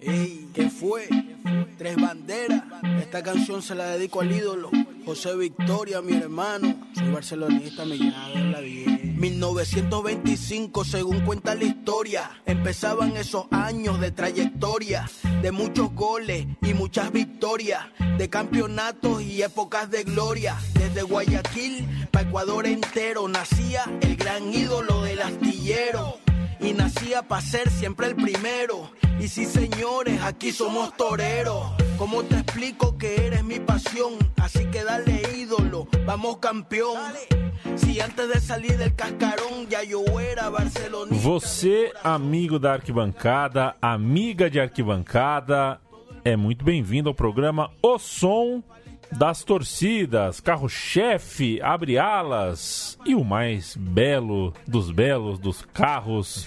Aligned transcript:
Ey, 0.00 0.48
¿qué 0.54 0.70
fue? 0.70 1.08
Tres 1.76 1.96
banderas. 1.96 2.62
Esta 3.00 3.20
canción 3.22 3.62
se 3.62 3.74
la 3.74 3.86
dedico 3.86 4.20
al 4.20 4.30
ídolo. 4.30 4.70
José 5.04 5.36
Victoria, 5.36 6.00
mi 6.00 6.12
hermano. 6.14 6.88
Soy 6.94 7.10
barcelonista, 7.10 7.84
me 7.84 7.96
llamo 7.96 8.52
la 8.52 8.60
bien. 8.60 9.18
1925, 9.18 10.84
según 10.84 11.20
cuenta 11.22 11.56
la 11.56 11.64
historia. 11.64 12.30
Empezaban 12.46 13.16
esos 13.16 13.46
años 13.50 14.00
de 14.00 14.12
trayectoria. 14.12 15.10
De 15.42 15.50
muchos 15.50 15.92
goles 15.92 16.46
y 16.62 16.74
muchas 16.74 17.10
victorias. 17.10 17.86
De 18.18 18.30
campeonatos 18.30 19.20
y 19.22 19.42
épocas 19.42 19.90
de 19.90 20.04
gloria. 20.04 20.56
Desde 20.74 21.02
Guayaquil 21.02 22.08
para 22.12 22.28
Ecuador 22.28 22.68
entero. 22.68 23.26
Nacía 23.26 23.84
el 24.00 24.14
gran 24.14 24.54
ídolo 24.54 25.02
del 25.02 25.22
astillero 25.22 26.27
y 26.60 26.72
nacía 26.72 27.22
para 27.22 27.42
ser 27.42 27.70
siempre 27.70 28.06
el 28.08 28.16
primero. 28.16 28.90
Y 29.20 29.28
sí, 29.28 29.44
señores, 29.46 30.22
aquí 30.22 30.52
somos 30.52 30.96
toreros. 30.96 31.72
¿Cómo 31.96 32.22
te 32.22 32.36
explico 32.36 32.96
que 32.96 33.26
eres 33.26 33.44
mi 33.44 33.58
pasión? 33.58 34.14
Así 34.36 34.66
que 34.66 34.84
dale 34.84 35.22
ídolo, 35.36 35.88
vamos 36.06 36.38
campeón. 36.38 36.98
Se 37.74 38.00
antes 38.00 38.28
de 38.28 38.40
salir 38.40 38.78
del 38.78 38.94
cascarão 38.94 39.66
já 39.68 39.82
eu 39.84 40.18
era 40.18 40.50
barcelonista. 40.50 41.28
Você, 41.28 41.92
amigo 42.02 42.58
da 42.58 42.74
arquibancada, 42.74 43.74
amiga 43.82 44.48
de 44.48 44.60
arquibancada, 44.60 45.80
é 46.24 46.36
muito 46.36 46.64
bem-vindo 46.64 47.08
ao 47.08 47.14
programa 47.14 47.70
O 47.82 47.98
Som 47.98 48.62
das 49.10 49.42
Torcidas, 49.42 50.40
carro-chefe, 50.40 51.60
abre 51.62 51.98
alas 51.98 52.98
e 53.06 53.14
o 53.14 53.24
mais 53.24 53.76
belo 53.76 54.52
dos 54.66 54.90
belos 54.90 55.38
dos 55.38 55.62
carros 55.62 56.46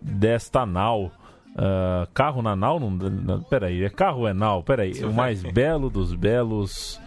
desta 0.00 0.66
nau. 0.66 1.12
Uh, 1.52 2.08
carro 2.14 2.42
na 2.42 2.56
nau? 2.56 2.80
Não, 2.80 2.90
não, 2.90 3.42
peraí, 3.42 3.84
é 3.84 3.90
carro 3.90 4.26
é 4.26 4.32
nau, 4.32 4.62
peraí. 4.62 4.92
O 5.04 5.12
mais 5.12 5.42
belo 5.42 5.90
dos 5.90 6.14
belos 6.14 7.00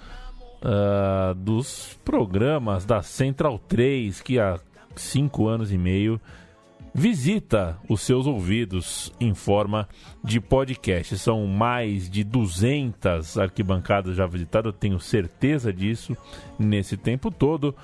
uh, 0.61 1.33
dos 1.35 1.99
programas 2.05 2.85
da 2.85 3.01
Central 3.01 3.59
3, 3.67 4.21
que 4.21 4.39
há 4.39 4.59
cinco 4.95 5.47
anos 5.47 5.71
e 5.71 5.77
meio 5.77 6.21
visita 6.95 7.77
os 7.89 7.99
seus 7.99 8.25
ouvidos 8.25 9.11
em 9.19 9.33
forma 9.33 9.85
de 10.23 10.39
podcast. 10.39 11.17
São 11.17 11.45
mais 11.45 12.09
de 12.09 12.23
200 12.23 13.37
arquibancadas 13.37 14.15
já 14.15 14.25
visitadas, 14.25 14.73
eu 14.73 14.79
tenho 14.79 14.97
certeza 14.97 15.73
disso 15.73 16.15
nesse 16.57 16.95
tempo 16.95 17.29
todo. 17.29 17.75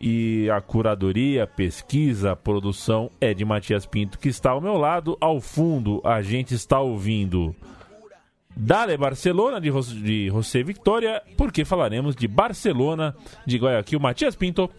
E 0.00 0.48
a 0.50 0.62
curadoria, 0.62 1.46
pesquisa, 1.46 2.34
produção 2.34 3.10
é 3.20 3.34
de 3.34 3.44
Matias 3.44 3.84
Pinto, 3.84 4.18
que 4.18 4.28
está 4.30 4.52
ao 4.52 4.62
meu 4.62 4.78
lado. 4.78 5.18
Ao 5.20 5.40
fundo, 5.40 6.00
a 6.02 6.22
gente 6.22 6.54
está 6.54 6.80
ouvindo 6.80 7.54
Dale 8.56 8.96
Barcelona, 8.96 9.60
de, 9.60 10.28
José 10.28 10.62
Victoria, 10.62 11.22
porque 11.36 11.66
falaremos 11.66 12.16
de 12.16 12.26
Barcelona, 12.26 13.14
de 13.44 13.58
Guayaquil. 13.58 14.00
Matias 14.00 14.34
Pinto. 14.34 14.70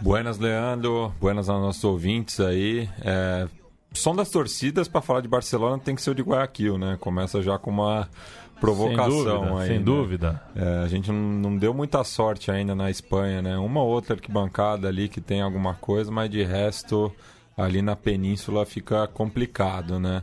Buenas, 0.00 0.38
Leandro. 0.38 1.12
Buenas 1.20 1.48
aos 1.48 1.60
nossos 1.60 1.84
ouvintes 1.84 2.40
aí. 2.40 2.88
É, 3.00 3.48
som 3.92 4.14
das 4.14 4.30
torcidas 4.30 4.88
para 4.88 5.00
falar 5.00 5.20
de 5.20 5.28
Barcelona 5.28 5.78
tem 5.78 5.94
que 5.94 6.02
ser 6.02 6.10
o 6.10 6.14
de 6.14 6.22
Guayaquil, 6.22 6.78
né? 6.78 6.96
Começa 7.00 7.42
já 7.42 7.58
com 7.58 7.70
uma 7.70 8.08
provocação 8.60 9.10
sem 9.10 9.24
dúvida, 9.24 9.58
aí. 9.58 9.68
Sem 9.68 9.78
né? 9.78 9.84
dúvida. 9.84 10.42
É, 10.54 10.84
a 10.84 10.88
gente 10.88 11.10
não, 11.10 11.50
não, 11.50 11.56
deu 11.56 11.74
muita 11.74 12.02
sorte 12.04 12.50
ainda 12.50 12.74
na 12.74 12.90
Espanha, 12.90 13.42
né? 13.42 13.56
Uma 13.58 13.82
outra 13.82 14.14
arquibancada 14.14 14.88
ali 14.88 15.08
que 15.08 15.20
tem 15.20 15.40
alguma 15.40 15.74
coisa, 15.74 16.10
mas 16.10 16.30
de 16.30 16.42
resto 16.42 17.12
ali 17.56 17.80
na 17.80 17.96
península 17.96 18.66
fica 18.66 19.06
complicado, 19.08 19.98
né? 19.98 20.22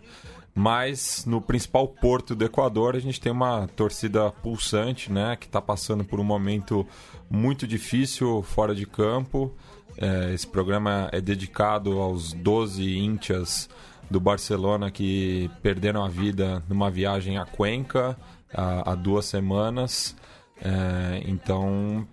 Mas 0.56 1.26
no 1.26 1.42
principal 1.42 1.88
porto 1.88 2.36
do 2.36 2.46
Equador 2.46 2.96
a 2.96 3.00
gente 3.00 3.20
tem 3.20 3.32
uma 3.32 3.68
torcida 3.68 4.32
pulsante, 4.32 5.12
né? 5.12 5.36
Que 5.36 5.48
está 5.48 5.62
passando 5.62 6.04
por 6.04 6.20
um 6.20 6.24
momento 6.24 6.86
muito 7.30 7.66
difícil 7.66 8.44
fora 8.44 8.76
de 8.76 8.86
campo. 8.86 9.52
É, 9.98 10.32
esse 10.34 10.46
programa 10.46 11.10
é 11.12 11.20
dedicado 11.20 12.00
aos 12.00 12.34
12 12.34 12.98
íntias 12.98 13.68
do 14.12 14.20
Barcelona 14.20 14.92
que 14.92 15.50
perderam 15.62 16.04
a 16.04 16.08
vida 16.08 16.64
numa 16.70 16.90
viagem 16.92 17.38
a 17.38 17.46
Cuenca 17.46 18.16
há, 18.54 18.92
há 18.92 18.96
duas 18.96 19.26
semanas. 19.26 20.16
É, 20.62 21.24
então 21.26 22.08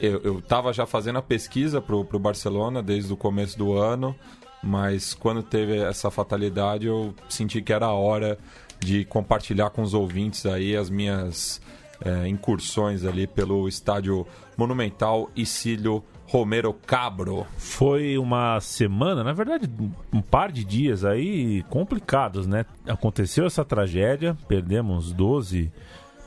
eu 0.00 0.38
estava 0.38 0.72
já 0.72 0.84
fazendo 0.84 1.18
a 1.18 1.22
pesquisa 1.22 1.80
para 1.80 1.94
o 1.94 2.18
Barcelona 2.18 2.82
desde 2.82 3.12
o 3.12 3.16
começo 3.16 3.56
do 3.56 3.72
ano 3.72 4.16
mas 4.62 5.14
quando 5.14 5.42
teve 5.42 5.78
essa 5.78 6.10
fatalidade 6.10 6.86
eu 6.86 7.14
senti 7.28 7.60
que 7.60 7.72
era 7.72 7.86
a 7.86 7.92
hora 7.92 8.38
de 8.78 9.04
compartilhar 9.04 9.70
com 9.70 9.82
os 9.82 9.94
ouvintes 9.94 10.46
aí 10.46 10.76
as 10.76 10.90
minhas 10.90 11.60
é, 12.04 12.26
incursões 12.28 13.04
ali 13.04 13.26
pelo 13.26 13.68
estádio 13.68 14.26
monumental 14.56 15.30
Isílio 15.36 16.04
Romero 16.26 16.72
Cabro. 16.72 17.46
Foi 17.58 18.16
uma 18.16 18.58
semana, 18.60 19.22
na 19.22 19.32
verdade, 19.32 19.70
um 20.12 20.22
par 20.22 20.50
de 20.50 20.64
dias 20.64 21.04
aí 21.04 21.62
complicados, 21.64 22.46
né? 22.46 22.64
Aconteceu 22.86 23.46
essa 23.46 23.64
tragédia, 23.64 24.36
perdemos 24.48 25.12
12 25.12 25.70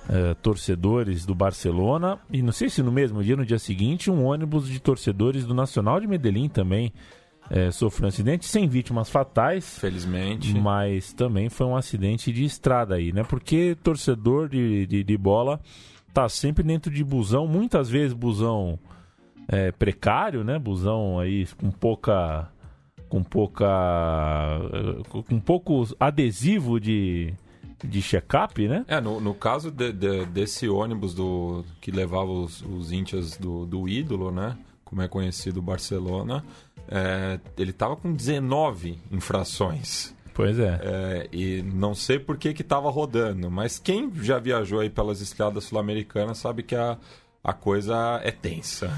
é, 0.07 0.33
torcedores 0.35 1.25
do 1.25 1.33
Barcelona 1.33 2.19
e 2.31 2.41
não 2.41 2.51
sei 2.51 2.69
se 2.69 2.83
no 2.83 2.91
mesmo 2.91 3.23
dia, 3.23 3.35
no 3.35 3.45
dia 3.45 3.57
seguinte, 3.57 4.11
um 4.11 4.25
ônibus 4.25 4.69
de 4.69 4.79
torcedores 4.79 5.45
do 5.45 5.53
Nacional 5.53 5.99
de 5.99 6.07
Medellín 6.07 6.47
também 6.47 6.93
é, 7.49 7.71
sofreu 7.71 8.05
um 8.05 8.09
acidente 8.09 8.45
sem 8.45 8.67
vítimas 8.67 9.09
fatais. 9.09 9.79
Felizmente. 9.79 10.53
Mas 10.53 11.13
também 11.13 11.49
foi 11.49 11.67
um 11.67 11.75
acidente 11.75 12.31
de 12.31 12.43
estrada 12.43 12.95
aí, 12.95 13.11
né? 13.13 13.23
Porque 13.23 13.75
torcedor 13.83 14.49
de, 14.49 14.85
de, 14.87 15.03
de 15.03 15.17
bola 15.17 15.59
tá 16.13 16.29
sempre 16.29 16.63
dentro 16.63 16.91
de 16.91 17.03
busão, 17.03 17.45
muitas 17.45 17.89
vezes 17.89 18.13
busão 18.13 18.79
é, 19.47 19.71
precário, 19.71 20.43
né? 20.43 20.57
Busão 20.57 21.19
aí 21.19 21.45
com 21.57 21.71
pouca. 21.71 22.49
com 23.09 23.23
pouca. 23.23 23.65
com 25.27 25.39
pouco 25.39 25.87
adesivo 25.99 26.79
de. 26.79 27.33
De 27.83 28.01
check-up, 28.01 28.67
né? 28.67 28.85
É, 28.87 29.01
no, 29.01 29.19
no 29.19 29.33
caso 29.33 29.69
de, 29.69 29.91
de, 29.91 30.25
desse 30.27 30.67
ônibus 30.67 31.13
do 31.13 31.63
que 31.81 31.91
levava 31.91 32.31
os, 32.31 32.61
os 32.61 32.91
índios 32.91 33.37
do, 33.37 33.65
do 33.65 33.87
ídolo, 33.87 34.31
né? 34.31 34.57
Como 34.85 35.01
é 35.01 35.07
conhecido 35.07 35.57
o 35.59 35.63
Barcelona, 35.63 36.45
é, 36.87 37.39
ele 37.57 37.71
estava 37.71 37.95
com 37.95 38.13
19 38.13 38.99
infrações. 39.11 40.15
Pois 40.33 40.59
é. 40.59 40.79
é. 40.83 41.29
E 41.31 41.61
não 41.63 41.95
sei 41.95 42.19
por 42.19 42.37
que 42.37 42.49
estava 42.49 42.89
rodando, 42.89 43.49
mas 43.49 43.79
quem 43.79 44.11
já 44.21 44.37
viajou 44.37 44.81
aí 44.81 44.89
pelas 44.89 45.21
estradas 45.21 45.63
sul-americanas 45.63 46.37
sabe 46.37 46.61
que 46.61 46.75
a, 46.75 46.97
a 47.43 47.53
coisa 47.53 48.19
é 48.23 48.31
tensa. 48.31 48.91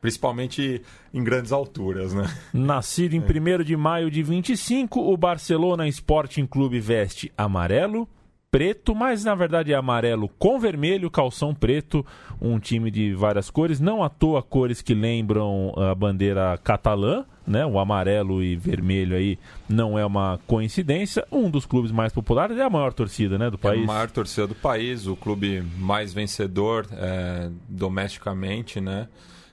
Principalmente 0.00 0.82
em 1.12 1.22
grandes 1.22 1.52
alturas, 1.52 2.14
né? 2.14 2.24
Nascido 2.52 3.14
em 3.14 3.20
1 3.20 3.62
de 3.62 3.76
maio 3.76 4.10
de 4.10 4.22
25, 4.22 4.98
o 4.98 5.16
Barcelona 5.16 5.86
Sporting 5.88 6.46
Clube 6.46 6.80
veste 6.80 7.30
amarelo, 7.36 8.08
preto, 8.50 8.94
mas 8.94 9.24
na 9.24 9.34
verdade 9.34 9.72
é 9.72 9.76
amarelo 9.76 10.28
com 10.38 10.58
vermelho, 10.58 11.10
calção 11.10 11.54
preto, 11.54 12.04
um 12.40 12.58
time 12.58 12.90
de 12.90 13.14
várias 13.14 13.48
cores, 13.48 13.78
não 13.78 14.02
à 14.02 14.08
toa 14.08 14.42
cores 14.42 14.82
que 14.82 14.92
lembram 14.92 15.72
a 15.76 15.94
bandeira 15.94 16.58
catalã, 16.62 17.24
né? 17.46 17.64
O 17.64 17.78
amarelo 17.78 18.42
e 18.42 18.56
vermelho 18.56 19.16
aí 19.16 19.38
não 19.68 19.98
é 19.98 20.04
uma 20.04 20.38
coincidência. 20.46 21.26
Um 21.30 21.50
dos 21.50 21.64
clubes 21.64 21.92
mais 21.92 22.12
populares 22.12 22.56
é 22.56 22.62
a 22.62 22.70
maior 22.70 22.92
torcida, 22.92 23.38
né, 23.38 23.50
do 23.50 23.58
país. 23.58 23.80
É 23.80 23.84
a 23.84 23.86
maior 23.86 24.10
torcida 24.10 24.46
do 24.46 24.54
país, 24.54 25.06
o 25.06 25.14
clube 25.14 25.62
mais 25.76 26.12
vencedor 26.12 26.86
é, 26.92 27.50
domesticamente, 27.68 28.80
né? 28.80 29.08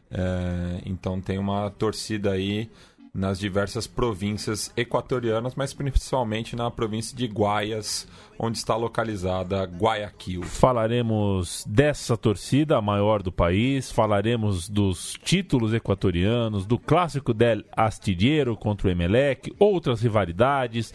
É, 0.10 0.82
então 0.86 1.20
tem 1.20 1.38
uma 1.38 1.70
torcida 1.70 2.32
aí 2.32 2.70
nas 3.18 3.40
diversas 3.40 3.88
províncias 3.88 4.72
equatorianas, 4.78 5.56
mas 5.56 5.74
principalmente 5.74 6.56
na 6.56 6.70
província 6.70 7.18
de 7.18 7.26
Guaias, 7.26 8.08
onde 8.38 8.60
está 8.60 8.76
localizada 8.76 9.64
Guayaquil. 9.64 10.44
Falaremos 10.44 11.66
dessa 11.68 12.16
torcida, 12.16 12.78
a 12.78 12.82
maior 12.82 13.24
do 13.24 13.32
país, 13.32 13.92
falaremos 13.92 14.70
dos 14.70 15.18
títulos 15.24 15.74
equatorianos, 15.74 16.68
do 16.68 16.78
clássico 16.78 17.34
del 17.34 17.66
Astillero 17.76 18.56
contra 18.56 18.88
o 18.88 18.92
Emelec, 18.92 19.52
outras 19.58 20.00
rivalidades. 20.00 20.94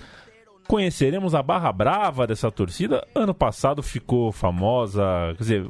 Conheceremos 0.69 1.35
a 1.35 1.43
barra 1.43 1.73
brava 1.73 2.25
dessa 2.25 2.49
torcida. 2.49 3.05
Ano 3.17 3.35
passado 3.35 3.83
ficou 3.83 4.31
famosa, 4.31 5.03
quer 5.37 5.43
dizer, 5.43 5.67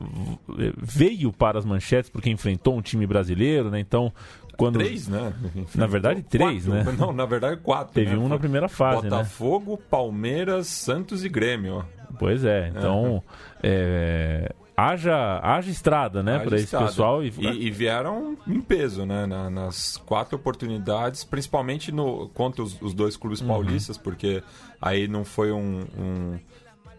veio 0.76 1.32
para 1.32 1.58
as 1.58 1.64
manchetes 1.64 2.10
porque 2.10 2.28
enfrentou 2.28 2.76
um 2.76 2.82
time 2.82 3.06
brasileiro, 3.06 3.70
né? 3.70 3.80
Então 3.80 4.12
quando... 4.56 4.78
Três, 4.78 5.08
né? 5.08 5.32
Na 5.74 5.86
verdade, 5.86 6.22
três, 6.22 6.66
quatro. 6.66 6.84
né? 6.84 6.96
Não, 6.98 7.12
na 7.12 7.26
verdade, 7.26 7.60
quatro. 7.60 7.94
Teve 7.94 8.12
né? 8.12 8.18
um 8.18 8.28
na 8.28 8.38
primeira 8.38 8.68
fase, 8.68 9.02
Botafogo, 9.02 9.72
né? 9.72 9.86
Palmeiras, 9.90 10.66
Santos 10.66 11.24
e 11.24 11.28
Grêmio. 11.28 11.84
Pois 12.18 12.44
é, 12.44 12.68
então... 12.68 13.22
É. 13.62 14.48
É, 14.48 14.54
haja, 14.76 15.40
haja 15.42 15.70
estrada, 15.70 16.22
né, 16.22 16.38
para 16.40 16.56
esse 16.56 16.76
pessoal. 16.76 17.22
E... 17.22 17.32
E, 17.38 17.66
e, 17.66 17.70
vieram 17.70 18.36
em 18.46 18.60
peso, 18.60 19.06
né, 19.06 19.26
na, 19.26 19.48
nas 19.48 19.96
quatro 19.96 20.36
oportunidades, 20.36 21.24
principalmente 21.24 21.92
no, 21.92 22.28
contra 22.30 22.62
os, 22.62 22.80
os 22.80 22.92
dois 22.94 23.16
clubes 23.16 23.40
paulistas, 23.40 23.96
uhum. 23.96 24.02
porque 24.02 24.42
aí 24.80 25.06
não 25.06 25.24
foi 25.24 25.52
um, 25.52 25.84
um 25.96 26.38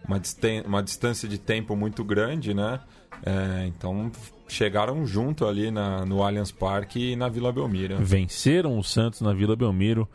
uma, 0.08 0.22
uma 0.66 0.84
distância 0.84 1.28
de 1.28 1.38
tempo 1.38 1.76
muito 1.76 2.04
grande, 2.04 2.54
né? 2.54 2.80
É, 3.26 3.66
então 3.68 4.12
chegaram 4.54 5.06
junto 5.06 5.46
ali 5.46 5.72
na, 5.72 6.06
no 6.06 6.24
Allianz 6.24 6.52
Parque 6.52 7.12
e 7.12 7.16
na 7.16 7.28
Vila 7.28 7.52
Belmiro. 7.52 7.98
Venceram 8.00 8.78
o 8.78 8.84
Santos 8.84 9.22
na 9.22 9.34
Vila 9.34 9.56
Belmiro, 9.56 10.08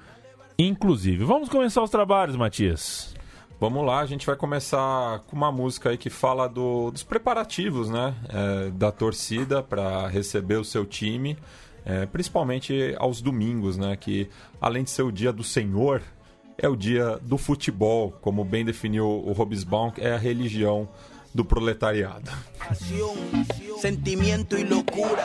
inclusive. 0.58 1.24
Vamos 1.24 1.48
começar 1.48 1.82
os 1.82 1.90
trabalhos, 1.90 2.36
Matias. 2.36 3.14
Vamos 3.60 3.84
lá, 3.84 3.98
a 3.98 4.06
gente 4.06 4.24
vai 4.24 4.36
começar 4.36 5.18
com 5.26 5.34
uma 5.34 5.50
música 5.50 5.90
aí 5.90 5.98
que 5.98 6.08
fala 6.08 6.48
do, 6.48 6.92
dos 6.92 7.02
preparativos, 7.02 7.90
né? 7.90 8.14
É, 8.28 8.70
da 8.70 8.92
torcida 8.92 9.60
para 9.60 10.06
receber 10.06 10.56
o 10.56 10.64
seu 10.64 10.86
time, 10.86 11.36
é, 11.84 12.06
principalmente 12.06 12.94
aos 12.98 13.20
domingos, 13.20 13.76
né? 13.76 13.96
Que 13.96 14.30
além 14.60 14.84
de 14.84 14.90
ser 14.90 15.02
o 15.02 15.10
dia 15.10 15.32
do 15.32 15.42
Senhor, 15.42 16.02
é 16.56 16.68
o 16.68 16.76
dia 16.76 17.18
do 17.20 17.36
futebol, 17.36 18.12
como 18.20 18.44
bem 18.44 18.64
definiu 18.64 19.06
o 19.06 19.32
Robisbaum, 19.32 19.92
é 19.98 20.12
a 20.12 20.18
religião 20.18 20.88
do 21.34 21.44
proletariado. 21.44 22.30
Sentimento 23.80 24.56
e 24.56 24.64
loucura. 24.64 25.24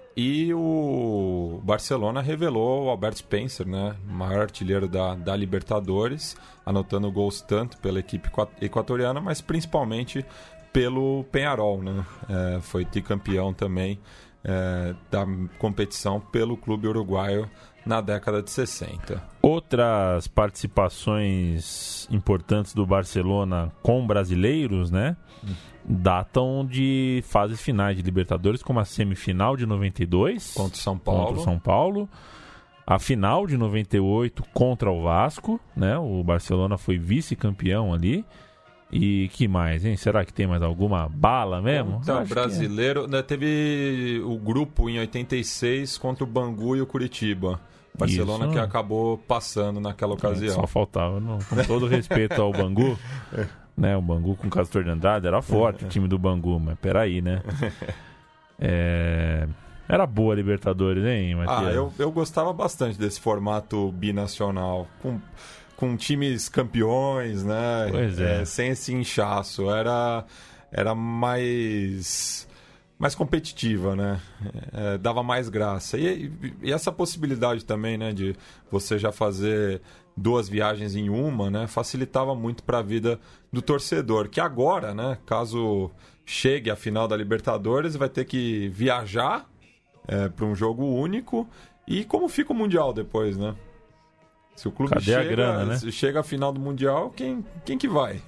E 0.15 0.53
o 0.53 1.61
Barcelona 1.63 2.21
revelou 2.21 2.85
o 2.85 2.89
Albert 2.89 3.15
Spencer, 3.15 3.67
né, 3.67 3.95
maior 4.05 4.41
artilheiro 4.41 4.87
da, 4.87 5.15
da 5.15 5.35
Libertadores, 5.35 6.35
anotando 6.65 7.11
gols 7.11 7.41
tanto 7.41 7.77
pela 7.77 7.99
equipe 7.99 8.29
equatoriana, 8.61 9.21
mas 9.21 9.39
principalmente 9.39 10.25
pelo 10.73 11.23
Penharol. 11.31 11.81
Né? 11.81 12.05
É, 12.29 12.59
foi 12.61 12.83
tricampeão 12.83 13.53
também 13.53 13.99
é, 14.43 14.93
da 15.09 15.25
competição 15.57 16.19
pelo 16.19 16.57
clube 16.57 16.87
uruguaio 16.87 17.49
na 17.85 18.01
década 18.01 18.41
de 18.43 18.51
60. 18.51 19.23
Outras 19.41 20.27
participações 20.27 22.07
importantes 22.11 22.73
do 22.73 22.85
Barcelona 22.85 23.71
com 23.81 24.05
brasileiros, 24.05 24.91
né? 24.91 25.17
Datam 25.83 26.65
de 26.65 27.23
fases 27.27 27.61
finais 27.61 27.97
de 27.97 28.03
Libertadores, 28.03 28.61
como 28.61 28.79
a 28.79 28.85
semifinal 28.85 29.57
de 29.57 29.65
92 29.65 30.53
contra 30.53 30.77
o 30.77 30.81
São 30.81 30.97
Paulo. 30.97 31.25
Contra 31.25 31.41
o 31.41 31.43
São 31.43 31.59
Paulo. 31.59 32.09
A 32.85 32.99
final 32.99 33.47
de 33.47 33.57
98 33.57 34.43
contra 34.53 34.91
o 34.91 35.03
Vasco, 35.03 35.59
né? 35.75 35.97
O 35.97 36.23
Barcelona 36.23 36.77
foi 36.77 36.97
vice-campeão 36.97 37.93
ali. 37.93 38.25
E 38.91 39.29
que 39.29 39.47
mais, 39.47 39.85
hein? 39.85 39.95
Será 39.95 40.25
que 40.25 40.33
tem 40.33 40.45
mais 40.45 40.61
alguma 40.61 41.07
bala 41.07 41.61
mesmo? 41.61 42.01
Então, 42.03 42.25
brasileiro, 42.25 43.05
é. 43.05 43.07
né, 43.07 43.21
teve 43.21 44.21
o 44.25 44.37
grupo 44.37 44.89
em 44.89 44.99
86 44.99 45.97
contra 45.97 46.25
o 46.25 46.27
Bangu 46.27 46.75
e 46.75 46.81
o 46.81 46.85
Curitiba. 46.85 47.59
Barcelona 47.97 48.45
Isso. 48.45 48.53
que 48.53 48.59
acabou 48.59 49.17
passando 49.17 49.79
naquela 49.79 50.13
ocasião. 50.13 50.55
Só 50.55 50.67
faltava, 50.67 51.19
não, 51.19 51.39
com 51.39 51.55
todo 51.63 51.87
respeito 51.87 52.41
ao 52.41 52.51
Bangu, 52.51 52.97
né? 53.77 53.95
O 53.97 54.01
Bangu 54.01 54.35
com 54.35 54.47
o 54.47 54.49
Castor 54.49 54.83
de 54.83 54.89
Andrade 54.89 55.27
era 55.27 55.41
forte, 55.41 55.85
o 55.85 55.87
time 55.87 56.07
do 56.07 56.17
Bangu, 56.17 56.59
mas 56.59 56.77
peraí, 56.79 57.21
né? 57.21 57.41
É... 58.63 59.47
Era 59.89 60.05
boa 60.05 60.33
a 60.33 60.35
Libertadores, 60.35 61.03
hein, 61.03 61.33
Matias? 61.33 61.67
Ah, 61.67 61.71
eu, 61.71 61.91
eu 61.97 62.11
gostava 62.11 62.53
bastante 62.53 62.95
desse 62.95 63.19
formato 63.19 63.91
binacional. 63.91 64.87
Com, 65.01 65.19
com 65.75 65.97
times 65.97 66.47
campeões, 66.47 67.43
né? 67.43 67.87
Pois 67.89 68.19
é. 68.19 68.41
é 68.41 68.45
sem 68.45 68.69
esse 68.69 68.93
inchaço. 68.93 69.67
Era, 69.71 70.23
era 70.71 70.93
mais 70.93 72.47
mais 73.01 73.15
competitiva, 73.15 73.95
né? 73.95 74.21
É, 74.71 74.97
dava 74.99 75.23
mais 75.23 75.49
graça. 75.49 75.97
E, 75.97 76.31
e, 76.61 76.71
essa 76.71 76.91
possibilidade 76.91 77.65
também, 77.65 77.97
né, 77.97 78.13
de 78.13 78.35
você 78.69 78.99
já 78.99 79.11
fazer 79.11 79.81
duas 80.15 80.47
viagens 80.47 80.95
em 80.95 81.09
uma, 81.09 81.49
né, 81.49 81.65
facilitava 81.65 82.35
muito 82.35 82.61
para 82.61 82.77
a 82.77 82.81
vida 82.83 83.19
do 83.51 83.59
torcedor, 83.59 84.29
que 84.29 84.39
agora, 84.39 84.93
né, 84.93 85.17
caso 85.25 85.89
chegue 86.23 86.69
a 86.69 86.75
final 86.75 87.07
da 87.07 87.17
Libertadores, 87.17 87.95
vai 87.95 88.07
ter 88.07 88.23
que 88.23 88.69
viajar 88.69 89.49
é, 90.07 90.29
para 90.29 90.45
um 90.45 90.53
jogo 90.53 90.85
único. 90.85 91.49
E 91.87 92.05
como 92.05 92.29
fica 92.29 92.53
o 92.53 92.55
Mundial 92.55 92.93
depois, 92.93 93.35
né? 93.35 93.55
Se 94.55 94.67
o 94.67 94.71
clube 94.71 94.93
Cadê 94.93 95.05
chega, 95.05 95.21
a 95.21 95.23
grana, 95.23 95.65
né? 95.65 95.77
chega 95.91 96.19
à 96.19 96.23
final 96.23 96.53
do 96.53 96.59
Mundial, 96.59 97.09
quem, 97.09 97.43
quem 97.65 97.79
que 97.79 97.87
vai? 97.87 98.21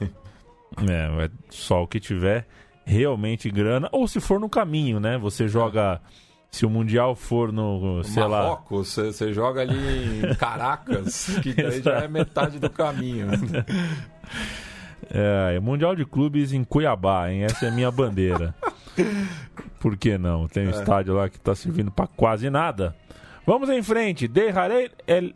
É, 0.90 1.30
só 1.52 1.84
o 1.84 1.88
que 1.88 2.00
tiver 2.00 2.48
realmente 2.86 3.50
grana, 3.50 3.90
ou 3.92 4.08
se 4.08 4.20
for 4.20 4.40
no 4.40 4.50
caminho, 4.50 5.00
né? 5.00 5.18
Você 5.18 5.48
joga. 5.48 6.02
Se 6.52 6.68
o 6.68 6.70
Mundial 6.70 7.16
for 7.16 7.52
no, 7.52 8.04
sei 8.04 8.22
Marrocos, 8.28 8.96
lá... 8.96 9.06
você 9.06 9.34
joga 9.34 9.62
ali 9.62 10.20
em 10.20 10.34
Caracas, 10.38 11.40
que 11.42 11.52
daí 11.52 11.82
já 11.82 12.02
é 12.02 12.08
metade 12.08 12.60
do 12.60 12.70
caminho. 12.70 13.28
É, 15.10 15.56
é, 15.58 15.60
Mundial 15.60 15.98
de 15.98 16.06
Clubes 16.06 16.54
em 16.54 16.64
Cuiabá, 16.64 17.30
hein? 17.30 17.44
Essa 17.44 17.66
é 17.66 17.70
a 17.70 17.72
minha 17.72 17.92
bandeira. 17.92 18.56
Por 19.80 19.98
que 19.98 20.18
não? 20.18 20.48
Tem 20.48 20.66
um 20.66 20.72
é. 20.72 20.80
estádio 20.80 21.14
lá 21.14 21.28
que 21.30 21.36
está 21.36 21.54
servindo 21.54 21.92
para 21.92 22.08
quase 22.08 22.50
nada. 22.50 22.96
Vamos 23.46 23.70
em 23.70 23.84
frente. 23.84 24.28
Dejaré 24.28 24.92
el 25.06 25.36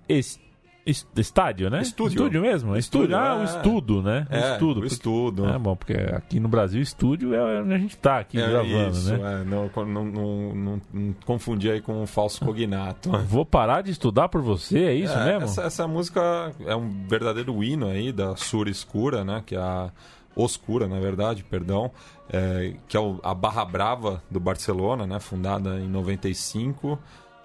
Estádio, 1.15 1.69
né? 1.69 1.81
Estúdio. 1.81 2.19
Estúdio 2.19 2.41
mesmo? 2.41 2.75
Estúdio. 2.77 3.07
estúdio. 3.07 3.17
Ah, 3.17 3.35
é. 3.35 3.41
o 3.41 3.43
estudo, 3.43 4.01
né? 4.01 4.27
É, 4.29 4.37
o 4.37 4.53
estudo. 4.53 4.81
O 4.81 4.85
estudo. 4.85 5.45
É 5.49 5.59
bom, 5.59 5.75
porque 5.75 5.93
aqui 5.93 6.39
no 6.39 6.47
Brasil, 6.47 6.81
estúdio 6.81 7.33
é 7.33 7.61
onde 7.61 7.73
a 7.73 7.77
gente 7.77 7.95
está 7.95 8.19
aqui 8.19 8.39
é 8.39 8.47
gravando, 8.47 8.91
isso, 8.91 9.17
né? 9.17 9.41
É, 9.41 9.43
não, 9.43 9.69
não, 9.75 10.05
não, 10.05 10.55
não, 10.55 10.81
não 10.93 11.15
confundir 11.25 11.71
aí 11.71 11.81
com 11.81 12.01
um 12.01 12.07
falso 12.07 12.43
cognato. 12.43 13.11
Vou 13.27 13.45
parar 13.45 13.81
de 13.81 13.91
estudar 13.91 14.29
por 14.29 14.41
você, 14.41 14.79
é 14.79 14.93
isso 14.93 15.13
é, 15.13 15.25
mesmo? 15.25 15.43
Essa, 15.43 15.63
essa 15.63 15.87
música 15.87 16.53
é 16.65 16.75
um 16.75 17.05
verdadeiro 17.07 17.61
hino 17.61 17.87
aí 17.87 18.13
da 18.13 18.35
Sur 18.37 18.69
Escura, 18.69 19.25
né? 19.25 19.43
Que 19.45 19.55
é 19.55 19.59
a 19.59 19.91
Oscura, 20.37 20.87
na 20.87 20.99
verdade, 20.99 21.43
perdão, 21.43 21.91
é, 22.31 22.75
que 22.87 22.95
é 22.95 22.99
a 23.23 23.33
Barra 23.33 23.65
Brava 23.65 24.23
do 24.29 24.39
Barcelona, 24.39 25.05
né? 25.05 25.19
Fundada 25.19 25.79
em 25.79 25.87
95 25.87 26.97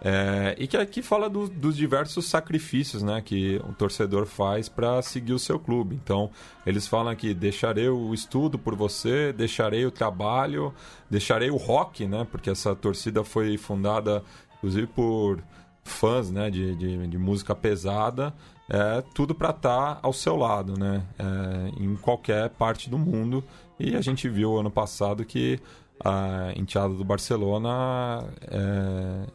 é, 0.05 0.57
e 0.59 0.67
que 0.67 0.77
aqui 0.77 1.01
fala 1.01 1.31
do, 1.31 1.49
dos 1.49 1.77
diversos 1.77 2.27
sacrifícios 2.27 3.05
né, 3.05 3.23
que 3.25 3.63
o 3.69 3.73
torcedor 3.73 4.27
faz 4.27 4.69
para 4.69 5.01
seguir 5.01 5.33
o 5.33 5.39
seu 5.39 5.61
clube. 5.61 5.95
Então, 6.03 6.29
eles 6.67 6.89
falam 6.89 7.13
aqui: 7.13 7.33
deixarei 7.33 7.89
o 7.89 8.13
estudo 8.13 8.59
por 8.59 8.75
você, 8.75 9.33
deixarei 9.33 9.87
o 9.87 9.93
trabalho, 9.93 10.75
deixarei 11.09 11.51
o 11.51 11.57
rock, 11.57 12.05
né, 12.05 12.27
porque 12.29 12.51
essa 12.51 12.75
torcida 12.75 13.23
foi 13.23 13.57
fundada, 13.57 14.25
inclusive, 14.59 14.89
por 14.89 15.41
fãs 15.85 16.33
né, 16.33 16.51
de, 16.51 16.75
de, 16.75 17.07
de 17.07 17.19
música 17.19 17.55
pesada, 17.55 18.35
é 18.69 19.03
tudo 19.15 19.37
para 19.37 19.51
estar 19.51 19.95
tá 19.95 20.01
ao 20.03 20.13
seu 20.13 20.35
lado, 20.35 20.79
né? 20.79 21.05
É, 21.19 21.83
em 21.83 21.95
qualquer 21.95 22.51
parte 22.51 22.91
do 22.91 22.99
mundo. 22.99 23.45
E 23.79 23.95
a 23.95 24.01
gente 24.01 24.29
viu 24.29 24.59
ano 24.59 24.71
passado 24.71 25.25
que 25.25 25.61
a 26.05 26.53
enteada 26.57 26.95
do 26.95 27.05
Barcelona 27.05 28.25
é, 28.49 29.27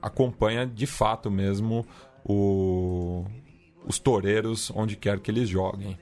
acompanha 0.00 0.66
de 0.66 0.86
fato 0.86 1.30
mesmo 1.30 1.86
o, 2.24 3.24
os 3.86 3.98
toureiros 3.98 4.70
onde 4.74 4.96
quer 4.96 5.20
que 5.20 5.30
eles 5.30 5.48
joguem. 5.48 5.98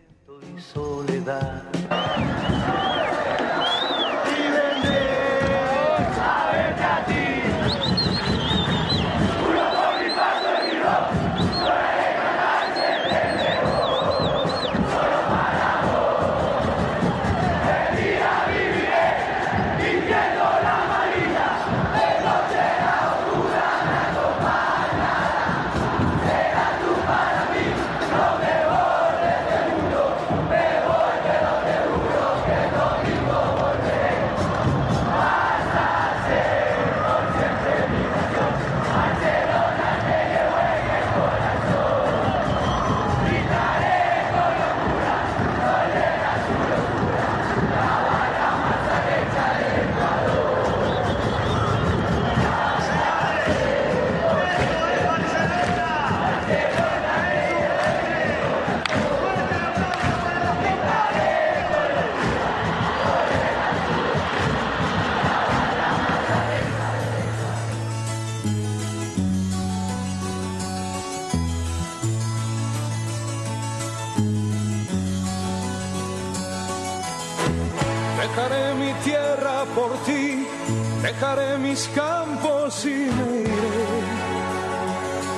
Mis 81.77 81.89
campos 81.89 82.87
y 82.87 82.89
me 82.89 83.41
iré 83.43 84.01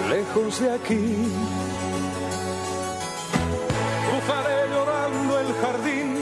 lejos 0.08 0.60
de 0.60 0.70
aquí. 0.70 1.04
Cruzaré 4.06 4.68
llorando 4.70 5.40
el 5.40 5.52
jardín 5.54 6.14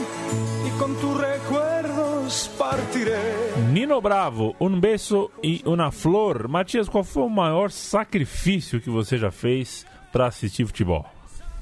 y 0.65 0.79
con 0.79 0.95
tus 0.95 1.17
recuerdos 1.21 2.49
partiré. 2.57 3.53
Nino 3.71 4.01
Bravo, 4.01 4.55
um 4.59 4.79
beijo 4.79 5.29
e 5.43 5.61
uma 5.63 5.91
flor. 5.91 6.47
Matias, 6.47 6.89
qual 6.89 7.03
foi 7.03 7.23
o 7.23 7.29
maior 7.29 7.69
sacrifício 7.69 8.81
que 8.81 8.89
você 8.89 9.19
já 9.19 9.29
fez 9.29 9.85
para 10.11 10.25
assistir 10.25 10.65
futebol? 10.65 11.05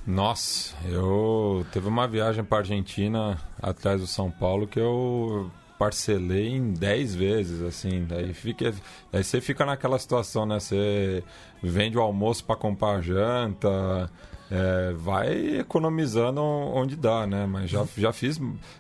Nossa, 0.07 0.73
eu 0.85 1.65
teve 1.73 1.89
uma 1.89 2.07
viagem 2.07 2.43
para 2.43 2.59
Argentina 2.59 3.37
atrás 3.61 3.99
do 3.99 4.07
São 4.07 4.31
Paulo 4.31 4.65
que 4.65 4.79
eu 4.79 5.51
parcelei 5.77 6.49
em 6.49 6.73
10 6.73 7.15
vezes, 7.15 7.61
assim. 7.61 8.05
Daí, 8.07 8.33
fica, 8.33 8.73
daí 9.11 9.23
você 9.23 9.41
fica 9.41 9.65
naquela 9.65 9.99
situação, 9.99 10.45
né? 10.45 10.59
Você 10.59 11.23
vende 11.61 11.97
o 11.97 12.01
almoço 12.01 12.43
para 12.43 12.55
comprar 12.55 13.01
janta. 13.01 14.09
É, 14.49 14.93
vai 14.93 15.57
economizando 15.57 16.39
onde 16.39 16.95
dá, 16.95 17.25
né? 17.25 17.47
Mas 17.47 17.69
já, 17.69 17.83
já 17.97 18.13
fiz. 18.13 18.39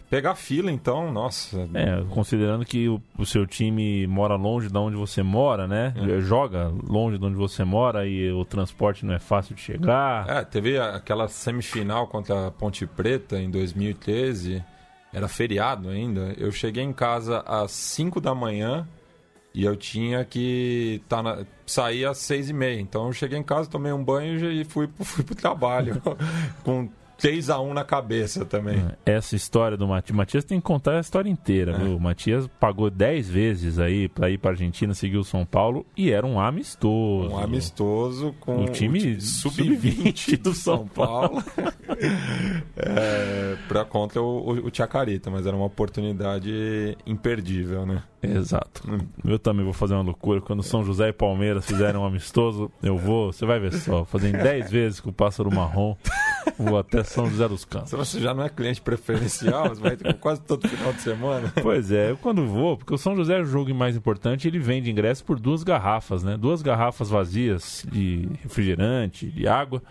Pegar 0.09 0.35
fila, 0.35 0.71
então, 0.71 1.11
nossa. 1.11 1.67
É, 1.73 2.03
considerando 2.11 2.63
que 2.63 2.87
o, 2.87 3.01
o 3.17 3.25
seu 3.25 3.47
time 3.47 4.05
mora 4.05 4.35
longe 4.35 4.69
de 4.69 4.77
onde 4.77 4.95
você 4.95 5.23
mora, 5.23 5.67
né? 5.67 5.93
É. 5.97 6.21
Joga 6.21 6.71
longe 6.87 7.17
de 7.17 7.25
onde 7.25 7.35
você 7.35 7.63
mora 7.63 8.07
e 8.07 8.31
o 8.31 8.45
transporte 8.45 9.05
não 9.05 9.15
é 9.15 9.19
fácil 9.19 9.55
de 9.55 9.61
chegar. 9.61 10.29
É, 10.29 10.43
teve 10.43 10.77
aquela 10.77 11.27
semifinal 11.27 12.07
contra 12.07 12.47
a 12.47 12.51
Ponte 12.51 12.85
Preta 12.85 13.39
em 13.39 13.49
2013 13.49 14.63
era 15.15 15.29
feriado 15.29 15.87
ainda. 15.87 16.35
Eu 16.37 16.51
cheguei 16.51 16.83
em 16.83 16.91
casa 16.91 17.39
às 17.47 17.71
5 17.71 18.19
da 18.19 18.35
manhã 18.35 18.85
e 19.53 19.63
eu 19.63 19.73
tinha 19.77 20.25
que 20.25 21.01
tá 21.07 21.23
na... 21.23 21.45
sair 21.65 22.03
às 22.03 22.17
6 22.17 22.49
e 22.49 22.53
meia. 22.53 22.81
Então 22.81 23.07
eu 23.07 23.13
cheguei 23.13 23.39
em 23.39 23.43
casa, 23.43 23.69
tomei 23.69 23.93
um 23.93 24.03
banho 24.03 24.51
e 24.51 24.65
fui, 24.65 24.89
fui 24.99 25.23
pro 25.23 25.33
trabalho. 25.33 26.01
com 26.65 26.89
3 27.17 27.49
a 27.49 27.59
1 27.59 27.73
na 27.73 27.83
cabeça 27.83 28.45
também. 28.45 28.85
Essa 29.05 29.35
história 29.35 29.77
do 29.77 29.87
Matias, 29.87 30.15
Matias 30.15 30.43
tem 30.43 30.59
que 30.59 30.65
contar 30.65 30.97
a 30.97 30.99
história 30.99 31.29
inteira, 31.29 31.73
é. 31.73 31.77
viu? 31.77 31.97
O 31.97 31.99
Matias 31.99 32.47
pagou 32.59 32.89
10 32.89 33.29
vezes 33.29 33.79
aí 33.79 34.07
para 34.07 34.29
ir 34.29 34.37
para 34.37 34.51
Argentina, 34.51 34.93
seguir 34.93 35.17
o 35.17 35.23
São 35.23 35.45
Paulo 35.45 35.85
e 35.95 36.11
era 36.11 36.25
um 36.25 36.39
amistoso. 36.39 37.29
Um 37.29 37.37
amistoso 37.37 38.35
com 38.39 38.65
o 38.65 38.69
time 38.69 39.19
sub-20 39.19 40.17
sub 40.17 40.37
do 40.37 40.53
São 40.53 40.87
Paulo. 40.87 41.43
é, 42.77 43.57
para 43.67 43.85
contra 43.85 44.21
o, 44.21 44.51
o, 44.51 44.67
o 44.67 44.71
Chacarita, 44.73 45.29
mas 45.29 45.45
era 45.45 45.55
uma 45.55 45.65
oportunidade 45.65 46.97
imperdível, 47.05 47.85
né? 47.85 48.03
Exato. 48.25 48.83
Eu 49.23 49.39
também 49.39 49.63
vou 49.63 49.73
fazer 49.73 49.93
uma 49.93 50.03
loucura. 50.03 50.41
Quando 50.41 50.63
São 50.63 50.83
José 50.83 51.09
e 51.09 51.13
Palmeiras 51.13 51.65
fizerem 51.65 51.99
um 51.99 52.05
amistoso, 52.05 52.71
eu 52.81 52.97
vou, 52.97 53.31
você 53.31 53.45
vai 53.45 53.59
ver 53.59 53.73
só, 53.73 54.05
fazer 54.05 54.29
em 54.29 54.31
10 54.31 54.71
vezes 54.71 54.99
com 54.99 55.09
o 55.09 55.13
pássaro 55.13 55.53
marrom. 55.53 55.95
Vou 56.57 56.77
até 56.77 57.03
São 57.03 57.29
José 57.29 57.47
dos 57.47 57.65
Campos. 57.65 57.91
Você 57.91 58.19
já 58.19 58.33
não 58.33 58.43
é 58.43 58.49
cliente 58.49 58.81
preferencial, 58.81 59.69
você 59.69 59.81
vai 59.81 60.13
quase 60.13 60.41
todo 60.41 60.67
final 60.67 60.93
de 60.93 61.01
semana. 61.01 61.51
Pois 61.61 61.91
é, 61.91 62.11
eu 62.11 62.17
quando 62.17 62.45
vou, 62.45 62.77
porque 62.77 62.93
o 62.93 62.97
São 62.97 63.15
José 63.15 63.37
é 63.37 63.41
o 63.41 63.45
jogo 63.45 63.73
mais 63.73 63.95
importante, 63.95 64.47
ele 64.47 64.59
vende 64.59 64.91
ingresso 64.91 65.23
por 65.25 65.39
duas 65.39 65.63
garrafas, 65.63 66.23
né? 66.23 66.37
Duas 66.37 66.61
garrafas 66.61 67.09
vazias 67.09 67.85
de 67.91 68.29
refrigerante, 68.43 69.27
de 69.27 69.47
água, 69.47 69.81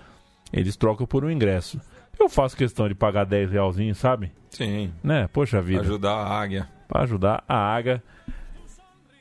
eles 0.53 0.76
trocam 0.76 1.07
por 1.07 1.25
um 1.25 1.31
ingresso. 1.31 1.81
Eu 2.19 2.29
faço 2.29 2.57
questão 2.57 2.88
de 2.88 2.95
pagar 2.95 3.25
10 3.25 3.50
realzinhos, 3.50 3.99
sabe? 3.99 4.33
Sim. 4.50 4.93
Né? 5.03 5.29
Poxa 5.33 5.61
vida. 5.61 5.81
Ajudar 5.81 6.14
a 6.14 6.41
águia. 6.41 6.69
Pra 6.95 7.03
ajudar 7.03 7.43
a 7.49 7.57
águia. 7.57 8.01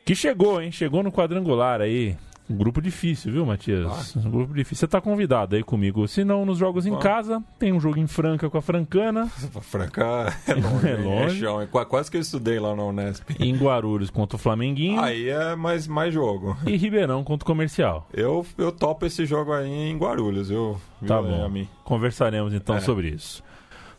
Que 0.06 0.14
chegou, 0.14 0.62
hein? 0.62 0.72
Chegou 0.72 1.02
no 1.02 1.12
quadrangular 1.12 1.82
aí. 1.82 2.16
Um 2.48 2.56
grupo 2.56 2.80
difícil, 2.80 3.32
viu, 3.32 3.44
Matias? 3.48 4.16
Um 4.16 4.30
grupo 4.30 4.54
difícil. 4.54 4.82
Você 4.82 4.88
tá 4.88 5.02
convidado 5.02 5.56
aí 5.56 5.64
comigo. 5.64 6.08
Se 6.08 6.24
não, 6.24 6.46
nos 6.46 6.60
jogos 6.60 6.86
em 6.86 6.96
casa, 7.00 7.44
tem 7.58 7.74
um 7.74 7.80
jogo 7.80 7.98
em 7.98 8.06
Franca 8.06 8.48
com 8.48 8.60
a 8.60 8.62
Francana. 8.62 9.26
Franca 9.62 10.32
é 10.48 10.54
longe. 10.54 10.86
é 10.88 10.96
longe. 10.98 11.38
É 11.38 11.40
chão. 11.40 11.62
É 11.62 11.66
quase 11.66 12.12
que 12.12 12.18
eu 12.18 12.22
estudei 12.22 12.60
lá 12.60 12.76
na 12.76 12.84
Unesp. 12.84 13.28
Em 13.42 13.56
Guarulhos 13.58 14.12
contra 14.12 14.36
o 14.36 14.40
Flamenguinho. 14.40 15.02
Aí 15.02 15.30
é 15.30 15.56
mais, 15.56 15.88
mais 15.88 16.14
jogo. 16.14 16.56
E 16.68 16.78
Ribeirão 16.78 17.24
contra 17.24 17.44
o 17.44 17.48
Comercial. 17.48 18.08
Eu, 18.14 18.46
eu 18.56 18.72
topo 18.72 19.04
esse 19.08 19.26
jogo 19.26 19.52
aí 19.52 19.90
em 19.90 19.98
Guarulhos, 19.98 20.50
viu? 20.50 20.80
Tá 21.08 21.20
bom. 21.20 21.50
Conversaremos 21.84 22.54
então 22.54 22.76
é. 22.76 22.82
sobre 22.82 23.08
isso. 23.08 23.44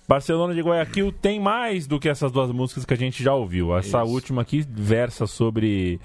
Barcelona 0.06 0.54
de 0.54 0.60
Guayaquil 0.60 1.12
tem 1.12 1.40
mais 1.40 1.86
do 1.86 1.98
que 1.98 2.08
essas 2.08 2.30
duas 2.30 2.50
músicas 2.50 2.84
que 2.84 2.94
a 2.94 2.96
gente 2.96 3.22
já 3.22 3.34
ouviu. 3.34 3.76
Essa 3.76 4.02
Isso. 4.02 4.12
última 4.12 4.42
aqui 4.42 4.64
versa 4.68 5.26
sobre 5.26 6.00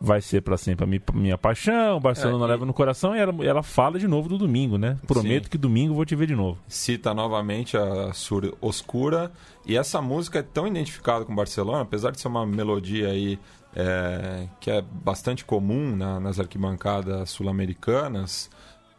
vai 0.00 0.22
ser 0.22 0.40
para 0.40 0.56
sempre 0.56 0.84
a 0.84 1.12
minha, 1.12 1.36
paixão, 1.36 2.00
Barcelona 2.00 2.46
é, 2.46 2.48
e... 2.48 2.50
leva 2.50 2.64
no 2.64 2.72
coração 2.72 3.14
e 3.14 3.18
ela, 3.18 3.34
ela 3.44 3.62
fala 3.62 3.98
de 3.98 4.08
novo 4.08 4.30
do 4.30 4.38
domingo, 4.38 4.78
né? 4.78 4.96
Prometo 5.06 5.44
Sim. 5.44 5.50
que 5.50 5.58
domingo 5.58 5.92
vou 5.92 6.06
te 6.06 6.16
ver 6.16 6.26
de 6.26 6.34
novo. 6.34 6.58
Cita 6.66 7.12
novamente 7.12 7.76
a 7.76 8.10
Sur 8.14 8.56
Oscura 8.62 9.30
e 9.66 9.76
essa 9.76 10.00
música 10.00 10.38
é 10.38 10.42
tão 10.42 10.66
identificada 10.66 11.26
com 11.26 11.34
Barcelona, 11.34 11.82
apesar 11.82 12.12
de 12.12 12.20
ser 12.20 12.28
uma 12.28 12.46
melodia 12.46 13.08
aí 13.08 13.38
é, 13.76 14.48
que 14.58 14.70
é 14.70 14.80
bastante 14.80 15.44
comum 15.44 15.94
na, 15.94 16.18
nas 16.18 16.40
arquibancadas 16.40 17.28
sul-americanas, 17.30 18.50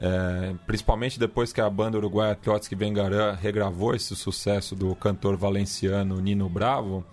é, 0.01 0.55
principalmente 0.65 1.19
depois 1.19 1.53
que 1.53 1.61
a 1.61 1.69
banda 1.69 1.95
uruguaia 1.95 2.33
Trotsky 2.33 2.73
Vengarã 2.73 3.33
regravou 3.33 3.93
esse 3.93 4.15
sucesso 4.15 4.75
do 4.75 4.95
cantor 4.95 5.37
valenciano 5.37 6.19
Nino 6.19 6.49
Bravo, 6.49 7.05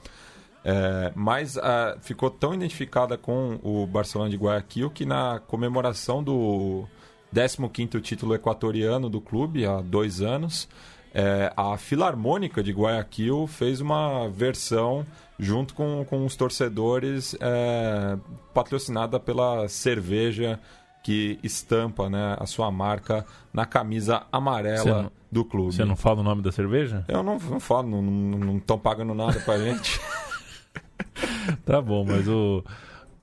é, 0.65 1.13
mas 1.15 1.57
uh, 1.57 1.99
ficou 2.01 2.31
tão 2.31 2.55
identificada 2.55 3.19
com 3.19 3.61
o 3.63 3.87
Barcelona 3.87 4.31
de 4.31 4.37
Guayaquil 4.37 4.91
que 4.91 5.05
na 5.05 5.39
comemoração 5.47 6.23
do 6.23 6.87
15º 7.35 8.01
título 8.01 8.35
equatoriano 8.35 9.11
do 9.11 9.21
clube, 9.21 9.67
há 9.67 9.83
dois 9.83 10.23
anos, 10.23 10.67
é, 11.13 11.53
a 11.57 11.77
Filarmônica 11.77 12.63
de 12.63 12.73
Guayaquil 12.73 13.47
fez 13.47 13.81
uma 13.81 14.29
versão 14.29 15.05
junto 15.39 15.75
com, 15.75 16.05
com 16.09 16.25
os 16.25 16.37
torcedores 16.37 17.37
é, 17.41 18.19
patrocinada 18.53 19.21
pela 19.21 19.69
cerveja 19.69 20.59
que 21.03 21.39
estampa 21.43 22.09
né, 22.09 22.37
a 22.39 22.47
sua 22.47 22.71
marca 22.71 23.25
na 23.53 23.65
camisa 23.65 24.25
amarela 24.31 25.05
não, 25.05 25.13
do 25.31 25.45
clube. 25.45 25.75
Você 25.75 25.85
não 25.85 25.97
fala 25.97 26.21
o 26.21 26.25
nome 26.25 26.43
da 26.43 26.53
cerveja? 26.53 27.05
Eu 27.09 27.23
não, 27.23 27.39
não 27.39 27.61
falo, 27.61 28.03
não 28.03 28.57
estão 28.57 28.79
pagando 28.79 29.15
nada 29.15 29.41
pra 29.41 29.59
gente. 29.59 30.01
tá 31.65 31.81
bom, 31.81 32.05
mas 32.05 32.29
o 32.29 32.63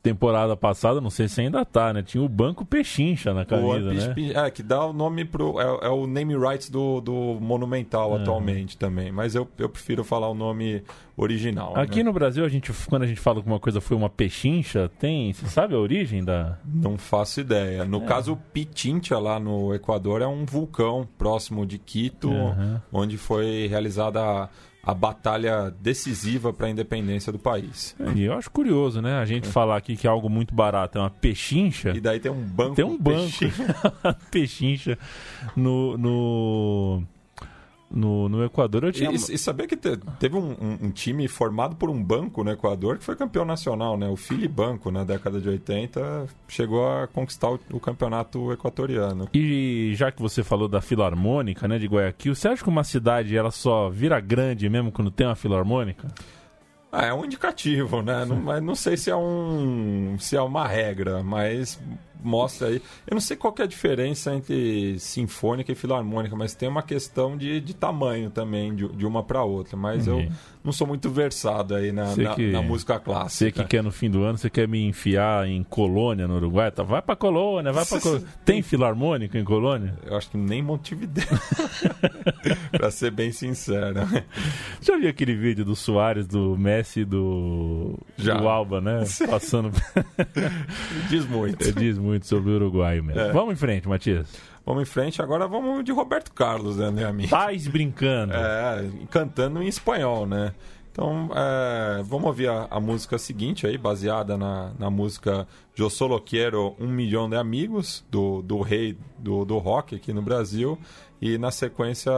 temporada 0.06 0.56
passada, 0.56 1.02
não 1.02 1.10
sei 1.10 1.28
se 1.28 1.42
ainda 1.42 1.66
tá, 1.66 1.92
né? 1.92 2.04
Tinha 2.04 2.24
o 2.24 2.30
Banco 2.30 2.64
Pechincha 2.64 3.34
na 3.34 3.44
camisa, 3.44 3.92
né? 3.92 4.16
É, 4.36 4.52
que 4.52 4.62
dá 4.62 4.86
o 4.86 4.94
nome 4.94 5.26
pro. 5.26 5.60
É, 5.60 5.88
é 5.88 5.90
o 5.90 6.06
name 6.06 6.38
rights 6.38 6.70
do, 6.70 7.02
do 7.02 7.40
Monumental 7.42 8.16
atualmente 8.16 8.78
também. 8.78 9.12
Mas 9.12 9.34
eu, 9.34 9.48
eu 9.58 9.68
prefiro 9.68 10.04
falar 10.04 10.30
o 10.30 10.36
nome 10.36 10.84
original. 11.18 11.76
Aqui 11.76 11.98
né? 11.98 12.04
no 12.04 12.14
Brasil, 12.14 12.46
a 12.46 12.50
gente, 12.50 12.72
quando 12.88 13.02
a 13.02 13.08
gente 13.08 13.20
fala 13.20 13.42
que 13.42 13.48
uma 13.48 13.60
coisa 13.60 13.82
foi 13.82 13.98
uma 13.98 14.10
pechincha, 14.10 14.92
tem. 15.00 15.34
Você 15.34 15.48
sabe 15.48 15.74
a 15.74 15.80
origem 15.80 16.24
da. 16.24 16.60
Não 16.64 17.00
faço 17.00 17.42
ideia. 17.42 17.84
No 17.84 18.04
é. 18.04 18.06
caso, 18.06 18.38
Pichincha, 18.54 19.18
lá 19.18 19.40
no 19.40 19.74
Equador, 19.74 20.22
é 20.22 20.28
um 20.28 20.46
vulcão 20.46 21.08
próximo 21.18 21.66
de 21.66 21.80
Quito, 21.80 22.30
uhum. 22.30 22.80
onde 22.94 23.18
foi 23.18 23.66
realizada 23.68 24.22
a 24.22 24.50
a 24.86 24.94
batalha 24.94 25.74
decisiva 25.82 26.54
para 26.54 26.68
a 26.68 26.70
independência 26.70 27.32
do 27.32 27.40
país. 27.40 27.96
É, 28.00 28.12
e 28.12 28.24
eu 28.24 28.34
acho 28.34 28.52
curioso, 28.52 29.02
né? 29.02 29.18
A 29.18 29.26
gente 29.26 29.48
é. 29.48 29.52
falar 29.52 29.78
aqui 29.78 29.96
que 29.96 30.06
é 30.06 30.10
algo 30.10 30.30
muito 30.30 30.54
barato 30.54 30.98
é 30.98 31.02
uma 31.02 31.10
pechincha. 31.10 31.92
E 31.96 32.00
daí 32.00 32.20
tem 32.20 32.32
um 32.32 32.44
banco. 32.44 32.76
Tem 32.76 32.86
um 32.86 32.98
banco 32.98 33.24
pechincha, 33.24 33.76
pechincha 34.30 34.98
no, 35.56 35.98
no 35.98 37.04
no, 37.96 38.28
no 38.28 38.44
Equador. 38.44 38.84
Eu 38.84 38.92
tinha... 38.92 39.10
e, 39.10 39.16
e 39.16 39.38
sabia 39.38 39.66
que 39.66 39.78
te, 39.78 39.98
teve 40.20 40.36
um, 40.36 40.52
um, 40.52 40.78
um, 40.84 40.92
time 40.92 41.28
formado 41.28 41.76
por 41.78 41.90
um 41.90 42.04
banco 42.04 42.44
no 42.44 42.52
Equador 42.52 42.98
que 42.98 43.04
foi 43.04 43.16
campeão 43.16 43.46
nacional, 43.46 43.98
né? 43.98 44.08
O 44.10 44.18
Fili 44.18 44.48
Banco, 44.48 44.92
na 44.92 45.06
década 45.06 45.40
de 45.40 45.48
80, 45.48 46.28
chegou 46.48 46.88
a 46.88 47.08
conquistar 47.08 47.50
o, 47.50 47.60
o, 47.72 47.80
campeonato 47.80 48.52
equatoriano. 48.52 49.30
E 49.34 49.94
já 49.96 50.12
que 50.12 50.22
você 50.22 50.44
falou 50.44 50.68
da 50.68 50.82
Filarmônica, 50.82 51.68
né, 51.68 51.80
de 51.80 51.88
Guayaquil, 51.88 52.36
você 52.36 52.50
acha 52.50 52.62
que 52.62 52.70
uma 52.70 52.84
cidade 52.84 53.38
ela 53.38 53.52
só 53.52 53.90
vira 53.90 54.20
grande 54.20 54.70
mesmo 54.70 54.92
quando 54.92 55.10
tem 55.10 55.26
uma 55.26 55.36
Filarmônica? 55.36 56.08
Ah, 56.92 57.06
é 57.06 57.14
um 57.14 57.26
indicativo, 57.26 58.02
né? 58.02 58.26
Não, 58.26 58.38
mas 58.38 58.62
não 58.62 58.76
sei 58.76 58.96
se 58.96 59.10
é 59.10 59.16
um 59.16 60.16
se 60.20 60.36
é 60.36 60.42
uma 60.42 60.68
regra, 60.68 61.22
mas 61.24 61.80
mostra 62.24 62.68
aí. 62.68 62.82
Eu 63.08 63.14
não 63.16 63.22
sei 63.22 63.38
qual 63.38 63.54
é 63.60 63.64
a 63.64 63.68
diferença 63.68 64.34
entre 64.34 64.98
sinfônica 65.00 65.72
e 65.72 65.76
filarmônica, 65.76 66.36
mas 66.36 66.54
tem 66.54 66.68
uma 66.68 66.84
questão 66.84 67.38
de, 67.38 67.60
de 67.60 67.74
tamanho 67.74 68.30
também, 68.30 68.76
de, 68.76 68.88
de 68.88 69.06
uma 69.06 69.24
para 69.24 69.44
outra. 69.44 69.78
Mas 69.78 70.08
uhum. 70.08 70.22
eu 70.22 70.32
não 70.64 70.72
sou 70.72 70.88
muito 70.88 71.10
versado 71.10 71.76
aí 71.76 71.92
na, 71.92 72.16
na, 72.16 72.36
que, 72.36 72.52
na, 72.52 72.62
música 72.62 73.00
clássica. 73.00 73.46
Você 73.46 73.52
que 73.52 73.64
quer 73.66 73.84
no 73.84 73.92
fim 73.92 74.10
do 74.10 74.24
ano, 74.24 74.38
você 74.38 74.50
quer 74.50 74.68
me 74.68 74.84
enfiar 74.86 75.48
em 75.48 75.64
Colônia, 75.64 76.28
no 76.28 76.36
Uruguai? 76.36 76.72
Tá, 76.72 76.84
vai 76.84 77.02
para 77.02 77.16
Colônia, 77.16 77.72
vai 77.72 77.86
para 77.86 78.00
Colônia. 78.00 78.28
Tem 78.44 78.62
filarmônica 78.62 79.38
em 79.38 79.44
Colônia? 79.44 79.96
Eu 80.06 80.18
acho 80.18 80.30
que 80.30 80.38
nem 80.38 80.62
Montevideo. 80.62 81.24
para 82.72 82.90
ser 82.90 83.12
bem 83.12 83.32
sincero. 83.32 84.00
Já 84.82 84.98
vi 84.98 85.08
aquele 85.08 85.36
vídeo 85.36 85.64
do 85.64 85.76
Soares, 85.76 86.26
do 86.26 86.58
Messi 86.58 87.02
e 87.02 87.06
do, 87.06 88.00
Já. 88.18 88.36
do 88.36 88.48
Alba, 88.48 88.82
né? 88.82 89.04
Passando. 89.30 89.72
diz 91.10 91.26
muito. 91.26 91.72
diz 91.74 91.98
muito 91.98 92.05
muito 92.06 92.26
sobre 92.26 92.52
o 92.52 92.56
Uruguai 92.56 93.02
mesmo. 93.02 93.20
É. 93.20 93.32
Vamos 93.32 93.54
em 93.54 93.58
frente, 93.58 93.88
Matias. 93.88 94.34
Vamos 94.66 94.84
em 94.84 94.86
frente, 94.86 95.22
agora 95.22 95.48
vamos 95.48 95.84
de 95.84 95.92
Roberto 95.92 96.32
Carlos, 96.32 96.78
né, 96.78 96.90
meu 96.90 97.08
amigo? 97.08 97.30
Paz 97.30 97.68
brincando. 97.68 98.34
É, 98.34 98.90
cantando 99.12 99.62
em 99.62 99.68
espanhol, 99.68 100.26
né? 100.26 100.54
Então, 100.92 101.30
é, 101.36 102.02
vamos 102.04 102.28
ouvir 102.28 102.48
a, 102.48 102.68
a, 102.72 102.80
música 102.80 103.18
seguinte 103.18 103.68
aí, 103.68 103.78
baseada 103.78 104.38
na, 104.38 104.72
na 104.80 104.90
música 104.90 105.46
Eu 105.78 105.90
Solo 105.90 106.20
Quiero 106.22 106.74
Um 106.80 106.88
Milhão 106.88 107.30
de 107.30 107.36
Amigos, 107.36 108.06
do, 108.10 108.42
do 108.42 108.62
rei 108.62 108.98
do, 109.20 109.44
do 109.44 109.58
rock 109.58 109.96
aqui 109.96 110.14
no 110.14 110.22
Brasil. 110.22 110.80
E 111.22 111.38
na 111.38 111.52
sequência 111.52 112.12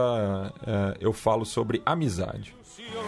é, 0.64 0.96
eu 1.00 1.12
falo 1.12 1.44
sobre 1.44 1.82
amizade. 1.84 2.54
Yo 2.78 3.07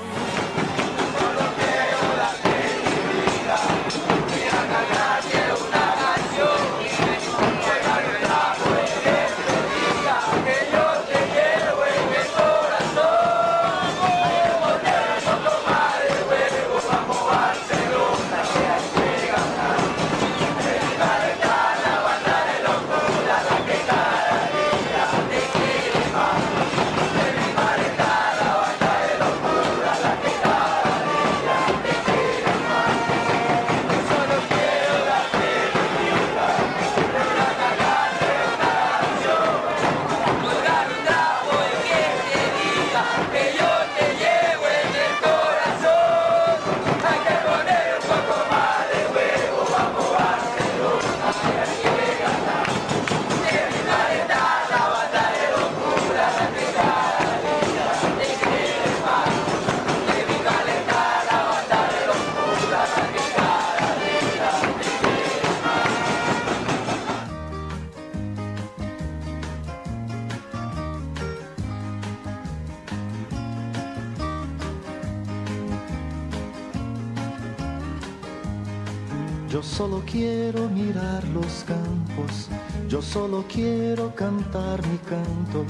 cantar 84.20 84.86
mi 84.86 84.98
canto, 84.98 85.64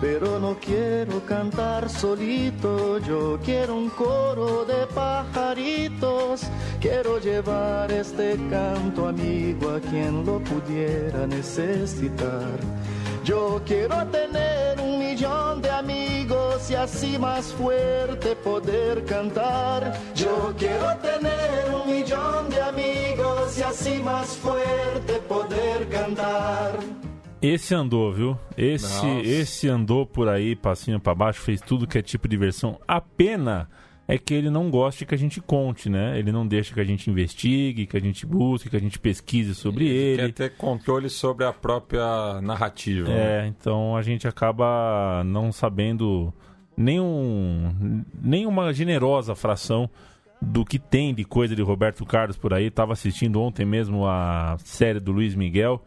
pero 0.00 0.38
no 0.38 0.56
quiero 0.58 1.20
cantar 1.26 1.90
solito, 1.90 2.98
yo 3.00 3.38
quiero 3.44 3.76
un 3.76 3.90
coro 3.90 4.64
de 4.64 4.86
pajaritos, 4.94 6.40
quiero 6.80 7.18
llevar 7.18 7.92
este 7.92 8.38
canto 8.48 9.08
amigo 9.08 9.68
a 9.72 9.78
quien 9.78 10.24
lo 10.24 10.38
pudiera 10.40 11.26
necesitar. 11.26 12.58
Yo 13.24 13.60
quiero 13.66 14.06
tener 14.06 14.80
un 14.80 14.98
millón 14.98 15.60
de 15.60 15.70
amigos 15.70 16.70
y 16.70 16.74
así 16.74 17.18
más 17.18 17.44
fuerte 17.52 18.34
poder 18.36 19.04
cantar. 19.04 19.92
Yo 20.14 20.54
quiero 20.56 20.96
tener 20.96 21.74
un 21.74 21.92
millón 21.92 22.48
de 22.48 22.62
amigos 22.62 23.58
y 23.58 23.62
así 23.62 24.02
más 24.02 24.28
fuerte 24.28 25.12
poder 25.28 25.90
cantar. 25.90 27.01
Esse 27.42 27.74
andou, 27.74 28.12
viu? 28.12 28.38
Esse, 28.56 29.06
esse 29.24 29.68
andou 29.68 30.06
por 30.06 30.28
aí, 30.28 30.54
passinho 30.54 31.00
para 31.00 31.12
baixo, 31.12 31.40
fez 31.40 31.60
tudo 31.60 31.88
que 31.88 31.98
é 31.98 32.02
tipo 32.02 32.28
de 32.28 32.36
versão. 32.36 32.78
A 32.86 33.00
pena 33.00 33.68
é 34.06 34.16
que 34.16 34.32
ele 34.32 34.48
não 34.48 34.70
gosta 34.70 35.04
que 35.04 35.14
a 35.14 35.18
gente 35.18 35.40
conte, 35.40 35.90
né? 35.90 36.18
Ele 36.18 36.30
não 36.30 36.46
deixa 36.46 36.72
que 36.72 36.80
a 36.80 36.84
gente 36.84 37.10
investigue, 37.10 37.86
que 37.86 37.96
a 37.96 38.00
gente 38.00 38.24
busque, 38.24 38.70
que 38.70 38.76
a 38.76 38.80
gente 38.80 38.98
pesquise 38.98 39.54
sobre 39.54 39.86
ele. 39.86 40.22
ele. 40.22 40.32
Quer 40.32 40.50
ter 40.50 40.56
controle 40.56 41.08
sobre 41.08 41.44
a 41.44 41.52
própria 41.52 42.40
narrativa. 42.40 43.10
É, 43.10 43.42
né? 43.42 43.46
então 43.48 43.96
a 43.96 44.02
gente 44.02 44.28
acaba 44.28 45.24
não 45.24 45.50
sabendo 45.50 46.32
nenhum, 46.76 48.04
nenhuma 48.22 48.72
generosa 48.72 49.34
fração 49.34 49.90
do 50.40 50.64
que 50.64 50.78
tem 50.78 51.14
de 51.14 51.24
coisa 51.24 51.56
de 51.56 51.62
Roberto 51.62 52.04
Carlos 52.04 52.36
por 52.36 52.52
aí. 52.52 52.66
Estava 52.66 52.92
assistindo 52.92 53.40
ontem 53.40 53.64
mesmo 53.64 54.06
a 54.06 54.56
série 54.58 55.00
do 55.00 55.10
Luiz 55.10 55.34
Miguel. 55.34 55.82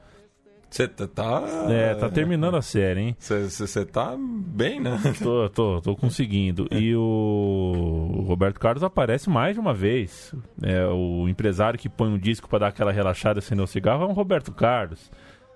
Você 0.76 0.90
tá, 0.90 1.08
tá. 1.08 1.42
É, 1.70 1.96
tá 1.96 2.10
terminando 2.10 2.56
a 2.56 2.62
série, 2.62 3.00
hein? 3.00 3.18
Você 3.18 3.86
tá 3.86 4.14
bem, 4.20 4.82
né? 4.82 5.00
Tô, 5.24 5.48
tô, 5.48 5.82
tô 5.82 5.96
conseguindo. 5.96 6.68
E 6.70 6.94
o 6.94 8.26
Roberto 8.28 8.60
Carlos 8.60 8.84
aparece 8.84 9.30
mais 9.30 9.54
de 9.54 9.60
uma 9.62 9.74
vez. 9.74 10.36
É, 10.62 10.86
o 10.88 11.30
empresário 11.30 11.80
que 11.80 11.88
põe 11.88 12.10
um 12.10 12.18
disco 12.18 12.50
para 12.50 12.60
dar 12.60 12.68
aquela 12.68 12.92
relaxada 12.92 13.40
sem 13.40 13.58
o 13.62 13.66
cigarro 13.66 14.04
é 14.04 14.08
um 14.08 14.12
Roberto 14.12 14.52
Carlos. 14.52 15.10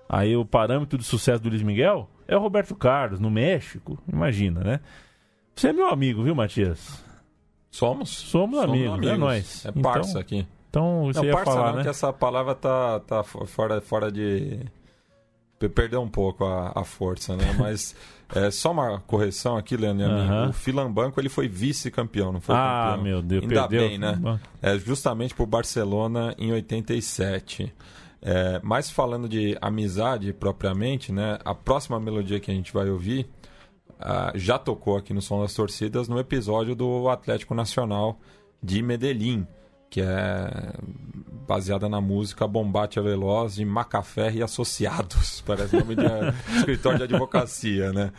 Aí 0.08 0.34
o 0.34 0.46
parâmetro 0.46 0.96
de 0.96 1.04
sucesso 1.04 1.42
do 1.42 1.50
Luiz 1.50 1.62
Miguel 1.62 2.08
é 2.26 2.34
o 2.34 2.40
Roberto 2.40 2.74
Carlos, 2.74 3.20
no 3.20 3.30
México. 3.30 3.98
Imagina, 4.10 4.60
né? 4.60 4.80
Você 5.54 5.68
é 5.68 5.72
meu 5.74 5.90
amigo, 5.90 6.22
viu, 6.22 6.34
Matias? 6.34 7.04
Somos. 7.70 8.08
Somos, 8.08 8.58
Somos 8.58 8.58
amigos, 8.58 8.94
amigos, 8.94 9.12
é 9.12 9.16
nóis. 9.18 9.66
É 9.66 9.72
parça 9.72 10.10
então, 10.12 10.20
aqui. 10.22 10.46
Então, 10.70 11.04
você 11.04 11.18
não, 11.18 11.26
ia 11.26 11.32
parça 11.34 11.52
falar, 11.52 11.68
não, 11.68 11.76
né? 11.76 11.82
que 11.82 11.90
essa 11.90 12.10
palavra 12.10 12.54
tá, 12.54 13.00
tá 13.00 13.22
fora, 13.22 13.82
fora 13.82 14.10
de 14.10 14.60
perdeu 15.68 16.00
um 16.00 16.08
pouco 16.08 16.44
a, 16.44 16.72
a 16.74 16.84
força, 16.84 17.36
né? 17.36 17.54
Mas 17.58 17.94
é, 18.34 18.50
só 18.50 18.72
uma 18.72 18.98
correção 19.00 19.56
aqui, 19.56 19.76
Leandro, 19.76 20.06
Aham. 20.06 20.48
o 20.48 20.52
Filambanco 20.52 21.20
ele 21.20 21.28
foi 21.28 21.48
vice-campeão, 21.48 22.32
não 22.32 22.40
foi 22.40 22.54
Ah, 22.54 22.88
campeão. 22.90 23.04
meu 23.04 23.22
Deus, 23.22 23.42
Ainda 23.42 23.68
perdeu 23.68 23.88
bem, 23.88 23.98
né? 23.98 24.40
É 24.62 24.78
justamente 24.78 25.34
por 25.34 25.46
Barcelona 25.46 26.34
em 26.38 26.52
87. 26.52 27.72
É, 28.22 28.60
mas 28.62 28.90
falando 28.90 29.28
de 29.28 29.56
amizade 29.62 30.32
propriamente, 30.32 31.10
né? 31.10 31.38
A 31.44 31.54
próxima 31.54 31.98
melodia 31.98 32.38
que 32.38 32.50
a 32.50 32.54
gente 32.54 32.72
vai 32.72 32.88
ouvir 32.90 33.26
ah, 33.98 34.32
já 34.34 34.58
tocou 34.58 34.96
aqui 34.96 35.12
no 35.14 35.20
Som 35.22 35.40
das 35.42 35.54
Torcidas 35.54 36.08
no 36.08 36.18
episódio 36.18 36.74
do 36.74 37.08
Atlético 37.08 37.54
Nacional 37.54 38.18
de 38.62 38.82
Medellín, 38.82 39.46
que 39.90 40.00
é 40.00 40.72
baseada 41.46 41.88
na 41.88 42.00
música 42.00 42.46
Bombate 42.46 43.00
Veloz 43.00 43.56
de 43.56 43.64
Macafé 43.64 44.30
e 44.32 44.40
Associados, 44.42 45.40
parece 45.46 45.76
nome 45.76 45.96
de 45.96 46.06
eh, 46.06 46.32
escritório 46.58 46.98
de 46.98 47.04
advocacia, 47.04 47.92
né? 47.92 48.12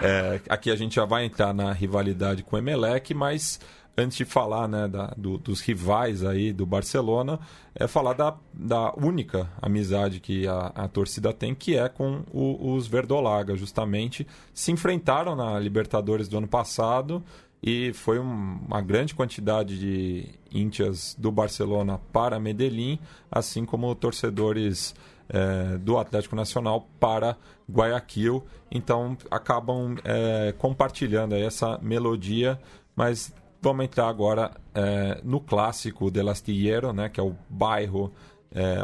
É, 0.00 0.40
aqui 0.48 0.70
a 0.70 0.76
gente 0.76 0.94
já 0.96 1.04
vai 1.04 1.26
entrar 1.26 1.52
na 1.52 1.70
rivalidade 1.72 2.42
com 2.42 2.56
o 2.56 2.58
Emelec, 2.58 3.12
mas 3.12 3.60
antes 3.94 4.16
de 4.16 4.24
falar 4.24 4.66
né, 4.68 4.88
da- 4.88 5.12
do- 5.18 5.36
dos 5.38 5.60
rivais 5.60 6.24
aí 6.24 6.50
do 6.52 6.64
Barcelona, 6.64 7.38
é 7.74 7.86
falar 7.86 8.14
da, 8.14 8.34
da 8.54 8.94
única 8.94 9.50
amizade 9.60 10.20
que 10.20 10.46
a, 10.46 10.72
a 10.74 10.88
torcida 10.88 11.32
tem, 11.32 11.54
que 11.54 11.76
é 11.76 11.88
com 11.90 12.22
o- 12.32 12.72
os 12.74 12.86
Verdolaga, 12.86 13.54
justamente. 13.54 14.26
Se 14.54 14.72
enfrentaram 14.72 15.36
na 15.36 15.58
Libertadores 15.58 16.26
do 16.28 16.38
ano 16.38 16.48
passado 16.48 17.22
e 17.62 17.92
foi 17.92 18.18
um- 18.18 18.58
uma 18.66 18.80
grande 18.80 19.14
quantidade 19.14 19.78
de 19.78 20.28
íntias 20.52 21.14
do 21.18 21.30
Barcelona 21.32 21.98
para 22.12 22.38
Medellín, 22.40 22.98
assim 23.30 23.64
como 23.64 23.94
torcedores 23.94 24.94
eh, 25.30 25.76
do 25.78 25.98
Atlético 25.98 26.34
Nacional 26.34 26.88
para 26.98 27.36
Guayaquil. 27.70 28.42
Então 28.70 29.14
acabam 29.30 29.94
eh, 30.02 30.54
compartilhando 30.56 31.34
essa 31.34 31.78
melodia, 31.82 32.58
mas 32.96 33.30
vamos 33.60 33.84
entrar 33.84 34.08
agora 34.08 34.52
eh, 34.74 35.20
no 35.22 35.38
clássico 35.38 36.10
del 36.10 36.30
Astillero, 36.30 36.94
né, 36.94 37.10
que 37.10 37.20
é 37.20 37.22
o 37.22 37.34
bairro 37.48 38.10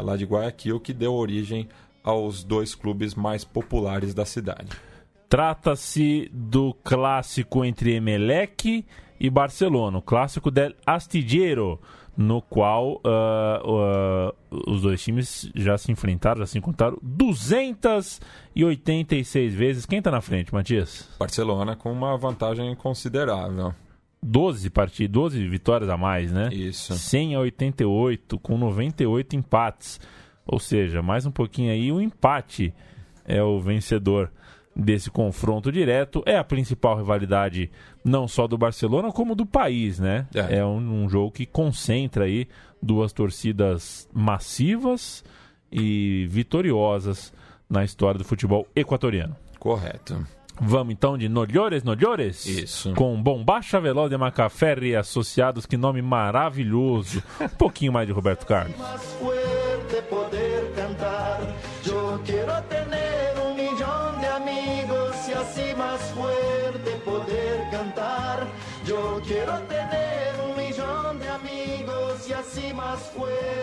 lá 0.03 0.15
de 0.15 0.25
Guayaquil, 0.25 0.79
que 0.79 0.93
deu 0.93 1.11
origem 1.15 1.67
aos 2.03 2.43
dois 2.43 2.75
clubes 2.75 3.15
mais 3.15 3.43
populares 3.43 4.13
da 4.13 4.23
cidade. 4.23 4.69
Trata-se 5.27 6.29
do 6.33 6.73
clássico 6.83 7.65
entre 7.65 7.95
Emelec 7.95 8.85
e 9.19 9.29
Barcelona, 9.29 9.97
o 9.97 10.01
clássico 10.01 10.49
del 10.51 10.73
Astillero, 10.85 11.79
no 12.15 12.41
qual 12.41 13.01
ah, 13.03 13.61
ah, 13.63 14.33
os 14.67 14.81
dois 14.81 15.03
times 15.03 15.51
já 15.55 15.77
se 15.77 15.91
enfrentaram, 15.91 16.39
já 16.39 16.45
se 16.45 16.57
encontraram 16.57 16.97
286 17.01 19.53
vezes. 19.53 19.85
Quem 19.85 20.01
tá 20.01 20.09
na 20.11 20.21
frente, 20.21 20.53
Matias? 20.53 21.09
Barcelona 21.19 21.75
com 21.75 21.91
uma 21.91 22.17
vantagem 22.17 22.73
considerável. 22.75 23.73
12 24.23 24.69
partidas, 24.69 25.11
12 25.11 25.45
vitórias 25.47 25.89
a 25.89 25.97
mais, 25.97 26.31
né? 26.31 26.47
Isso. 26.51 26.93
100 26.93 27.35
a 27.35 27.41
88, 27.41 28.39
com 28.39 28.57
98 28.57 29.35
empates. 29.35 29.99
Ou 30.47 30.59
seja, 30.59 31.01
mais 31.01 31.25
um 31.25 31.31
pouquinho 31.31 31.71
aí, 31.71 31.91
o 31.91 31.99
empate 32.01 32.73
é 33.25 33.43
o 33.43 33.59
vencedor 33.59 34.31
desse 34.75 35.09
confronto 35.09 35.71
direto. 35.71 36.21
É 36.25 36.37
a 36.37 36.43
principal 36.43 36.97
rivalidade 36.97 37.71
não 38.03 38.27
só 38.27 38.47
do 38.47 38.57
Barcelona, 38.57 39.11
como 39.11 39.35
do 39.35 39.45
país, 39.45 39.99
né? 39.99 40.27
É. 40.33 40.57
É, 40.57 40.65
um, 40.65 41.03
um 41.03 41.09
jogo 41.09 41.31
que 41.31 41.45
concentra 41.45 42.25
aí 42.25 42.47
duas 42.81 43.13
torcidas 43.13 44.07
massivas 44.13 45.23
e 45.71 46.27
vitoriosas 46.29 47.33
na 47.69 47.83
história 47.83 48.17
do 48.17 48.23
futebol 48.23 48.67
equatoriano. 48.75 49.35
Correto. 49.57 50.25
Vamos 50.61 50.93
então 50.93 51.17
de 51.17 51.27
Nolhores, 51.27 51.83
Nolhores? 51.83 52.45
Isso. 52.45 52.93
Com 52.93 53.21
Bombacha 53.21 53.79
Veloz 53.79 54.09
de 54.09 54.17
Macaferri 54.17 54.91
e 54.91 54.95
Associados, 54.95 55.65
que 55.65 55.75
nome 55.75 56.01
maravilhoso. 56.01 57.21
Um 57.41 57.49
pouquinho 57.57 57.91
mais 57.91 58.07
de 58.07 58.13
Roberto 58.13 58.45
Carlos. 58.45 58.77
más 58.77 59.15
así 65.55 65.73
más 65.75 66.01
fuerte 66.13 66.91
poder 67.05 67.69
cantar. 67.71 68.45
Yo 68.85 69.21
quiero 69.25 69.57
tener 69.61 70.33
un 70.43 70.57
millón 70.57 71.17
de 71.17 71.29
amigos 71.29 72.27
y 72.27 72.33
así 72.33 72.73
más 72.73 72.99
fuerte. 73.15 73.55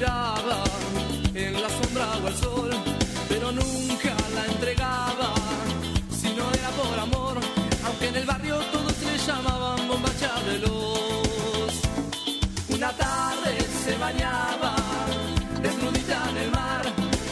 Transpiraba 0.00 0.64
en 1.34 1.62
la 1.62 1.68
sombra 1.68 2.06
o 2.22 2.26
al 2.26 2.34
sol, 2.34 2.70
pero 3.28 3.52
nunca 3.52 4.14
la 4.34 4.46
entregaba, 4.46 5.34
si 6.10 6.28
no 6.32 6.50
era 6.52 6.70
por 6.70 6.98
amor, 6.98 7.38
aunque 7.84 8.08
en 8.08 8.16
el 8.16 8.24
barrio 8.24 8.58
todos 8.72 8.94
le 9.02 9.18
llamaban 9.18 9.88
bombacha 9.88 10.32
veloz. 10.46 11.82
Una 12.68 12.92
tarde 12.92 13.60
se 13.84 13.96
bañaba, 13.98 14.74
desnudita 15.60 16.30
en 16.30 16.36
el 16.38 16.50
mar, 16.50 16.82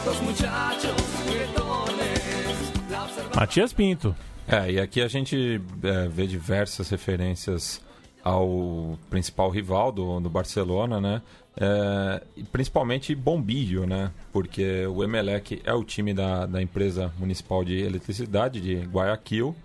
dos 0.05 0.23
muchachos 0.23 0.93
juguetones, 1.25 2.73
la 2.91 3.05
observaban. 3.05 3.39
Matias 3.39 3.73
Pinto. 3.73 4.15
É, 4.51 4.71
e 4.71 4.81
aqui 4.81 5.03
a 5.03 5.09
gente 5.09 5.61
é, 5.83 6.09
vê 6.09 6.27
diversas 6.27 6.89
referências 6.89 7.83
ao 8.23 8.99
principal 9.09 9.51
rival 9.51 9.93
do, 9.93 10.21
do 10.21 10.29
Barcelona, 10.29 11.01
né? 11.01 11.23
É, 11.61 12.23
principalmente 12.53 13.15
Bombilho, 13.15 13.87
né? 13.87 14.13
Porque 14.33 14.87
o 14.87 15.03
Emelec 15.03 15.61
é 15.65 15.75
o 15.75 15.83
time 15.83 16.15
da, 16.15 16.47
da 16.47 16.63
empresa 16.63 17.13
municipal 17.19 17.65
de 17.65 17.81
eletricidade 17.81 18.61
de 18.61 18.77
Guayaquil. 18.77 19.57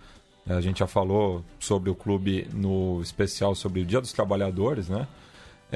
É, 0.47 0.53
A 0.53 0.61
gente 0.61 0.79
já 0.79 0.87
falou 0.87 1.43
sobre 1.59 1.89
o 1.89 1.95
clube 1.95 2.47
no 2.53 2.99
especial 3.01 3.53
sobre 3.53 3.81
o 3.81 3.85
Dia 3.85 4.01
dos 4.01 4.11
Trabalhadores, 4.11 4.89
né? 4.89 5.07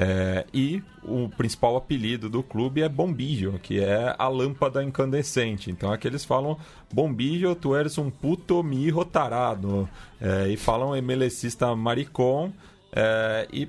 É, 0.00 0.46
e 0.54 0.80
o 1.02 1.28
principal 1.28 1.76
apelido 1.76 2.30
do 2.30 2.40
clube 2.40 2.82
é 2.82 2.88
Bombillo, 2.88 3.58
que 3.58 3.80
é 3.80 4.14
a 4.16 4.28
lâmpada 4.28 4.82
incandescente. 4.84 5.72
Então 5.72 5.92
aqui 5.92 6.06
eles 6.06 6.24
falam 6.24 6.56
Bombillo, 6.92 7.56
tu 7.56 7.74
eres 7.74 7.98
um 7.98 8.08
puto 8.08 8.62
mirro 8.62 9.04
tarado. 9.04 9.88
É, 10.20 10.48
e 10.48 10.56
falam 10.56 10.96
emelecista 10.96 11.74
maricon. 11.74 12.52
É, 12.92 13.46
e 13.52 13.68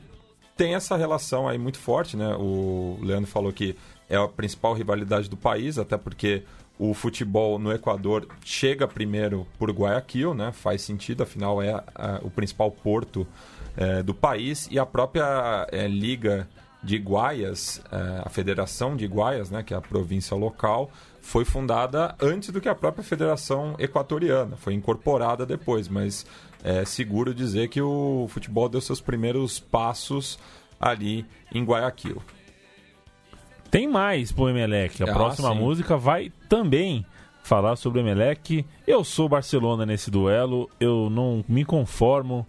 tem 0.56 0.76
essa 0.76 0.98
relação 0.98 1.48
aí 1.48 1.58
muito 1.58 1.80
forte, 1.80 2.18
né? 2.18 2.36
O 2.38 3.00
Leandro 3.02 3.30
falou 3.30 3.54
que 3.54 3.76
é 4.10 4.18
a 4.18 4.28
principal 4.28 4.74
rivalidade 4.74 5.30
do 5.30 5.38
país, 5.38 5.78
até 5.78 5.98
porque 5.98 6.44
o 6.78 6.94
futebol 6.94 7.60
no 7.60 7.72
Equador 7.72 8.28
chega 8.44 8.88
primeiro 8.88 9.46
por 9.58 9.72
Guayaquil, 9.72 10.34
né? 10.34 10.52
Faz 10.52 10.82
sentido, 10.82 11.24
afinal 11.24 11.62
é 11.62 11.72
ah, 11.96 12.20
o 12.24 12.30
principal 12.30 12.72
porto 12.72 13.28
eh, 13.78 14.04
do 14.04 14.14
país 14.14 14.68
e 14.72 14.80
a 14.80 14.86
própria 14.86 15.68
eh, 15.72 15.88
liga 15.88 16.48
de 16.82 16.98
Guaias, 16.98 17.82
é, 17.92 18.22
a 18.26 18.30
Federação 18.30 18.96
de 18.96 19.06
Guaias, 19.06 19.50
né, 19.50 19.64
que 19.64 19.74
é 19.74 19.78
a 19.78 19.82
província 19.82 20.36
local, 20.36 20.90
foi 21.22 21.46
fundada 21.46 22.16
antes 22.22 22.50
do 22.50 22.60
que 22.62 22.70
a 22.70 22.76
própria 22.76 23.04
Federação 23.04 23.76
Equatoriana, 23.80 24.56
foi 24.58 24.74
incorporada 24.74 25.46
depois, 25.46 25.88
mas 25.88 26.26
é 26.64 26.84
seguro 26.86 27.34
dizer 27.34 27.68
que 27.70 27.82
o 27.82 28.28
futebol 28.30 28.68
deu 28.70 28.82
seus 28.82 29.00
primeiros 29.02 29.60
passos 29.60 30.40
ali 30.80 31.26
em 31.54 31.64
Guayaquil. 31.64 32.22
Tem 33.70 33.88
mais 33.88 34.32
pro 34.32 34.50
Emelec. 34.50 35.04
A 35.04 35.06
Ah, 35.12 35.14
próxima 35.14 35.50
sim. 35.52 35.60
música 35.60 35.96
vai 35.96 36.32
também 36.48 37.06
falar 37.44 37.76
sobre 37.76 38.00
o 38.00 38.02
Emelec. 38.02 38.66
Eu 38.88 39.04
sou 39.04 39.30
Barcelona 39.30 39.86
nesse 39.86 40.10
duelo. 40.10 40.70
Eu 40.80 41.10
não 41.10 41.44
me 41.48 41.64
conformo 41.64 42.48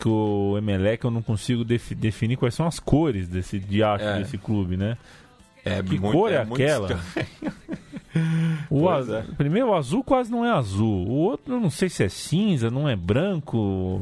que 0.00 0.08
o 0.08 0.56
Emelec 0.56 1.04
eu 1.04 1.10
não 1.10 1.22
consigo 1.22 1.62
defi- 1.64 1.94
definir 1.94 2.36
quais 2.36 2.54
são 2.54 2.66
as 2.66 2.80
cores 2.80 3.28
desse 3.28 3.58
diacho 3.58 4.04
É. 4.04 4.18
desse 4.18 4.38
clube, 4.38 4.76
né? 4.76 4.96
É 5.64 5.80
Que 5.82 5.98
muito- 6.00 6.10
cor 6.18 6.32
é, 6.32 6.44
muito 6.44 6.60
aquela? 6.60 6.88
O 8.70 8.90
é. 8.90 9.22
Primeiro, 9.36 9.68
o 9.68 9.74
azul 9.74 10.04
quase 10.04 10.30
não 10.30 10.44
é 10.44 10.50
azul. 10.50 11.06
O 11.08 11.12
outro, 11.12 11.58
não 11.58 11.70
sei 11.70 11.88
se 11.88 12.04
é 12.04 12.08
cinza, 12.08 12.70
não 12.70 12.88
é 12.88 12.94
branco. 12.94 14.00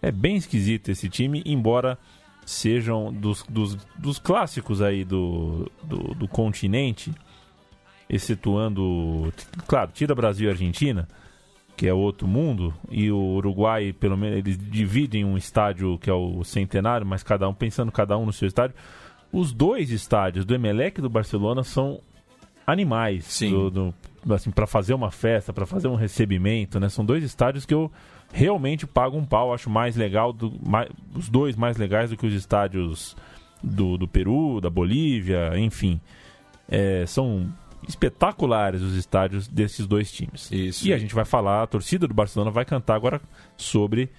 É 0.00 0.10
bem 0.10 0.36
esquisito 0.36 0.90
esse 0.90 1.08
time, 1.08 1.42
embora 1.44 1.98
sejam 2.46 3.12
dos, 3.12 3.44
dos, 3.48 3.76
dos 3.96 4.18
clássicos 4.18 4.80
aí 4.82 5.04
do, 5.04 5.70
do, 5.84 6.14
do 6.14 6.26
continente, 6.26 7.12
excetuando, 8.08 9.32
claro, 9.66 9.90
tira 9.92 10.14
Brasil 10.14 10.48
e 10.48 10.50
Argentina, 10.50 11.06
que 11.76 11.86
é 11.86 11.94
outro 11.94 12.26
mundo, 12.26 12.74
e 12.90 13.10
o 13.10 13.18
Uruguai, 13.36 13.92
pelo 13.92 14.16
menos, 14.16 14.38
eles 14.38 14.58
dividem 14.58 15.24
um 15.24 15.36
estádio 15.36 15.98
que 15.98 16.10
é 16.10 16.12
o 16.12 16.42
centenário, 16.42 17.06
mas 17.06 17.22
cada 17.22 17.48
um 17.48 17.54
pensando 17.54 17.92
cada 17.92 18.18
um 18.18 18.26
no 18.26 18.32
seu 18.32 18.48
estádio. 18.48 18.74
Os 19.32 19.52
dois 19.52 19.90
estádios, 19.90 20.44
do 20.44 20.54
Emelec 20.54 20.98
e 20.98 21.02
do 21.02 21.08
Barcelona, 21.08 21.62
são 21.62 22.00
animais. 22.70 23.24
Sim. 23.24 23.50
Do, 23.50 23.70
do- 23.70 23.94
assim, 24.34 24.50
para 24.50 24.66
fazer 24.66 24.92
uma 24.94 25.10
festa, 25.10 25.52
para 25.52 25.64
fazer 25.66 25.88
um 25.88 25.94
recebimento, 25.94 26.78
né? 26.78 26.88
São 26.88 27.04
dois 27.04 27.24
estádios 27.24 27.64
que 27.64 27.72
eu 27.72 27.90
realmente 28.32 28.86
pago 28.86 29.16
um 29.16 29.24
pau, 29.24 29.52
acho 29.52 29.68
mais 29.70 29.96
legal, 29.96 30.32
do, 30.32 30.52
mais, 30.64 30.88
os 31.14 31.28
dois 31.28 31.56
mais 31.56 31.76
legais 31.76 32.10
do 32.10 32.16
que 32.16 32.26
os 32.26 32.34
estádios 32.34 33.16
do, 33.62 33.96
do 33.96 34.06
Peru, 34.06 34.60
da 34.60 34.68
Bolívia, 34.70 35.52
enfim. 35.58 36.00
É, 36.68 37.04
são 37.06 37.50
espetaculares 37.88 38.82
os 38.82 38.94
estádios 38.94 39.48
desses 39.48 39.86
dois 39.86 40.12
times. 40.12 40.50
Isso. 40.52 40.86
E 40.86 40.92
a 40.92 40.98
gente 40.98 41.14
vai 41.14 41.24
falar, 41.24 41.62
a 41.62 41.66
torcida 41.66 42.06
do 42.06 42.14
Barcelona 42.14 42.50
vai 42.50 42.64
cantar 42.64 42.94
agora 42.94 43.20
sobre 43.56 44.10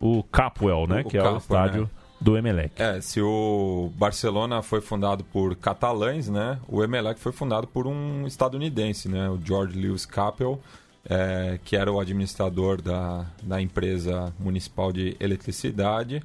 o 0.00 0.22
Capwell, 0.22 0.86
né? 0.86 1.02
O 1.04 1.08
que 1.08 1.16
é 1.16 1.20
o 1.20 1.24
Capwell, 1.24 1.38
estádio 1.38 1.82
né? 1.82 1.88
Do 2.20 2.36
Emelec. 2.36 2.72
É, 2.80 3.00
se 3.00 3.20
o 3.20 3.90
Barcelona 3.96 4.62
foi 4.62 4.80
fundado 4.80 5.24
por 5.24 5.54
catalães, 5.56 6.28
né? 6.28 6.58
O 6.68 6.82
Emelec 6.82 7.20
foi 7.20 7.32
fundado 7.32 7.66
por 7.66 7.86
um 7.86 8.26
estadunidense, 8.26 9.08
né? 9.08 9.28
O 9.30 9.38
George 9.42 9.78
Lewis 9.78 10.04
Capel, 10.04 10.60
é, 11.08 11.58
que 11.64 11.76
era 11.76 11.92
o 11.92 12.00
administrador 12.00 12.82
da, 12.82 13.26
da 13.42 13.60
empresa 13.60 14.34
municipal 14.38 14.92
de 14.92 15.16
eletricidade 15.20 16.22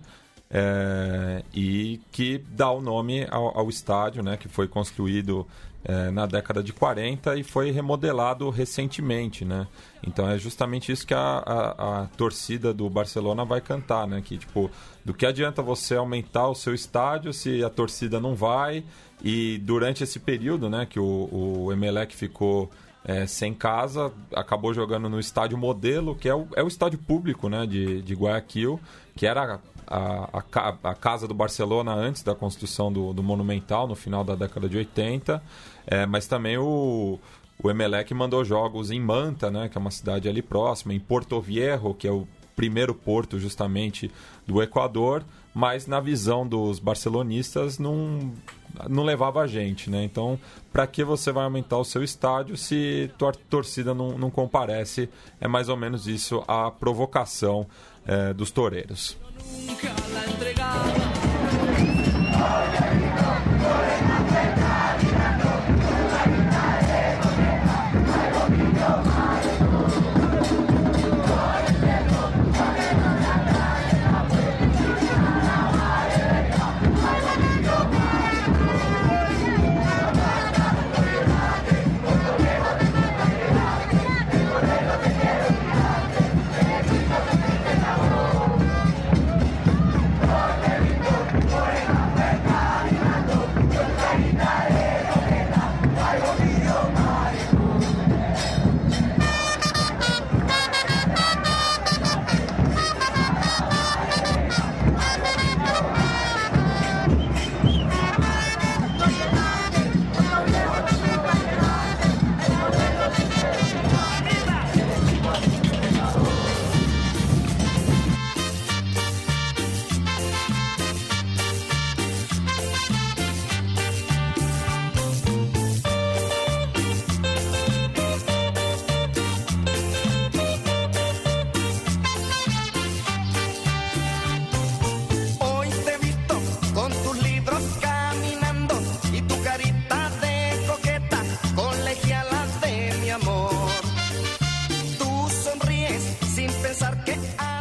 é, 0.50 1.44
e 1.54 2.00
que 2.12 2.38
dá 2.38 2.70
o 2.70 2.80
nome 2.80 3.28
ao, 3.32 3.58
ao 3.58 3.70
estádio, 3.70 4.22
né? 4.22 4.38
Que 4.38 4.48
foi 4.48 4.68
construído 4.68 5.48
é, 5.86 6.10
na 6.12 6.26
década 6.26 6.64
de 6.64 6.72
40 6.72 7.36
e 7.36 7.44
foi 7.44 7.72
remodelado 7.72 8.50
recentemente, 8.50 9.44
né? 9.44 9.68
Então 10.06 10.30
é 10.30 10.38
justamente 10.38 10.92
isso 10.92 11.06
que 11.06 11.14
a, 11.14 11.20
a, 11.20 12.04
a 12.04 12.08
torcida 12.18 12.74
do 12.74 12.90
Barcelona 12.90 13.44
vai 13.44 13.60
cantar, 13.60 14.08
né? 14.08 14.22
Que 14.24 14.38
tipo, 14.38 14.72
do 15.04 15.14
que 15.14 15.26
adianta 15.26 15.62
você 15.62 15.96
aumentar 15.96 16.48
o 16.48 16.56
seu 16.56 16.74
estádio 16.74 17.34
se 17.34 17.64
a 17.64 17.70
torcida 17.70 18.20
não 18.20 18.36
vai? 18.36 18.84
E 19.24 19.58
durante 19.60 20.04
esse 20.04 20.20
período, 20.20 20.70
né, 20.70 20.86
que 20.86 21.00
o, 21.00 21.30
o 21.32 21.72
Emelec 21.72 22.14
ficou 22.14 22.70
é, 23.06 23.26
sem 23.26 23.54
casa, 23.54 24.12
acabou 24.34 24.74
jogando 24.74 25.10
no 25.10 25.20
estádio 25.20 25.58
modelo, 25.58 26.16
que 26.16 26.28
é 26.28 26.36
o, 26.36 26.48
é 26.56 26.64
o 26.64 26.68
estádio 26.68 27.00
público, 27.00 27.50
né, 27.50 27.66
de, 27.66 28.02
de 28.02 28.14
Guayaquil, 28.14 28.80
que 29.16 29.26
era 29.26 29.60
a, 29.94 30.44
a, 30.56 30.90
a 30.92 30.96
casa 30.96 31.28
do 31.28 31.34
Barcelona 31.36 31.94
antes 31.94 32.24
da 32.24 32.34
construção 32.34 32.92
do, 32.92 33.14
do 33.14 33.22
Monumental, 33.22 33.88
no 33.88 33.96
final 33.96 34.24
da 34.24 34.34
década 34.34 34.68
de 34.68 34.78
80. 34.78 35.42
É, 35.86 36.06
mas 36.08 36.26
também 36.26 36.58
o, 36.58 37.20
o 37.62 37.70
Emelec 37.70 38.12
mandou 38.14 38.44
jogos 38.44 38.90
em 38.90 39.00
Manta, 39.00 39.52
né, 39.52 39.70
que 39.70 39.78
é 39.78 39.82
uma 39.82 39.92
cidade 39.92 40.28
ali 40.28 40.42
próxima, 40.42 40.94
em 40.94 41.00
Porto 41.00 41.40
Viejo, 41.40 41.94
que 41.94 42.08
é 42.08 42.12
o 42.12 42.28
primeiro 42.56 42.94
porto 42.94 43.40
justamente 43.40 44.12
do 44.48 44.62
Equador, 44.62 45.24
mas 45.54 45.86
na 45.86 46.00
visão 46.00 46.48
dos 46.48 46.80
barcelonistas 46.80 47.78
não, 47.78 48.32
não 48.90 49.04
levava 49.04 49.42
a 49.42 49.48
gente, 49.48 49.90
né? 49.90 50.04
Então, 50.04 50.40
para 50.72 50.86
que 50.86 51.04
você 51.04 51.32
vai 51.32 51.44
aumentar 51.46 51.78
o 51.78 51.84
seu 51.84 52.04
estádio 52.04 52.56
se 52.56 53.12
tua 53.18 53.32
torcida 53.32 53.94
não, 53.94 54.18
não 54.18 54.30
comparece? 54.30 55.10
É 55.42 55.48
mais 55.48 55.68
ou 55.68 55.78
menos 55.78 56.08
isso 56.08 56.44
a 56.48 56.70
provocação 56.70 57.68
eh, 58.06 58.34
dos 58.34 58.52
toureiros. 58.52 59.18
Nunca 59.52 59.94
la 60.14 60.24
entregaba. 60.26 60.94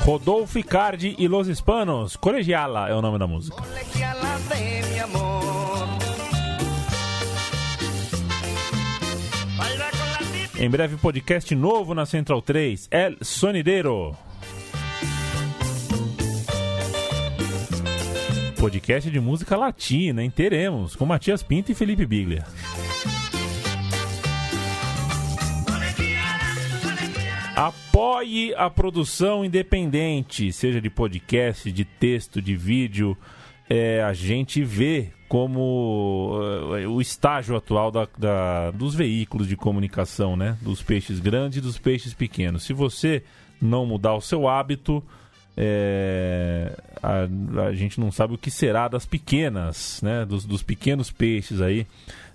Rodolfo 0.05 0.59
Icardi 0.59 1.15
e 1.17 1.29
Los 1.29 1.47
Hispanos. 1.47 2.17
Colegiala 2.17 2.88
é 2.88 2.95
o 2.95 3.01
nome 3.01 3.19
da 3.21 3.27
música. 3.29 3.57
de 3.62 4.93
mi 4.93 4.99
amor. 4.99 5.87
Em 10.59 10.69
breve, 10.69 10.97
podcast 10.97 11.55
novo 11.55 11.95
na 11.95 12.05
Central 12.05 12.43
3. 12.43 12.88
El 12.91 13.17
Sonideiro. 13.21 14.17
Podcast 18.59 19.09
de 19.09 19.21
música 19.21 19.57
latina, 19.57 20.23
hein? 20.23 20.31
Teremos, 20.31 20.97
com 20.97 21.07
Matias 21.07 21.45
Pinto 21.45 21.71
e 21.71 21.75
Felipe 21.77 22.05
Biglia. 22.07 22.45
Apoie 27.92 28.55
a 28.57 28.70
produção 28.70 29.44
independente, 29.44 30.50
seja 30.50 30.81
de 30.81 30.88
podcast, 30.88 31.70
de 31.70 31.85
texto, 31.85 32.40
de 32.40 32.57
vídeo. 32.57 33.14
É, 33.68 34.02
a 34.02 34.14
gente 34.14 34.64
vê 34.64 35.11
como 35.28 36.40
eh, 36.78 36.87
o 36.87 37.02
estágio 37.02 37.55
atual 37.55 37.90
da- 37.90 38.09
da- 38.16 38.70
dos 38.70 38.94
veículos 38.94 39.46
de 39.46 39.57
comunicação, 39.57 40.37
né? 40.38 40.57
Dos 40.62 40.83
peixes 40.83 41.20
grandes 41.20 41.59
e 41.59 41.61
dos 41.61 41.76
peixes 41.76 42.14
pequenos. 42.14 42.62
Se 42.62 42.72
você 42.72 43.22
não 43.61 43.85
mudar 43.85 44.14
o 44.14 44.22
seu 44.22 44.48
hábito, 44.48 45.05
é, 45.55 46.74
a, 47.02 47.28
a, 47.66 47.74
gente 47.74 48.00
não 48.00 48.11
sabe 48.11 48.33
o 48.33 48.38
que 48.38 48.50
será 48.50 48.88
das 48.88 49.05
pequenas, 49.05 50.00
né? 50.02 50.24
Dos, 50.24 50.46
dos 50.46 50.62
pequenos 50.62 51.11
peixes 51.11 51.61
aí 51.61 51.87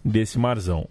desse 0.05 0.37
marzão. 0.37 0.87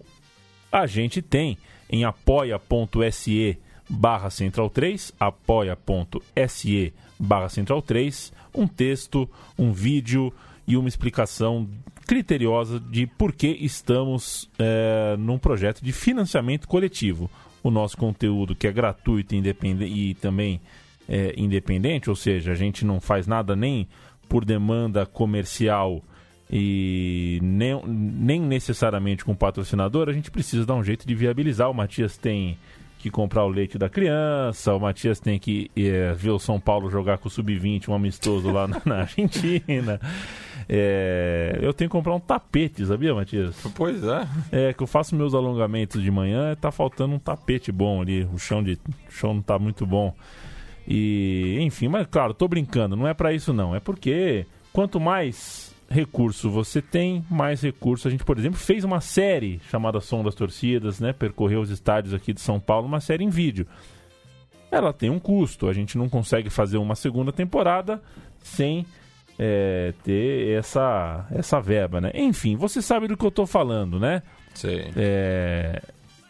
A 0.69 0.85
gente 0.85 1.21
tem 1.21 1.57
em 1.89 2.03
apoia.se 2.03 3.57
barra 3.89 4.29
central 4.29 4.69
3, 4.69 5.13
apoia.se 5.19 6.93
barra 7.19 7.49
central 7.49 7.81
3, 7.81 8.33
um 8.53 8.67
texto, 8.67 9.29
um 9.57 9.71
vídeo 9.71 10.33
e 10.67 10.75
uma 10.75 10.87
explicação 10.87 11.67
criteriosa 12.05 12.79
de 12.79 13.05
por 13.05 13.33
que 13.33 13.47
estamos 13.47 14.49
é, 14.57 15.15
num 15.17 15.37
projeto 15.37 15.81
de 15.81 15.91
financiamento 15.91 16.67
coletivo. 16.67 17.29
O 17.63 17.71
nosso 17.71 17.97
conteúdo 17.97 18.55
que 18.55 18.67
é 18.67 18.71
gratuito 18.71 19.35
independente, 19.35 19.91
e 19.91 20.13
também 20.13 20.61
é, 21.07 21.33
independente, 21.37 22.09
ou 22.09 22.15
seja, 22.15 22.51
a 22.51 22.55
gente 22.55 22.85
não 22.85 22.99
faz 23.01 23.27
nada 23.27 23.55
nem 23.55 23.87
por 24.29 24.45
demanda 24.45 25.05
comercial 25.05 26.01
e 26.49 27.39
nem, 27.41 27.81
nem 27.85 28.41
necessariamente 28.41 29.25
com 29.25 29.35
patrocinador, 29.35 30.07
a 30.07 30.13
gente 30.13 30.31
precisa 30.31 30.65
dar 30.65 30.75
um 30.75 30.83
jeito 30.83 31.05
de 31.05 31.13
viabilizar. 31.13 31.69
O 31.69 31.73
Matias 31.73 32.17
tem 32.17 32.57
que 33.07 33.15
comprar 33.15 33.45
o 33.45 33.49
leite 33.49 33.77
da 33.77 33.89
criança, 33.89 34.73
o 34.73 34.79
Matias 34.79 35.19
tem 35.19 35.39
que 35.39 35.71
é, 35.75 36.13
ver 36.13 36.31
o 36.31 36.39
São 36.39 36.59
Paulo 36.59 36.89
jogar 36.89 37.17
com 37.17 37.27
o 37.27 37.31
Sub-20, 37.31 37.89
um 37.89 37.93
amistoso 37.93 38.51
lá 38.51 38.67
na, 38.67 38.81
na 38.85 38.95
Argentina. 39.01 39.99
É, 40.69 41.57
eu 41.61 41.73
tenho 41.73 41.89
que 41.89 41.93
comprar 41.93 42.13
um 42.13 42.19
tapete, 42.19 42.85
sabia, 42.85 43.13
Matias? 43.13 43.55
Pois 43.75 44.03
é. 44.03 44.27
É, 44.51 44.73
que 44.73 44.83
eu 44.83 44.87
faço 44.87 45.15
meus 45.15 45.33
alongamentos 45.33 46.01
de 46.01 46.11
manhã, 46.11 46.55
tá 46.55 46.71
faltando 46.71 47.15
um 47.15 47.19
tapete 47.19 47.71
bom 47.71 48.01
ali, 48.01 48.27
o 48.33 48.37
chão, 48.37 48.61
de, 48.61 48.73
o 48.73 49.11
chão 49.11 49.33
não 49.33 49.41
tá 49.41 49.57
muito 49.57 49.85
bom. 49.85 50.13
E, 50.87 51.57
enfim, 51.61 51.87
mas 51.87 52.07
claro, 52.07 52.33
tô 52.33 52.47
brincando, 52.47 52.95
não 52.95 53.07
é 53.07 53.13
para 53.13 53.33
isso 53.33 53.53
não. 53.53 53.75
É 53.75 53.79
porque 53.79 54.45
quanto 54.73 54.99
mais 54.99 55.66
recurso 55.89 56.49
você 56.49 56.81
tem, 56.81 57.25
mais 57.29 57.61
recurso. 57.61 58.07
A 58.07 58.11
gente, 58.11 58.23
por 58.23 58.37
exemplo, 58.37 58.59
fez 58.59 58.83
uma 58.83 59.01
série 59.01 59.61
chamada 59.69 59.99
Som 60.01 60.23
das 60.23 60.35
Torcidas, 60.35 60.99
né? 60.99 61.13
Percorreu 61.13 61.61
os 61.61 61.69
estádios 61.69 62.13
aqui 62.13 62.33
de 62.33 62.41
São 62.41 62.59
Paulo, 62.59 62.87
uma 62.87 62.99
série 62.99 63.23
em 63.23 63.29
vídeo. 63.29 63.65
Ela 64.69 64.91
tem 64.91 65.09
um 65.09 65.19
custo, 65.19 65.67
a 65.67 65.73
gente 65.73 65.97
não 65.97 66.09
consegue 66.09 66.49
fazer 66.49 66.77
uma 66.77 66.95
segunda 66.95 67.31
temporada 67.31 68.01
sem 68.41 68.85
é, 69.39 69.93
ter 70.03 70.57
essa, 70.57 71.25
essa 71.31 71.59
verba, 71.61 72.01
né? 72.01 72.11
Enfim, 72.13 72.55
você 72.55 72.81
sabe 72.81 73.07
do 73.07 73.15
que 73.15 73.25
eu 73.25 73.31
tô 73.31 73.45
falando, 73.45 73.99
né? 73.99 74.21
Sim. 74.53 74.91
É, 74.95 75.81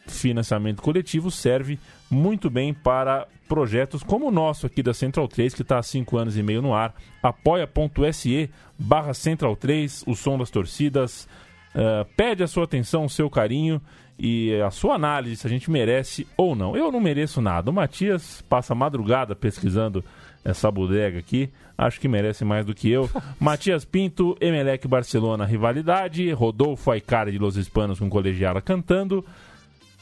financiamento 0.08 0.82
coletivo 0.82 1.32
serve 1.32 1.80
muito 2.10 2.50
bem 2.50 2.74
para 2.74 3.28
projetos 3.48 4.04
como 4.04 4.28
o 4.28 4.32
nosso 4.32 4.66
aqui 4.66 4.84
da 4.84 4.94
Central 4.94 5.28
3, 5.28 5.54
que 5.54 5.62
está 5.62 5.80
há 5.80 5.84
5 5.84 6.18
anos 6.18 6.38
e 6.38 6.44
meio 6.44 6.62
no 6.62 6.74
ar. 6.74 6.94
apoia.se 7.24 8.50
barra 8.78 9.14
Central 9.14 9.56
3, 9.56 10.04
o 10.08 10.16
som 10.16 10.38
das 10.38 10.50
torcidas. 10.50 11.28
Uh, 11.76 12.06
pede 12.16 12.44
a 12.44 12.48
sua 12.48 12.64
atenção, 12.64 13.06
o 13.06 13.10
seu 13.10 13.30
carinho 13.30 13.82
e 14.18 14.60
a 14.62 14.72
sua 14.72 14.96
análise 14.96 15.36
se 15.36 15.48
a 15.48 15.50
gente 15.50 15.70
merece 15.70 16.28
ou 16.36 16.56
não. 16.56 16.76
Eu 16.76 16.92
não 16.92 17.00
mereço 17.00 17.42
nada. 17.42 17.70
O 17.70 17.74
Matias 17.74 18.44
passa 18.50 18.74
madrugada 18.74 19.36
pesquisando 19.36 20.04
essa 20.44 20.72
bodega 20.72 21.20
aqui. 21.20 21.52
Acho 21.78 22.00
que 22.00 22.08
merece 22.08 22.44
mais 22.44 22.66
do 22.66 22.74
que 22.74 22.90
eu. 22.90 23.10
Matias 23.40 23.86
Pinto, 23.86 24.36
Emelec 24.42 24.88
Barcelona, 24.88 25.46
rivalidade. 25.46 26.32
Rodolfo 26.32 26.90
Aicari 26.90 27.32
de 27.32 27.38
Los 27.38 27.58
Hispanos 27.58 28.00
com 28.00 28.10
Colegiala 28.10 28.62
cantando. 28.62 29.24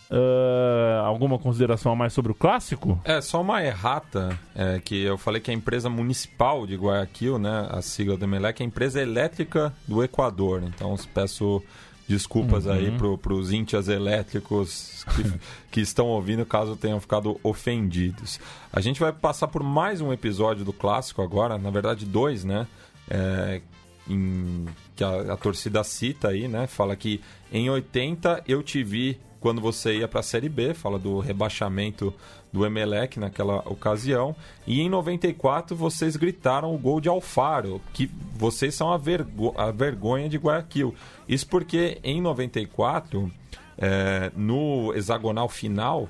Uh, 0.09 1.01
alguma 1.03 1.39
consideração 1.39 1.91
a 1.91 1.95
mais 1.95 2.13
sobre 2.13 2.31
o 2.31 2.35
clássico? 2.35 2.99
É, 3.03 3.21
só 3.21 3.41
uma 3.41 3.63
errata, 3.63 4.37
é, 4.55 4.79
que 4.79 5.03
eu 5.03 5.17
falei 5.17 5.41
que 5.41 5.49
a 5.49 5.53
empresa 5.53 5.89
municipal 5.89 6.67
de 6.67 6.75
Guayaquil, 6.75 7.39
né, 7.39 7.67
a 7.71 7.81
sigla 7.81 8.15
do 8.15 8.23
Emelec, 8.23 8.61
é 8.61 8.65
a 8.65 8.67
empresa 8.67 9.01
elétrica 9.01 9.73
do 9.87 10.03
Equador. 10.03 10.63
Então, 10.63 10.95
peço 11.13 11.61
desculpas 12.07 12.65
uhum. 12.65 12.71
aí 12.71 12.91
para 12.91 13.33
os 13.33 13.51
íntias 13.51 13.87
elétricos 13.87 15.03
que, 15.15 15.39
que, 15.71 15.81
estão 15.81 16.07
ouvindo, 16.07 16.45
caso 16.45 16.75
tenham 16.75 16.99
ficado 16.99 17.39
ofendidos. 17.43 18.39
A 18.71 18.79
gente 18.79 18.99
vai 18.99 19.11
passar 19.11 19.47
por 19.47 19.63
mais 19.63 20.01
um 20.01 20.13
episódio 20.13 20.63
do 20.63 20.71
clássico 20.71 21.21
agora, 21.21 21.57
na 21.57 21.69
verdade 21.71 22.05
dois, 22.05 22.43
né? 22.43 22.67
É, 23.09 23.61
em, 24.07 24.65
que 24.95 25.03
a, 25.03 25.33
a 25.33 25.37
torcida 25.37 25.83
cita 25.83 26.29
aí, 26.29 26.47
né? 26.47 26.67
Fala 26.67 26.95
que 26.95 27.21
em 27.51 27.69
80 27.69 28.43
eu 28.47 28.61
te 28.61 28.83
vi 28.83 29.19
quando 29.45 29.61
você 29.61 29.97
ia 29.97 30.07
para 30.07 30.21
a 30.21 30.23
Série 30.23 30.49
B, 30.49 30.73
fala 30.73 30.97
do 30.97 31.19
rebaixamento 31.19 32.11
do 32.51 32.65
Emelec 32.65 33.19
naquela 33.19 33.57
ocasião. 33.69 34.35
E 34.65 34.81
em 34.81 34.89
94 34.89 35.75
vocês 35.75 36.15
gritaram 36.15 36.73
o 36.73 36.79
gol 36.79 36.99
de 36.99 37.09
Alfaro, 37.09 37.79
que 37.93 38.09
vocês 38.33 38.73
são 38.73 38.91
a, 38.91 38.97
vergo 38.97 39.53
a 39.55 39.69
vergonha 39.69 40.27
de 40.27 40.39
Guayaquil. 40.39 40.95
Isso 41.29 41.45
porque 41.45 41.99
em 42.03 42.19
94, 42.19 43.31
é, 43.77 44.31
no 44.35 44.91
hexagonal 44.95 45.47
final 45.47 46.09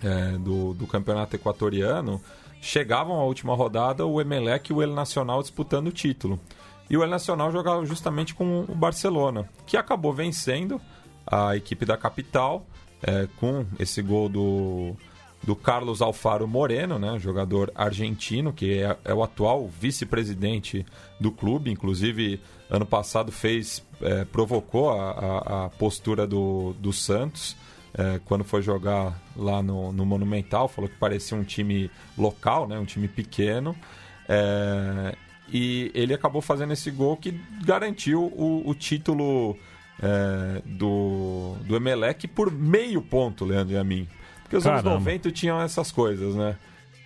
é, 0.00 0.38
do, 0.38 0.72
do 0.72 0.86
campeonato 0.86 1.34
equatoriano, 1.34 2.22
chegavam 2.60 3.16
à 3.16 3.24
última 3.24 3.56
rodada 3.56 4.06
o 4.06 4.20
Emelec 4.20 4.70
e 4.70 4.72
o 4.72 4.80
El 4.80 4.94
Nacional 4.94 5.42
disputando 5.42 5.88
o 5.88 5.92
título. 5.92 6.38
E 6.88 6.96
o 6.96 7.02
El 7.02 7.10
Nacional 7.10 7.50
jogava 7.50 7.84
justamente 7.84 8.36
com 8.36 8.60
o 8.60 8.72
Barcelona, 8.72 9.48
que 9.66 9.76
acabou 9.76 10.12
vencendo 10.12 10.80
a 11.26 11.56
equipe 11.56 11.84
da 11.84 11.96
capital, 11.96 12.66
é, 13.02 13.28
com 13.38 13.66
esse 13.78 14.00
gol 14.02 14.28
do, 14.28 14.96
do 15.42 15.56
Carlos 15.56 16.00
Alfaro 16.00 16.46
Moreno, 16.46 16.98
né, 16.98 17.18
jogador 17.18 17.72
argentino, 17.74 18.52
que 18.52 18.78
é, 18.78 18.96
é 19.04 19.14
o 19.14 19.22
atual 19.22 19.68
vice-presidente 19.68 20.86
do 21.18 21.32
clube, 21.32 21.70
inclusive 21.70 22.40
ano 22.70 22.86
passado 22.86 23.30
fez, 23.30 23.84
é, 24.00 24.24
provocou 24.24 24.90
a, 24.90 25.10
a, 25.10 25.64
a, 25.66 25.68
postura 25.70 26.26
do, 26.26 26.74
do 26.78 26.92
Santos. 26.92 27.56
É, 27.94 28.18
quando 28.24 28.42
foi 28.42 28.62
jogar 28.62 29.20
lá 29.36 29.62
no, 29.62 29.92
no, 29.92 30.06
Monumental, 30.06 30.66
falou 30.66 30.88
que 30.88 30.96
parecia 30.96 31.36
um 31.36 31.44
time 31.44 31.90
local, 32.16 32.66
né, 32.66 32.78
um 32.78 32.86
time 32.86 33.08
pequeno. 33.08 33.76
É, 34.26 35.14
e 35.52 35.90
ele 35.94 36.14
acabou 36.14 36.40
fazendo 36.40 36.72
esse 36.72 36.90
gol 36.90 37.16
que 37.18 37.38
garantiu 37.62 38.22
o, 38.22 38.62
o 38.64 38.74
título 38.74 39.58
é, 40.00 40.62
do, 40.64 41.54
do 41.64 41.76
Emelec 41.76 42.26
por 42.28 42.50
meio 42.50 43.02
ponto, 43.02 43.44
Leandro 43.44 43.74
e 43.74 43.78
a 43.78 43.84
mim. 43.84 44.08
Porque 44.42 44.56
os 44.56 44.64
Caramba. 44.64 44.90
anos 44.90 45.04
90 45.04 45.30
tinham 45.30 45.60
essas 45.60 45.90
coisas, 45.90 46.34
né? 46.34 46.56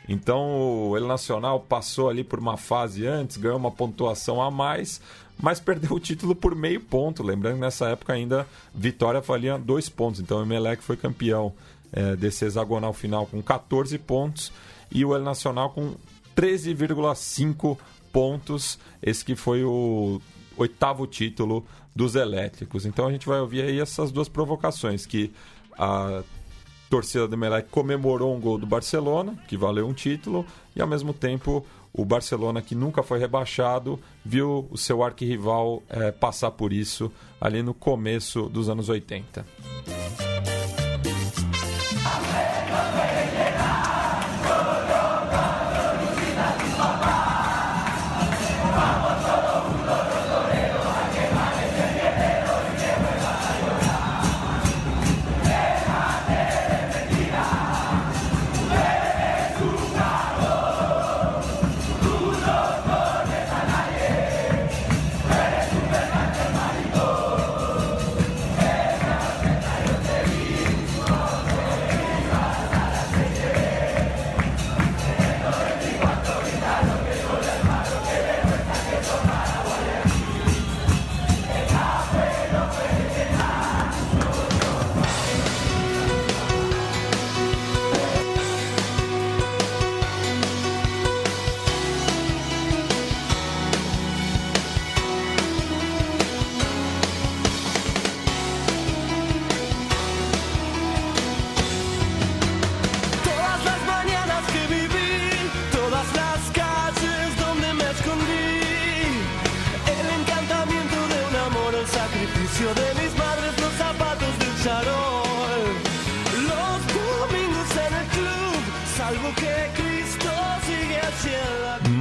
Então 0.08 0.88
o 0.90 0.96
El 0.96 1.06
Nacional 1.06 1.60
passou 1.60 2.08
ali 2.08 2.22
por 2.22 2.38
uma 2.38 2.56
fase 2.56 3.06
antes, 3.06 3.36
ganhou 3.36 3.56
uma 3.56 3.70
pontuação 3.70 4.40
a 4.40 4.50
mais, 4.50 5.00
mas 5.40 5.58
perdeu 5.58 5.92
o 5.92 6.00
título 6.00 6.34
por 6.34 6.54
meio 6.54 6.80
ponto. 6.80 7.22
Lembrando 7.22 7.54
que 7.54 7.60
nessa 7.60 7.88
época 7.88 8.12
ainda 8.12 8.46
vitória 8.74 9.20
valia 9.20 9.58
dois 9.58 9.88
pontos. 9.88 10.20
Então 10.20 10.38
o 10.38 10.42
Emelec 10.42 10.82
foi 10.82 10.96
campeão 10.96 11.52
é, 11.92 12.14
desse 12.14 12.44
hexagonal 12.44 12.92
final 12.92 13.26
com 13.26 13.42
14 13.42 13.98
pontos 13.98 14.52
e 14.90 15.04
o 15.04 15.14
El 15.14 15.22
Nacional 15.22 15.70
com 15.70 15.94
13,5 16.36 17.76
pontos. 18.12 18.78
Esse 19.02 19.24
que 19.24 19.34
foi 19.34 19.64
o 19.64 20.20
oitavo 20.56 21.06
título 21.06 21.64
dos 21.96 22.14
elétricos. 22.14 22.84
Então 22.84 23.06
a 23.06 23.10
gente 23.10 23.26
vai 23.26 23.40
ouvir 23.40 23.62
aí 23.62 23.80
essas 23.80 24.12
duas 24.12 24.28
provocações, 24.28 25.06
que 25.06 25.32
a 25.78 26.22
torcida 26.90 27.26
do 27.26 27.36
Melec 27.36 27.70
comemorou 27.70 28.36
um 28.36 28.40
gol 28.40 28.58
do 28.58 28.66
Barcelona, 28.66 29.34
que 29.48 29.56
valeu 29.56 29.88
um 29.88 29.94
título, 29.94 30.44
e 30.76 30.82
ao 30.82 30.86
mesmo 30.86 31.14
tempo 31.14 31.64
o 31.92 32.04
Barcelona, 32.04 32.60
que 32.60 32.74
nunca 32.74 33.02
foi 33.02 33.18
rebaixado, 33.18 33.98
viu 34.22 34.68
o 34.70 34.76
seu 34.76 35.02
arquirrival 35.02 35.82
é, 35.88 36.12
passar 36.12 36.50
por 36.50 36.70
isso 36.70 37.10
ali 37.40 37.62
no 37.62 37.72
começo 37.72 38.50
dos 38.50 38.68
anos 38.68 38.90
80. 38.90 39.46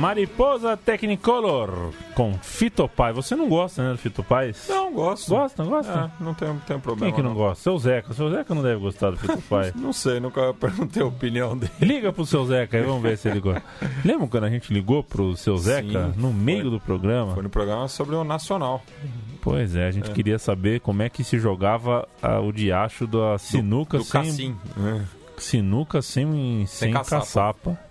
Mariposa 0.06 0.78
Technicolor 0.78 1.92
com 2.14 2.32
Fitopai. 2.36 3.12
Você 3.12 3.36
não 3.36 3.50
gosta, 3.50 3.84
né, 3.84 3.92
do 3.92 3.98
Fitopai? 3.98 4.54
Não, 4.70 4.94
gosto. 4.94 5.32
Gosta, 5.32 5.64
não 5.64 5.72
gosta? 5.72 5.92
É, 5.92 6.24
não 6.24 6.36
tem, 6.36 6.48
não 6.48 6.58
tem 6.58 6.76
Quem 6.76 6.80
problema. 6.80 7.16
que 7.16 7.24
não 7.24 7.34
gosta? 7.34 7.64
Seu 7.64 7.76
Zeca. 7.80 8.14
Seu 8.14 8.30
Zeca 8.30 8.54
não 8.54 8.62
deve 8.62 8.80
gostar 8.80 9.10
do 9.10 9.18
Fitopai. 9.18 9.74
Não 9.76 9.92
sei, 9.92 10.20
nunca 10.20 10.54
perguntei 10.62 11.02
a 11.02 11.08
opinião 11.08 11.58
dele. 11.58 11.72
Liga 11.82 12.14
pro 12.14 12.24
seu 12.24 12.46
Zeca 12.46 12.78
aí, 12.78 12.84
vamos 12.84 13.02
ver 13.02 13.18
se 13.18 13.28
ele 13.28 13.40
gosta. 13.40 13.64
Lembra 14.04 14.28
quando 14.28 14.44
a 14.44 14.50
gente 14.50 14.72
ligou 14.72 15.04
pro 15.04 15.36
seu 15.36 15.58
Zeca 15.58 16.14
Sim, 16.14 16.22
no 16.22 16.32
meio 16.32 16.62
foi. 16.62 16.72
do 16.72 16.80
programa? 16.80 17.34
Foi 17.34 17.42
no 17.42 17.50
programa 17.50 17.88
sobre 17.88 18.16
o 18.16 18.24
Nacional. 18.24 18.84
Pois 19.42 19.76
é, 19.76 19.88
a 19.88 19.92
gente 19.92 20.12
queria 20.12 20.38
saber 20.38 20.82
como 20.82 21.02
é 21.02 21.10
que 21.10 21.24
se 21.24 21.40
jogava 21.40 22.08
ah, 22.22 22.40
o 22.40 22.52
diacho 22.52 23.08
da 23.08 23.40
sinuca 23.40 23.98
do 23.98 24.04
sem 24.04 24.22
Cassim. 24.22 24.58
né? 24.78 25.04
sinuca 25.38 26.02
sem, 26.02 26.66
sem, 26.68 26.92
caçapa. 26.92 27.20
caçapa. 27.20 27.85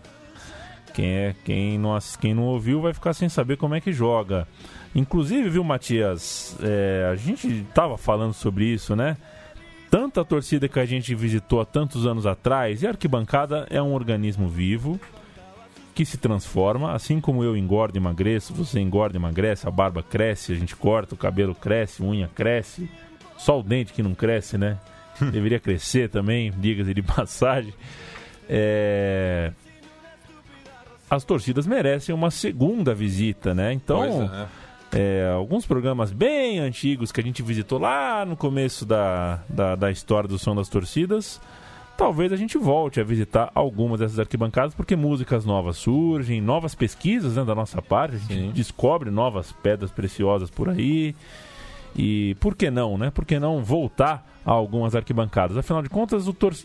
Quem, 0.94 1.06
é, 1.06 1.34
quem, 1.44 1.76
não, 1.76 1.98
quem 2.20 2.32
não 2.32 2.44
ouviu 2.44 2.80
vai 2.80 2.94
ficar 2.94 3.12
sem 3.12 3.28
saber 3.28 3.56
como 3.56 3.74
é 3.74 3.80
que 3.80 3.92
joga. 3.92 4.46
Inclusive, 4.94 5.50
viu, 5.50 5.64
Matias? 5.64 6.56
é, 6.62 7.10
a 7.10 7.16
gente 7.16 7.66
tava 7.74 7.98
falando 7.98 8.32
sobre 8.32 8.64
isso, 8.64 8.94
né? 8.94 9.16
Tanta 9.90 10.24
torcida 10.24 10.68
que 10.68 10.78
a 10.78 10.86
gente 10.86 11.14
visitou 11.14 11.60
há 11.60 11.64
tantos 11.64 12.06
anos 12.06 12.26
atrás, 12.26 12.82
e 12.82 12.86
a 12.86 12.90
arquibancada 12.90 13.66
é 13.70 13.82
um 13.82 13.92
organismo 13.92 14.48
vivo 14.48 14.98
que 15.94 16.04
se 16.04 16.16
transforma, 16.16 16.92
assim 16.92 17.20
como 17.20 17.44
eu 17.44 17.56
engordo 17.56 17.96
e 17.96 18.00
emagreço, 18.00 18.52
você 18.52 18.80
engorda 18.80 19.16
e 19.16 19.20
emagrece, 19.20 19.66
a 19.68 19.70
barba 19.70 20.02
cresce, 20.02 20.52
a 20.52 20.56
gente 20.56 20.74
corta, 20.74 21.14
o 21.14 21.18
cabelo 21.18 21.54
cresce, 21.54 22.02
a 22.02 22.06
unha 22.06 22.28
cresce, 22.28 22.88
só 23.36 23.60
o 23.60 23.62
dente 23.62 23.92
que 23.92 24.02
não 24.02 24.14
cresce, 24.14 24.58
né? 24.58 24.78
Deveria 25.20 25.60
crescer 25.60 26.08
também, 26.08 26.52
diga-se 26.56 26.92
de 26.92 27.02
passagem. 27.02 27.72
É, 28.48 29.52
As 31.08 31.24
torcidas 31.24 31.66
merecem 31.66 32.14
uma 32.14 32.30
segunda 32.30 32.94
visita, 32.94 33.54
né? 33.54 33.72
Então, 33.72 34.30
é. 34.92 34.98
é, 34.98 35.30
alguns 35.34 35.66
programas 35.66 36.12
bem 36.12 36.58
antigos 36.58 37.12
que 37.12 37.20
a 37.20 37.24
gente 37.24 37.42
visitou 37.42 37.78
lá 37.78 38.24
no 38.24 38.36
começo 38.36 38.86
da, 38.86 39.40
da, 39.48 39.74
da 39.76 39.90
história 39.90 40.28
do 40.28 40.38
Som 40.38 40.56
das 40.56 40.68
Torcidas, 40.68 41.40
talvez 41.96 42.32
a 42.32 42.36
gente 42.36 42.56
volte 42.58 43.00
a 43.00 43.04
visitar 43.04 43.50
algumas 43.54 44.00
dessas 44.00 44.18
arquibancadas, 44.18 44.74
porque 44.74 44.96
músicas 44.96 45.44
novas 45.44 45.76
surgem, 45.76 46.40
novas 46.40 46.74
pesquisas 46.74 47.36
né, 47.36 47.44
da 47.44 47.54
nossa 47.54 47.80
parte, 47.82 48.16
a 48.16 48.18
gente 48.18 48.34
Sim. 48.34 48.50
descobre 48.52 49.10
novas 49.10 49.52
pedras 49.52 49.90
preciosas 49.90 50.50
por 50.50 50.68
aí. 50.70 51.14
E 51.96 52.34
por 52.40 52.56
que 52.56 52.70
não, 52.72 52.98
né? 52.98 53.10
Por 53.10 53.24
que 53.24 53.38
não 53.38 53.62
voltar 53.62 54.26
a 54.44 54.50
algumas 54.50 54.96
arquibancadas? 54.96 55.56
Afinal 55.56 55.80
de 55.80 55.88
contas, 55.88 56.26
o 56.26 56.32
torce- 56.32 56.64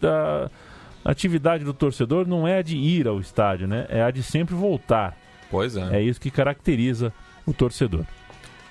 a 1.03 1.11
atividade 1.11 1.63
do 1.63 1.73
torcedor 1.73 2.27
não 2.27 2.47
é 2.47 2.59
a 2.59 2.61
de 2.61 2.77
ir 2.77 3.07
ao 3.07 3.19
estádio, 3.19 3.67
né? 3.67 3.85
É 3.89 4.01
a 4.01 4.11
de 4.11 4.21
sempre 4.21 4.55
voltar. 4.55 5.17
Pois 5.49 5.75
é. 5.75 5.97
É 5.97 6.01
isso 6.01 6.19
que 6.19 6.29
caracteriza 6.29 7.13
o 7.45 7.53
torcedor. 7.53 8.05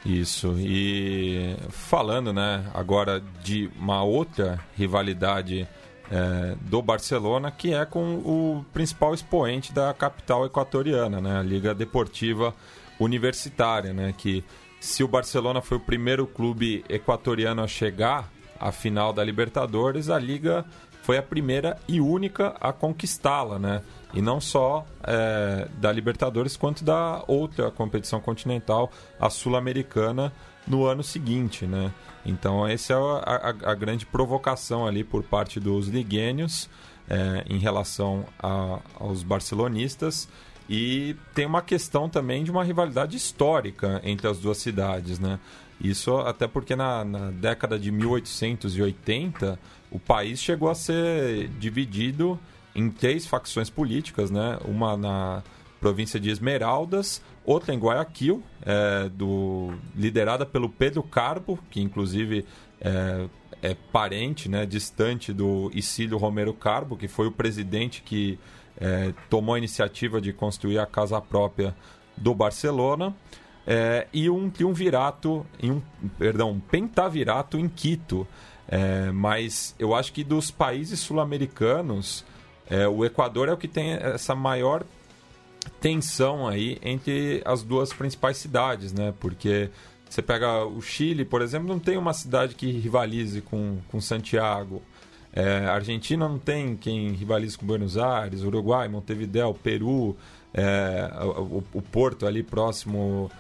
Isso. 0.05 0.55
E 0.59 1.57
falando, 1.71 2.33
né, 2.33 2.65
agora 2.73 3.23
de 3.43 3.71
uma 3.79 4.03
outra 4.03 4.61
rivalidade 4.77 5.67
é, 6.11 6.55
do 6.63 6.81
Barcelona, 6.81 7.51
que 7.51 7.75
é 7.75 7.85
com 7.85 8.15
o 8.19 8.65
principal 8.73 9.13
expoente 9.13 9.73
da 9.73 9.93
capital 9.93 10.47
equatoriana, 10.47 11.21
né, 11.21 11.39
a 11.39 11.43
Liga 11.43 11.75
Deportiva 11.75 12.55
Universitária, 12.99 13.93
né, 13.93 14.15
que 14.17 14.45
se 14.81 15.03
o 15.03 15.09
Barcelona 15.09 15.61
foi 15.61 15.77
o 15.77 15.81
primeiro 15.81 16.27
clube 16.27 16.85
equatoriano 16.89 17.63
a 17.63 17.67
chegar 17.67 18.31
à 18.59 18.73
final 18.73 19.13
da 19.13 19.23
Libertadores, 19.25 20.09
a 20.09 20.19
Liga 20.19 20.65
foi 21.09 21.17
a 21.17 21.23
primeira 21.23 21.79
e 21.89 22.03
única 22.03 22.55
a 22.61 22.71
conquistá-la, 22.71 23.59
né? 23.59 23.81
E 24.13 24.21
não 24.21 24.43
só 24.43 24.85
é, 25.03 25.67
da 25.79 25.91
Libertadores, 25.91 26.55
quanto 26.55 26.85
da 26.85 27.25
outra 27.27 27.71
competição 27.71 28.21
continental, 28.21 28.93
a 29.19 29.31
Sul-Americana, 29.31 30.31
no 30.67 30.85
ano 30.85 31.03
seguinte, 31.03 31.65
né? 31.65 31.91
Então, 32.27 32.69
essa 32.69 32.93
é 32.93 32.97
a, 32.97 33.01
a- 33.01 33.71
a 33.71 33.75
grande 33.75 34.05
provocação 34.05 34.87
ali 34.87 35.03
por 35.03 35.23
parte 35.23 35.59
dos 35.59 35.89
liguênios 35.89 36.69
é, 37.09 37.43
em 37.49 37.57
relação 37.59 38.27
a- 38.39 38.79
aos 39.01 39.23
barcelonistas. 39.23 40.29
E 40.69 41.17
tem 41.35 41.47
uma 41.47 41.63
questão 41.63 42.07
também 42.07 42.45
de 42.45 42.51
uma 42.51 42.63
rivalidade 42.63 43.17
histórica 43.17 43.99
entre 44.05 44.29
as 44.29 44.37
duas 44.41 44.59
cidades, 44.59 45.19
né? 45.19 45.39
Isso 45.81 46.19
até 46.19 46.47
porque 46.47 46.77
na, 46.77 47.03
na 47.03 47.31
década 47.31 47.79
de 47.79 47.91
1880 47.93 49.59
o 49.91 49.99
país 49.99 50.41
chegou 50.41 50.69
a 50.69 50.75
ser 50.75 51.49
dividido 51.59 52.39
em 52.75 52.91
três 52.91 53.27
facções 53.27 53.71
políticas, 53.71 54.31
né? 54.31 54.59
Uma 54.65 54.97
na 54.97 55.43
província 55.81 56.19
de 56.19 56.31
Esmeraldas, 56.31 57.23
outra 57.45 57.73
em 57.73 57.79
Guayaquil, 57.79 58.43
é, 58.63 59.09
do, 59.09 59.73
liderada 59.97 60.45
pelo 60.45 60.69
Pedro 60.69 61.03
Carbo, 61.03 61.59
que 61.71 61.81
inclusive 61.81 62.45
é, 62.81 63.29
é 63.63 63.75
parente, 63.93 64.49
né, 64.49 64.67
distante 64.67 65.33
do 65.33 65.71
Isílio 65.75 66.19
Romero 66.19 66.53
Carbo, 66.53 66.97
que 66.97 67.09
foi 67.09 67.27
o 67.27 67.33
presidente 67.33 68.03
que 68.03 68.39
é, 68.81 69.13
tomou 69.29 69.55
a 69.55 69.59
iniciativa 69.59 70.21
de 70.21 70.33
construir 70.33 70.79
a 70.79 70.87
casa 70.87 71.21
própria 71.21 71.75
do 72.17 72.35
Barcelona. 72.35 73.15
É, 73.67 74.07
e 74.15 74.31
um 74.31 74.49
triunvirato, 74.49 75.45
em 75.63 75.71
um, 75.73 75.83
perdão, 76.19 76.53
um 76.53 76.61
pentavirato 76.61 77.59
em 77.59 77.69
Quito. 77.69 78.27
É, 78.69 79.11
mas 79.11 79.75
eu 79.79 79.95
acho 79.95 80.13
que 80.13 80.23
dos 80.23 80.51
países 80.51 81.01
sul-americanos, 81.01 82.25
é, 82.69 82.87
o 82.87 83.05
Equador 83.05 83.49
é 83.49 83.53
o 83.53 83.57
que 83.57 83.67
tem 83.67 83.93
essa 83.93 84.35
maior 84.35 84.85
tensão 85.81 86.47
aí 86.47 86.79
entre 86.83 87.43
as 87.45 87.63
duas 87.63 87.93
principais 87.93 88.37
cidades, 88.37 88.93
né? 88.93 89.15
Porque 89.19 89.71
você 90.09 90.23
pega 90.23 90.65
o 90.65 90.81
Chile, 90.81 91.25
por 91.25 91.43
exemplo, 91.43 91.69
não 91.69 91.79
tem 91.79 91.97
uma 91.97 92.13
cidade 92.13 92.55
que 92.55 92.71
rivalize 92.71 93.41
com, 93.41 93.79
com 93.89 94.01
Santiago. 94.01 94.83
É, 95.33 95.67
a 95.67 95.75
Argentina 95.75 96.29
não 96.29 96.39
tem 96.39 96.77
quem 96.77 97.13
rivalize 97.13 97.57
com 97.57 97.67
Buenos 97.67 97.97
Aires, 97.97 98.43
Uruguai, 98.43 98.89
Montevideo, 98.89 99.55
Peru, 99.55 100.17
é, 100.53 101.11
o, 101.23 101.63
o 101.75 101.83
Porto 101.83 102.27
ali 102.27 102.43
próximo 102.43 103.31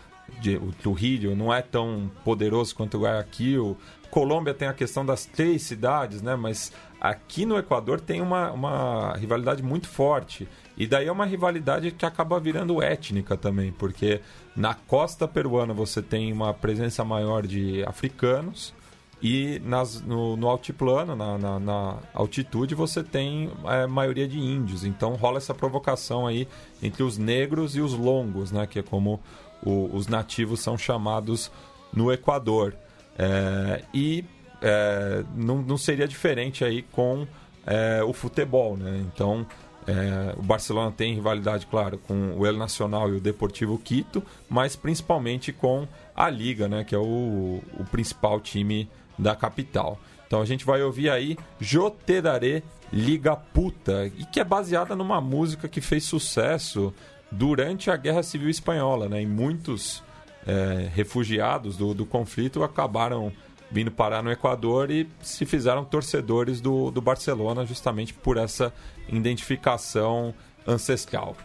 de 0.41 0.57
o 0.57 0.73
Trujillo 0.73 1.35
não 1.35 1.53
é 1.53 1.63
tão 1.63 2.11
poderoso 2.25 2.75
quanto 2.75 2.99
o 2.99 3.01
Guayaquil. 3.01 3.77
Colômbia 4.11 4.55
tem 4.55 4.69
a 4.69 4.73
questão 4.75 5.05
das 5.05 5.25
três 5.27 5.63
cidades, 5.63 6.23
né? 6.23 6.35
Mas 6.37 6.73
aqui 7.01 7.45
no 7.47 7.59
Equador 7.59 8.01
tem 8.01 8.21
uma, 8.21 8.51
uma 8.53 9.15
rivalidade 9.17 9.63
muito 9.63 9.89
forte. 9.89 10.49
E 10.77 10.87
daí 10.87 11.07
é 11.07 11.13
uma 11.13 11.27
rivalidade 11.27 11.91
que 11.91 12.07
acaba 12.07 12.39
virando 12.41 12.83
étnica 12.83 13.37
também, 13.37 13.73
porque 13.73 14.21
na 14.57 14.75
costa 14.75 15.27
peruana 15.29 15.75
você 15.75 16.01
tem 16.01 16.33
uma 16.33 16.55
presença 16.55 17.05
maior 17.05 17.47
de 17.47 17.85
africanos 17.85 18.73
e 19.21 19.61
nas, 19.65 20.01
no, 20.01 20.37
no 20.37 20.49
altiplano, 20.49 21.17
na, 21.17 21.37
na, 21.37 21.59
na 21.59 21.97
altitude, 22.15 22.77
você 22.77 23.03
tem 23.03 23.51
a 23.65 23.89
maioria 23.89 24.29
de 24.29 24.39
índios. 24.39 24.85
Então 24.85 25.17
rola 25.17 25.39
essa 25.39 25.53
provocação 25.53 26.27
aí 26.27 26.47
entre 26.81 27.03
os 27.03 27.19
negros 27.19 27.75
e 27.75 27.81
os 27.81 27.93
longos, 27.95 28.53
né? 28.53 28.67
Que 28.67 28.79
é 28.79 28.83
como 28.83 29.21
o- 29.63 29.91
os 29.93 30.07
nativos 30.07 30.61
são 30.61 30.79
chamados 30.79 31.51
no 31.93 32.13
Equador. 32.13 32.75
É, 33.19 33.83
e 33.93 34.25
é, 34.63 35.25
não, 35.35 35.61
não 35.63 35.77
seria 35.77 36.07
diferente 36.07 36.65
aí 36.65 36.83
com 36.83 37.27
é, 37.67 38.03
o 38.03 38.13
futebol, 38.13 38.77
né? 38.77 39.05
Então 39.13 39.47
é, 39.87 40.35
o 40.37 40.43
Barcelona 40.43 40.93
tem 40.93 41.15
rivalidade, 41.15 41.67
claro, 41.67 41.99
com 41.99 42.37
o 42.37 42.47
El 42.47 42.57
Nacional 42.57 43.09
e 43.11 43.17
o 43.17 43.21
Deportivo 43.21 43.79
Quito, 43.79 44.23
mas 44.49 44.77
principalmente 44.77 45.53
com 45.53 45.89
a 46.15 46.29
Liga, 46.31 46.69
né? 46.69 46.85
Que 46.85 46.95
é 46.95 46.99
o, 46.99 47.63
o 47.79 47.85
principal 47.91 48.41
time 48.41 48.89
da 49.19 49.35
capital. 49.35 49.99
Então 50.27 50.43
a 50.43 50.45
gente 50.45 50.65
vai 50.65 50.83
ouvir 50.83 51.11
aí 51.11 51.37
Jo 51.59 51.91
Te 51.91 52.21
Daré 52.21 52.63
Liga 52.93 53.37
Puta, 53.37 54.07
e 54.07 54.25
que 54.25 54.41
é 54.41 54.45
baseada 54.45 54.95
numa 54.97 55.21
música 55.21 55.69
que 55.69 55.81
fez 55.81 56.05
sucesso 56.05 56.93
durante 57.31 57.91
a 57.91 57.97
Guerra 57.97 58.23
Civil 58.23 58.49
Espanhola, 58.49 59.09
né? 59.09 59.23
E 59.23 59.27
muitos 59.27 60.03
é, 60.49 60.89
refugiados 60.95 61.77
do, 61.77 61.93
do 61.93 62.07
conflito 62.07 62.65
acabaram 62.65 63.31
vindo 63.71 63.91
parar 63.91 64.23
no 64.23 64.33
Equador 64.33 64.91
e 64.91 65.07
se 65.21 65.45
fizeram 65.45 65.85
torcedores 65.85 66.59
do, 66.59 66.91
do 66.91 67.03
Barcelona 67.03 67.67
justamente 67.67 68.15
por 68.15 68.39
essa 68.39 68.73
identificação 69.11 70.35
ancestral. 70.67 71.37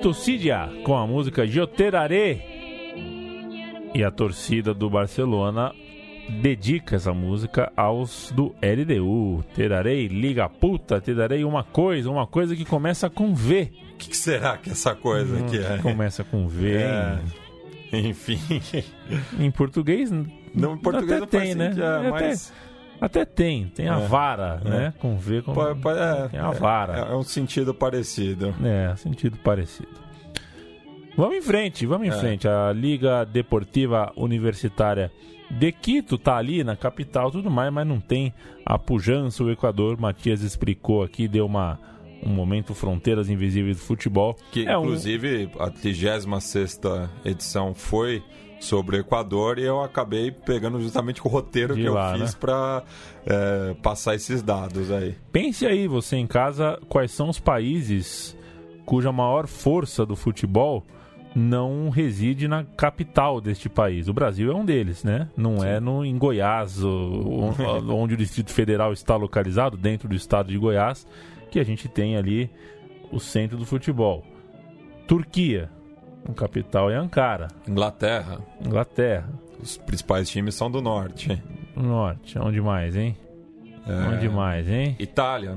La 0.00 0.06
Pitocidia 0.06 0.70
com 0.82 0.96
a 0.96 1.06
música 1.06 1.46
Joteraré. 1.46 2.40
E 3.94 4.02
a 4.02 4.10
torcida 4.10 4.72
do 4.72 4.88
Barcelona 4.88 5.74
dedica 6.40 6.96
essa 6.96 7.12
música 7.12 7.70
aos 7.76 8.32
do 8.34 8.54
LDU. 8.62 9.44
Terarei, 9.54 10.06
liga 10.08 10.48
puta, 10.48 11.00
te 11.02 11.12
darei 11.12 11.44
uma 11.44 11.62
coisa, 11.62 12.10
uma 12.10 12.26
coisa 12.26 12.56
que 12.56 12.64
começa 12.64 13.10
com 13.10 13.34
V. 13.34 13.70
O 13.92 13.96
que, 13.98 14.08
que 14.10 14.16
será 14.16 14.56
que 14.56 14.70
essa 14.70 14.94
coisa 14.94 15.42
que 15.44 15.58
é? 15.58 15.76
Começa 15.82 16.24
com 16.24 16.48
V. 16.48 16.76
É. 16.78 17.18
Enfim. 17.92 18.38
Em 19.38 19.50
português, 19.50 20.10
Não, 20.54 20.74
em 20.74 20.78
português 20.78 21.20
até 21.22 21.38
não 21.38 21.44
tem, 21.44 21.54
né? 21.54 21.74
é, 21.76 22.08
Até- 22.08 22.10
mas 22.10 22.52
Até 23.00 23.24
tem, 23.24 23.66
tem 23.68 23.88
a 23.88 23.98
É. 23.98 24.06
vara, 24.06 24.60
É. 24.64 24.68
né? 24.68 24.94
Com 24.98 25.16
V, 25.16 25.42
com 25.42 25.54
pode- 25.54 25.80
pode- 25.80 25.98
é, 25.98 26.28
tem 26.28 26.40
a 26.40 26.50
vara. 26.50 27.08
é, 27.08 27.12
é 27.12 27.16
um 27.16 27.22
sentido 27.22 27.72
parecido. 27.72 28.54
É, 28.62 28.94
sentido 28.96 29.36
parecido. 29.38 29.88
Vamos 31.16 31.36
em 31.36 31.42
frente, 31.42 31.86
vamos 31.86 32.06
em 32.06 32.10
É. 32.10 32.14
frente. 32.14 32.46
A 32.48 32.72
Liga 32.72 33.24
Deportiva 33.24 34.12
Universitária 34.16 35.10
de 35.50 35.72
Quito 35.72 36.16
tá 36.16 36.36
ali 36.36 36.62
na 36.62 36.76
capital 36.76 37.28
e 37.28 37.32
tudo 37.32 37.50
mais, 37.50 37.72
mas 37.72 37.86
não 37.86 38.00
tem 38.00 38.32
a 38.64 38.78
pujança, 38.78 39.42
o 39.42 39.50
Equador. 39.50 39.98
Matias 40.00 40.42
explicou 40.42 41.02
aqui, 41.02 41.26
deu 41.26 41.44
uma, 41.46 41.78
um 42.24 42.30
momento 42.30 42.74
Fronteiras 42.74 43.28
Invisíveis 43.28 43.78
do 43.78 43.82
Futebol. 43.82 44.36
Que, 44.52 44.66
é 44.66 44.78
um- 44.78 44.82
inclusive, 44.84 45.50
a 45.58 45.68
36 45.70 46.80
edição 47.24 47.74
foi 47.74 48.22
sobre 48.60 48.96
o 48.98 49.00
Equador 49.00 49.58
e 49.58 49.62
eu 49.64 49.80
acabei 49.82 50.30
pegando 50.30 50.80
justamente 50.80 51.20
o 51.24 51.28
roteiro 51.28 51.74
De 51.74 51.82
que 51.82 51.88
lá, 51.88 52.12
eu 52.12 52.20
fiz 52.20 52.34
né? 52.34 52.38
para 52.40 52.82
passar 53.82 54.14
esses 54.14 54.42
dados 54.42 54.90
aí. 54.92 55.16
Pense 55.32 55.66
aí, 55.66 55.88
você 55.88 56.16
em 56.16 56.26
casa, 56.26 56.78
quais 56.88 57.10
são 57.10 57.28
os 57.28 57.40
países 57.40 58.36
cuja 58.84 59.10
maior 59.10 59.46
força 59.46 60.04
do 60.04 60.14
futebol 60.14 60.84
não 61.34 61.90
reside 61.90 62.48
na 62.48 62.64
capital 62.64 63.40
deste 63.40 63.68
país. 63.68 64.08
O 64.08 64.12
Brasil 64.12 64.50
é 64.50 64.54
um 64.54 64.64
deles, 64.64 65.04
né? 65.04 65.28
Não 65.36 65.62
é 65.64 65.78
no, 65.78 66.04
em 66.04 66.18
Goiás, 66.18 66.82
o- 66.82 67.54
onde 67.88 68.14
o 68.14 68.16
Distrito 68.16 68.50
Federal 68.52 68.92
está 68.92 69.14
localizado, 69.16 69.76
dentro 69.76 70.08
do 70.08 70.14
estado 70.16 70.48
de 70.50 70.58
Goiás, 70.58 71.06
que 71.50 71.60
a 71.60 71.64
gente 71.64 71.88
tem 71.88 72.16
ali 72.16 72.50
o 73.12 73.20
centro 73.20 73.56
do 73.56 73.64
futebol. 73.64 74.24
Turquia, 75.06 75.70
a 76.28 76.32
capital 76.32 76.90
é 76.90 76.96
Ankara. 76.96 77.48
Inglaterra, 77.68 78.38
Inglaterra, 78.64 79.28
os 79.60 79.76
principais 79.76 80.28
times 80.28 80.54
são 80.54 80.70
do 80.70 80.80
norte. 80.80 81.42
no 81.76 81.82
norte, 81.82 82.38
onde 82.38 82.60
mais, 82.60 82.96
hein? 82.96 83.16
É, 83.86 83.92
Onde 84.14 84.28
mais, 84.28 84.68
hein? 84.68 84.94
Itália. 84.98 85.56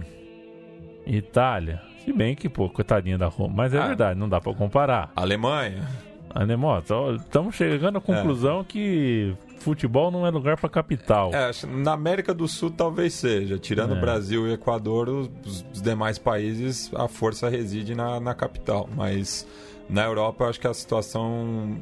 Itália. 1.05 1.81
Se 2.03 2.11
bem 2.13 2.35
que, 2.35 2.49
pô, 2.49 2.69
coitadinha 2.69 3.17
da 3.17 3.27
Roma. 3.27 3.53
Mas 3.55 3.73
é 3.73 3.79
Ah. 3.79 3.87
verdade, 3.87 4.19
não 4.19 4.27
dá 4.29 4.39
pra 4.39 4.53
comparar. 4.53 5.11
Alemanha. 5.15 5.87
Anemó, 6.33 6.79
estamos 6.79 7.53
chegando 7.55 7.99
à 7.99 8.01
conclusão 8.01 8.63
que 8.63 9.35
futebol 9.59 10.09
não 10.09 10.25
é 10.25 10.31
lugar 10.31 10.57
pra 10.57 10.67
capital. 10.67 11.31
É, 11.33 11.51
na 11.67 11.91
América 11.93 12.33
do 12.33 12.47
Sul 12.47 12.71
talvez 12.71 13.13
seja. 13.13 13.59
Tirando 13.59 13.93
É. 13.93 13.97
o 13.97 14.01
Brasil 14.01 14.47
e 14.47 14.53
Equador, 14.53 15.07
os, 15.09 15.29
os 15.45 15.81
demais 15.81 16.17
países, 16.17 16.89
a 16.95 17.07
força 17.07 17.47
reside 17.49 17.93
na, 17.93 18.19
na 18.19 18.33
capital. 18.33 18.89
Mas 18.95 19.45
na 19.89 20.03
Europa 20.05 20.43
eu 20.45 20.49
acho 20.49 20.59
que 20.59 20.67
a 20.67 20.73
situação 20.73 21.77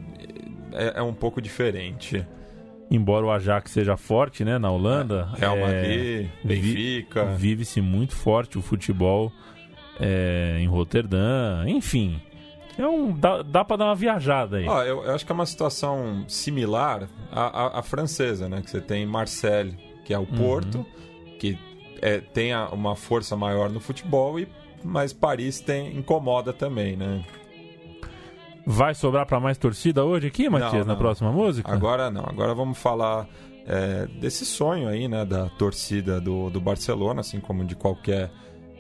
é, 0.74 1.00
é 1.00 1.02
um 1.02 1.14
pouco 1.14 1.42
diferente. 1.42 2.26
Embora 2.90 3.26
o 3.26 3.32
Ajax 3.32 3.72
seja 3.72 3.96
forte, 3.96 4.44
né, 4.44 4.58
na 4.58 4.70
Holanda. 4.70 5.30
Real 5.38 5.56
é, 5.58 5.62
Madrid, 5.62 6.30
Benfica. 6.44 7.26
Vive-se 7.36 7.80
muito 7.80 8.14
forte 8.16 8.58
o 8.58 8.62
futebol 8.62 9.32
é, 10.00 10.58
em 10.60 10.68
Roterdã, 10.68 11.64
enfim. 11.68 12.22
É 12.78 12.86
um, 12.86 13.12
dá, 13.14 13.42
dá 13.44 13.64
pra 13.64 13.78
dar 13.78 13.86
uma 13.86 13.96
viajada 13.96 14.58
aí. 14.58 14.68
Ó, 14.68 14.82
eu, 14.84 15.04
eu 15.06 15.16
acho 15.16 15.26
que 15.26 15.32
é 15.32 15.36
uma 15.36 15.46
situação 15.46 16.26
similar 16.28 17.08
à, 17.32 17.42
à- 17.78 17.80
à 17.80 17.84
francesa, 17.84 18.50
né? 18.50 18.62
Que 18.62 18.70
você 18.70 18.82
tem 18.82 19.06
Marseille, 19.06 19.78
que 20.04 20.14
é 20.14 20.18
Uhum. 20.18 20.24
o 20.24 20.28
Porto, 20.38 20.86
que 21.40 21.58
é, 22.02 22.20
tem 22.20 22.52
a- 22.54 22.70
uma 22.70 22.96
força 22.96 23.36
maior 23.38 23.70
no 23.70 23.80
futebol, 23.80 24.40
e, 24.40 24.48
mas 24.84 25.14
Paris 25.14 25.60
tem 25.62 25.96
incomoda 25.96 26.52
também, 26.52 26.96
né? 26.98 27.24
Vai 28.66 28.94
sobrar 28.94 29.26
pra 29.26 29.40
mais 29.40 29.58
torcida 29.58 30.04
hoje 30.06 30.28
aqui, 30.28 30.50
Matias, 30.50 30.72
Não, 30.74 30.80
na 30.80 30.94
não. 30.94 30.98
próxima 30.98 31.32
música? 31.32 31.72
Agora 31.72 32.12
não, 32.12 32.24
agora 32.26 32.54
vamos 32.54 32.78
falar 32.78 33.28
é, 33.66 34.06
desse 34.20 34.46
sonho 34.46 34.88
aí, 34.88 35.08
né? 35.08 35.26
Da 35.26 35.50
torcida 35.50 36.22
do, 36.22 36.50
do 36.50 36.62
Barcelona, 36.62 37.22
assim 37.22 37.40
como 37.40 37.66
de 37.66 37.76
qualquer 37.76 38.30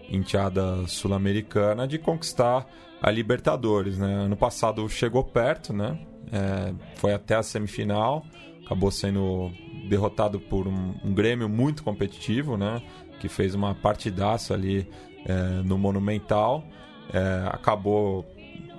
enteada 0.09 0.85
sul-americana, 0.87 1.87
de 1.87 1.97
conquistar 1.97 2.67
a 3.01 3.09
Libertadores, 3.09 3.97
né? 3.97 4.13
Ano 4.25 4.35
passado 4.37 4.87
chegou 4.87 5.23
perto, 5.23 5.73
né? 5.73 5.97
É, 6.31 6.73
foi 6.95 7.13
até 7.13 7.35
a 7.35 7.43
semifinal, 7.43 8.23
acabou 8.65 8.91
sendo 8.91 9.51
derrotado 9.89 10.39
por 10.39 10.67
um, 10.67 10.93
um 11.03 11.13
Grêmio 11.13 11.49
muito 11.49 11.83
competitivo, 11.83 12.55
né? 12.57 12.81
Que 13.19 13.27
fez 13.27 13.55
uma 13.55 13.73
partidaça 13.73 14.53
ali 14.53 14.87
é, 15.25 15.61
no 15.63 15.77
Monumental, 15.77 16.63
É, 17.13 17.47
acabou 17.51 18.25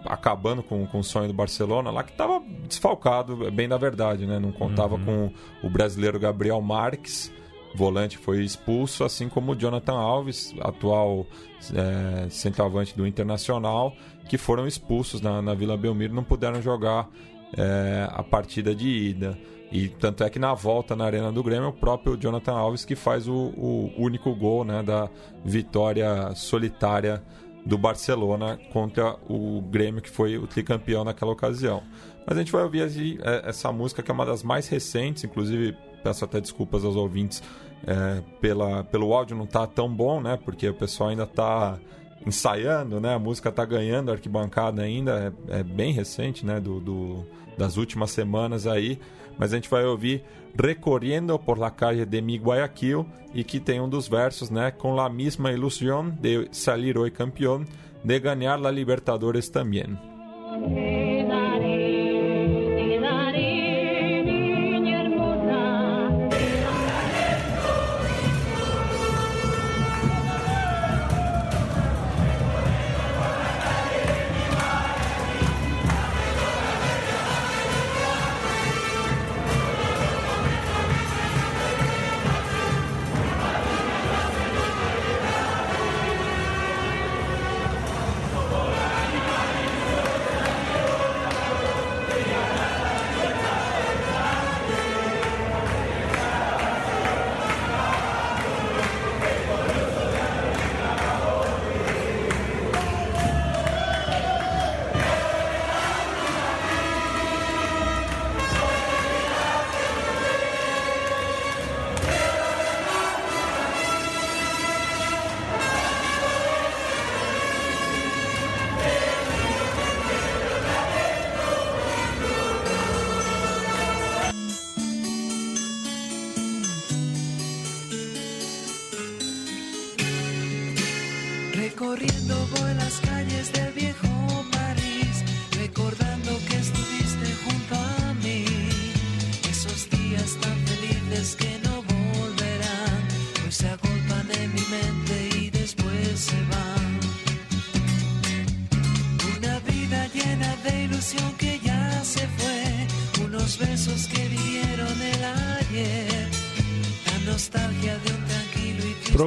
acabando 0.05 0.63
com, 0.63 0.87
com 0.87 0.99
o 0.99 1.05
sonho 1.05 1.29
do 1.29 1.35
Barcelona 1.35 1.91
lá 1.91 2.03
que 2.03 2.13
estava 2.13 2.43
desfalcado, 2.69 3.51
bem 3.51 3.69
da 3.69 3.77
verdade, 3.77 4.27
né? 4.27 4.39
Não 4.39 4.53
contava 4.53 4.99
com 4.99 5.33
o 5.63 5.71
brasileiro 5.71 6.19
Gabriel 6.19 6.61
Marques, 6.61 7.33
volante 7.75 8.19
foi 8.19 8.43
expulso, 8.43 9.05
assim 9.05 9.29
como 9.29 9.53
o 9.53 9.57
Jonathan 9.57 9.95
Alves, 9.95 10.55
atual 10.61 11.27
é, 11.75 12.29
centroavante 12.29 12.97
do 12.97 13.07
Internacional, 13.07 13.95
que 14.29 14.37
foram 14.37 14.67
expulsos 14.67 15.21
na, 15.21 15.41
na 15.41 15.55
Vila 15.55 15.77
Belmiro, 15.77 16.15
não 16.15 16.25
puderam 16.25 16.61
jogar 16.61 17.09
é, 17.57 18.07
a 18.11 18.23
partida 18.23 18.75
de 18.75 18.89
ida. 18.89 19.39
E 19.71 19.89
tanto 19.89 20.23
é 20.23 20.29
que 20.29 20.39
na 20.39 20.53
volta 20.53 20.95
na 20.95 21.07
Arena 21.07 21.33
do 21.33 21.43
Grêmio, 21.43 21.65
é 21.65 21.69
o 21.69 21.73
próprio 21.73 22.17
Jonathan 22.17 22.53
Alves 22.53 22.85
que 22.85 22.95
faz 22.95 23.27
o, 23.27 23.33
o 23.57 23.91
único 23.97 24.35
gol 24.35 24.65
né, 24.65 24.83
da 24.83 25.09
vitória 25.43 26.35
solitária 26.35 27.23
do 27.65 27.79
Barcelona 27.79 28.59
contra 28.73 29.17
o 29.29 29.61
Grêmio, 29.63 30.03
que 30.03 30.11
foi 30.11 30.37
o 30.37 30.47
tricampeão 30.47 31.05
naquela 31.05 31.33
ocasião. 31.33 31.83
Mas 32.27 32.37
a 32.37 32.41
gente 32.41 32.53
vai 32.53 32.63
ouvir 32.63 32.83
é, 33.23 33.49
essa 33.49 33.71
música 33.73 34.03
que 34.03 34.11
é 34.11 34.15
uma 34.15 34.27
das 34.27 34.43
mais 34.43 34.69
recentes, 34.69 35.25
inclusive 35.25 35.77
peço 36.03 36.25
até 36.25 36.41
desculpas 36.41 36.85
aos 36.85 36.97
ouvintes 36.97 37.43
é, 37.87 38.21
pela, 38.41 38.85
pelo 38.85 39.13
áudio 39.15 39.37
não 39.37 39.47
tá 39.47 39.67
tão 39.67 39.89
bom, 39.93 40.21
né? 40.21 40.39
Porque 40.45 40.69
o 40.69 40.75
pessoal 40.75 41.11
ainda 41.11 41.27
tá 41.27 41.79
ensaiando, 42.27 43.01
né? 43.01 43.15
A 43.15 43.19
música 43.19 43.51
tá 43.51 43.65
ganhando 43.65 44.11
arquibancada 44.13 44.83
ainda, 44.83 45.33
é, 45.49 45.61
é 45.61 45.63
bem 45.63 45.93
recente, 45.93 46.45
né? 46.47 46.61
Do, 46.61 46.81
do- 46.81 47.27
das 47.59 47.77
últimas 47.77 48.11
semanas 48.11 48.67
aí. 48.67 48.99
Mas 49.39 49.53
a 49.53 49.57
gente 49.57 49.69
vai 49.69 49.85
ouvir 49.85 50.25
Recorriendo 50.55 51.39
por 51.39 51.59
la 51.59 51.71
calle 51.71 52.07
de 52.07 52.21
mi 52.21 52.39
Guayaquil 52.39 53.07
e 53.35 53.43
que 53.45 53.59
tem 53.61 53.81
um 53.81 53.89
dos 53.89 54.09
versos, 54.09 54.51
né? 54.51 54.71
Com 54.71 54.95
la 54.95 55.09
misma 55.09 55.53
ilusión 55.53 56.17
de 56.21 56.49
salir 56.53 56.99
hoy 56.99 57.11
campeón, 57.11 57.67
de 58.05 58.21
ganhar 58.21 58.61
la 58.61 58.71
Libertadores 58.71 59.51
también. 59.51 59.99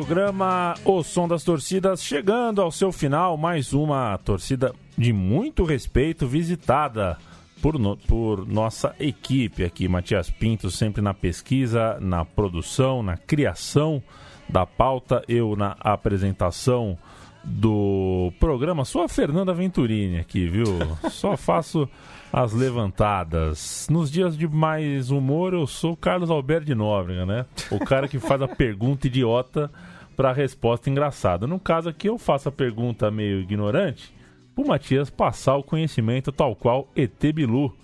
Programa 0.07 0.75
O 0.85 1.01
Som 1.01 1.27
das 1.27 1.43
Torcidas 1.43 2.03
chegando 2.03 2.61
ao 2.61 2.71
seu 2.71 2.91
final. 2.91 3.35
Mais 3.37 3.73
uma 3.73 4.15
torcida 4.19 4.71
de 4.95 5.11
muito 5.11 5.63
respeito 5.63 6.27
visitada 6.27 7.17
por, 7.59 7.79
no- 7.79 7.97
por 7.97 8.47
nossa 8.47 8.95
equipe 8.99 9.63
aqui. 9.63 9.87
Matias 9.87 10.29
Pinto 10.29 10.69
sempre 10.69 11.01
na 11.01 11.11
pesquisa, 11.15 11.97
na 11.99 12.23
produção, 12.23 13.01
na 13.01 13.17
criação 13.17 14.01
da 14.47 14.63
pauta. 14.63 15.23
Eu 15.27 15.55
na 15.55 15.75
apresentação 15.79 16.95
do 17.43 18.31
programa. 18.39 18.85
Sou 18.85 19.01
a 19.01 19.09
Fernanda 19.09 19.55
Venturini 19.55 20.19
aqui, 20.19 20.47
viu? 20.47 20.65
Só 21.09 21.35
faço 21.37 21.89
as 22.31 22.53
levantadas. 22.53 23.87
Nos 23.89 24.11
dias 24.11 24.37
de 24.37 24.47
mais 24.47 25.09
humor, 25.09 25.55
eu 25.55 25.65
sou 25.65 25.93
o 25.93 25.97
Carlos 25.97 26.29
Alberto 26.29 26.67
de 26.67 26.75
Nóbrega, 26.75 27.25
né? 27.25 27.45
O 27.71 27.79
cara 27.79 28.07
que 28.07 28.19
faz 28.19 28.39
a 28.43 28.47
pergunta 28.47 29.07
idiota 29.07 29.71
para 30.15 30.29
a 30.29 30.33
resposta 30.33 30.89
engraçada. 30.89 31.45
No 31.45 31.59
caso 31.59 31.89
aqui, 31.89 32.07
eu 32.07 32.17
faço 32.17 32.49
a 32.49 32.51
pergunta 32.51 33.11
meio 33.11 33.41
ignorante 33.41 34.13
pro 34.55 34.65
Matias 34.65 35.09
passar 35.09 35.57
o 35.57 35.63
conhecimento 35.63 36.31
tal 36.31 36.55
qual 36.55 36.87
ET 36.95 37.19
Bilu. 37.33 37.75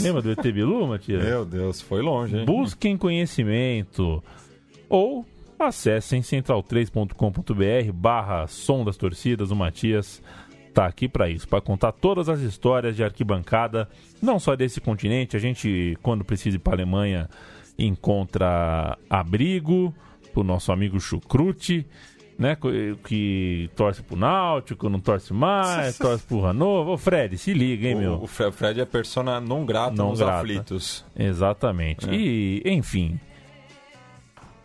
Lembra 0.00 0.22
do 0.22 0.30
ET 0.30 0.42
Bilu, 0.42 0.86
Matias? 0.88 1.24
Meu 1.24 1.44
Deus, 1.44 1.80
foi 1.80 2.00
longe, 2.00 2.38
hein? 2.38 2.44
Busquem 2.46 2.96
conhecimento. 2.96 4.22
Ou 4.88 5.26
acessem 5.58 6.22
central3.com.br 6.22 7.92
barra 7.92 8.46
som 8.46 8.84
das 8.84 8.96
torcidas. 8.96 9.50
O 9.50 9.56
Matias 9.56 10.22
tá 10.72 10.86
aqui 10.86 11.08
para 11.08 11.28
isso, 11.28 11.48
para 11.48 11.60
contar 11.60 11.92
todas 11.92 12.28
as 12.28 12.40
histórias 12.40 12.94
de 12.94 13.02
arquibancada, 13.02 13.88
não 14.22 14.38
só 14.38 14.54
desse 14.54 14.80
continente. 14.80 15.36
A 15.36 15.40
gente, 15.40 15.98
quando 16.02 16.24
precisa 16.24 16.56
ir 16.56 16.60
para 16.60 16.74
Alemanha, 16.74 17.28
encontra 17.76 18.96
abrigo 19.08 19.92
pro 20.32 20.42
nosso 20.44 20.72
amigo 20.72 20.98
Chucrute. 21.00 21.86
Né, 22.38 22.56
co- 22.56 22.70
que 23.06 23.68
torce 23.76 24.02
pro 24.02 24.16
Náutico, 24.16 24.88
não 24.88 24.98
torce 24.98 25.30
mais, 25.30 25.98
torce 26.00 26.24
pro 26.26 26.40
Hannover. 26.46 26.94
Ô 26.94 26.96
Fred, 26.96 27.36
se 27.36 27.52
liga, 27.52 27.86
hein, 27.86 27.96
meu? 27.96 28.14
O 28.14 28.26
Fred 28.26 28.80
é 28.80 28.86
persona 28.86 29.38
não 29.38 29.66
grata 29.66 29.94
Não 29.94 30.08
nos 30.08 30.20
grata. 30.20 30.38
aflitos. 30.38 31.04
Exatamente. 31.14 32.08
É. 32.08 32.14
E, 32.14 32.62
enfim, 32.64 33.20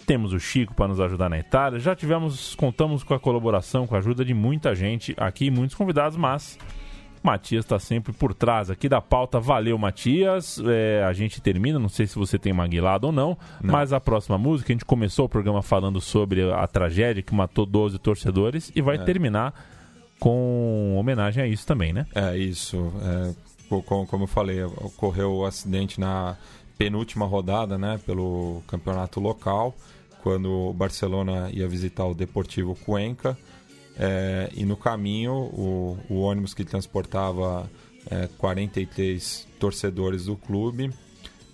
temos 0.05 0.31
o 0.31 0.39
Chico 0.39 0.73
para 0.73 0.87
nos 0.87 1.01
ajudar 1.01 1.27
na 1.29 1.37
Itália. 1.37 1.77
Já 1.77 1.93
tivemos, 1.93 2.55
contamos 2.55 3.03
com 3.03 3.13
a 3.13 3.19
colaboração, 3.19 3.85
com 3.85 3.93
a 3.95 3.97
ajuda 3.97 4.23
de 4.23 4.33
muita 4.33 4.73
gente 4.73 5.13
aqui, 5.17 5.51
muitos 5.51 5.75
convidados, 5.75 6.15
mas 6.17 6.57
Matias 7.25 7.65
está 7.65 7.77
sempre 7.79 8.13
por 8.13 8.33
trás 8.33 8.69
aqui 8.69 8.87
da 8.87 9.01
pauta. 9.01 9.39
Valeu, 9.39 9.77
Matias. 9.77 10.61
É, 10.65 11.03
a 11.03 11.11
gente 11.11 11.41
termina, 11.41 11.77
não 11.79 11.89
sei 11.89 12.05
se 12.07 12.15
você 12.15 12.37
tem 12.39 12.53
maguilado 12.53 13.07
ou 13.07 13.11
não, 13.13 13.37
mas 13.61 13.91
a 13.91 13.99
próxima 13.99 14.37
música, 14.37 14.71
a 14.71 14.73
gente 14.73 14.85
começou 14.85 15.25
o 15.25 15.29
programa 15.29 15.61
falando 15.61 15.99
sobre 15.99 16.49
a 16.51 16.65
tragédia 16.67 17.21
que 17.23 17.33
matou 17.35 17.65
12 17.65 17.97
torcedores 17.99 18.71
e 18.75 18.81
vai 18.81 18.95
É. 18.95 18.99
terminar 18.99 19.53
com 20.19 20.95
homenagem 20.97 21.43
a 21.43 21.47
isso 21.47 21.65
também, 21.65 21.91
né? 21.91 22.05
É 22.15 22.37
isso. 22.37 22.91
É, 23.03 23.33
co- 23.67 23.81
co- 23.81 24.05
como 24.05 24.23
eu 24.23 24.27
falei, 24.27 24.63
ocorreu 24.63 25.33
o 25.33 25.45
acidente 25.45 25.99
na 25.99 26.37
penúltima 26.77 27.25
rodada, 27.25 27.77
né, 27.77 27.99
pelo 28.05 28.61
campeonato 28.67 29.19
local, 29.19 29.75
quando 30.23 30.49
o 30.51 30.73
Barcelona 30.73 31.49
ia 31.51 31.67
visitar 31.67 32.05
o 32.05 32.13
Deportivo 32.13 32.75
Cuenca. 32.75 33.37
É, 33.97 34.49
e 34.53 34.65
no 34.65 34.75
caminho, 34.75 35.33
o, 35.33 35.97
o 36.09 36.21
ônibus 36.21 36.53
que 36.53 36.63
transportava 36.63 37.69
é, 38.09 38.27
43 38.37 39.47
torcedores 39.59 40.25
do 40.25 40.35
clube, 40.35 40.91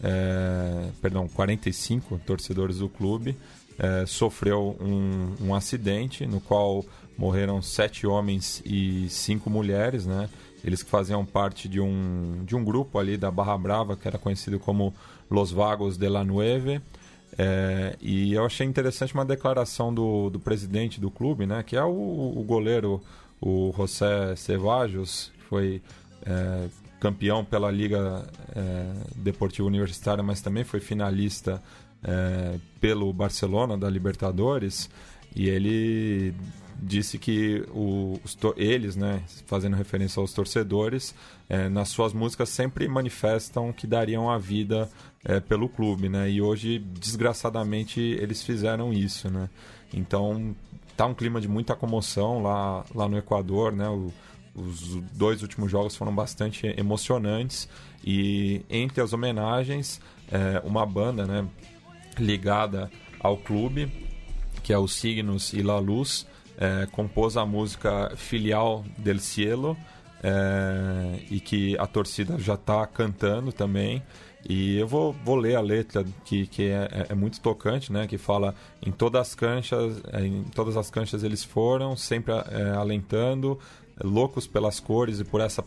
é, 0.03 0.89
perdão, 1.01 1.27
45 1.27 2.19
torcedores 2.25 2.79
do 2.79 2.89
clube, 2.89 3.37
é, 3.77 4.05
sofreu 4.05 4.75
um, 4.79 5.47
um 5.47 5.55
acidente 5.55 6.25
no 6.25 6.41
qual 6.41 6.83
morreram 7.17 7.61
sete 7.61 8.05
homens 8.07 8.61
e 8.65 9.07
cinco 9.09 9.49
mulheres, 9.49 10.05
né? 10.05 10.29
Eles 10.63 10.83
que 10.83 10.89
faziam 10.89 11.25
parte 11.25 11.67
de 11.67 11.79
um, 11.79 12.43
de 12.45 12.55
um 12.55 12.63
grupo 12.63 12.99
ali 12.99 13.17
da 13.17 13.31
Barra 13.31 13.57
Brava, 13.57 13.95
que 13.95 14.07
era 14.07 14.19
conhecido 14.19 14.59
como 14.59 14.93
Los 15.29 15.51
Vagos 15.51 15.97
de 15.97 16.07
la 16.07 16.23
Nueve. 16.23 16.81
É, 17.37 17.95
e 18.01 18.33
eu 18.33 18.45
achei 18.45 18.67
interessante 18.67 19.13
uma 19.13 19.25
declaração 19.25 19.93
do, 19.93 20.29
do 20.29 20.39
presidente 20.39 20.99
do 20.99 21.09
clube, 21.09 21.45
né? 21.45 21.63
Que 21.63 21.75
é 21.75 21.83
o, 21.83 22.33
o 22.35 22.43
goleiro, 22.43 23.01
o 23.39 23.73
José 23.75 24.35
Cevajos, 24.35 25.31
que 25.37 25.43
foi 25.45 25.81
é, 26.25 26.67
campeão 26.99 27.43
pela 27.43 27.71
Liga 27.71 28.27
é, 28.55 28.93
Deportiva 29.15 29.67
Universitária, 29.67 30.23
mas 30.23 30.41
também 30.41 30.63
foi 30.63 30.79
finalista 30.79 31.61
é, 32.03 32.57
pelo 32.79 33.11
Barcelona 33.13 33.77
da 33.77 33.89
Libertadores. 33.89 34.89
E 35.35 35.47
ele 35.47 36.33
disse 36.81 37.19
que 37.19 37.63
o- 37.69 38.19
os 38.23 38.35
eles, 38.57 38.95
né, 38.95 39.21
fazendo 39.45 39.75
referência 39.75 40.19
aos 40.19 40.33
torcedores, 40.33 41.13
é, 41.47 41.69
nas 41.69 41.89
suas 41.89 42.11
músicas 42.13 42.49
sempre 42.49 42.87
manifestam 42.87 43.71
que 43.71 43.85
dariam 43.85 44.29
a 44.29 44.37
vida 44.37 44.89
é, 45.23 45.39
pelo 45.39 45.69
clube, 45.69 46.09
né? 46.09 46.31
E 46.31 46.41
hoje, 46.41 46.79
desgraçadamente, 46.79 47.99
eles 48.01 48.41
fizeram 48.41 48.91
isso, 48.91 49.29
né? 49.29 49.47
Então, 49.93 50.55
tá 50.97 51.05
um 51.05 51.13
clima 51.13 51.39
de 51.39 51.47
muita 51.47 51.75
comoção 51.75 52.41
lá, 52.41 52.83
lá 52.95 53.07
no 53.07 53.15
Equador, 53.17 53.71
né? 53.71 53.87
O- 53.87 54.11
os 54.55 54.95
dois 55.13 55.43
últimos 55.43 55.69
jogos 55.71 55.95
foram 55.95 56.13
bastante 56.13 56.65
emocionantes 56.77 57.69
e 58.03 58.63
entre 58.69 58.99
as 58.99 59.13
homenagens, 59.13 60.01
é, 60.31 60.59
uma 60.65 60.85
banda, 60.85 61.25
né, 61.25 61.47
ligada 62.17 62.91
ao 63.19 63.37
clube, 63.37 63.89
que 64.63 64.73
é 64.73 64.77
o 64.77 64.87
Signos 64.87 65.53
e 65.53 65.61
La 65.61 65.79
Luz, 65.79 66.25
é, 66.61 66.85
compôs 66.91 67.35
a 67.35 67.45
música 67.45 68.13
Filial 68.15 68.85
del 68.97 69.19
Cielo, 69.19 69.75
é, 70.23 71.19
e 71.31 71.39
que 71.39 71.75
a 71.79 71.87
torcida 71.87 72.37
já 72.37 72.53
está 72.53 72.85
cantando 72.85 73.51
também. 73.51 74.03
E 74.47 74.77
eu 74.77 74.87
vou, 74.87 75.13
vou 75.25 75.35
ler 75.35 75.55
a 75.55 75.61
letra 75.61 76.05
que, 76.25 76.45
que 76.47 76.63
é, 76.63 76.87
é- 76.91 77.05
é 77.09 77.15
muito 77.15 77.39
tocante, 77.41 77.91
né? 77.91 78.07
Que 78.07 78.17
fala 78.17 78.53
em 78.85 78.91
todas 78.91 79.21
as 79.29 79.35
canchas, 79.35 80.01
é, 80.13 80.25
em 80.25 80.43
todas 80.43 80.77
as 80.77 80.89
canchas 80.89 81.23
eles 81.23 81.43
foram, 81.43 81.95
sempre 81.95 82.33
é, 82.33 82.71
alentando, 82.75 83.59
loucos 84.03 84.47
pelas 84.47 84.79
cores 84.79 85.19
e 85.19 85.23
por 85.23 85.41
essa 85.41 85.63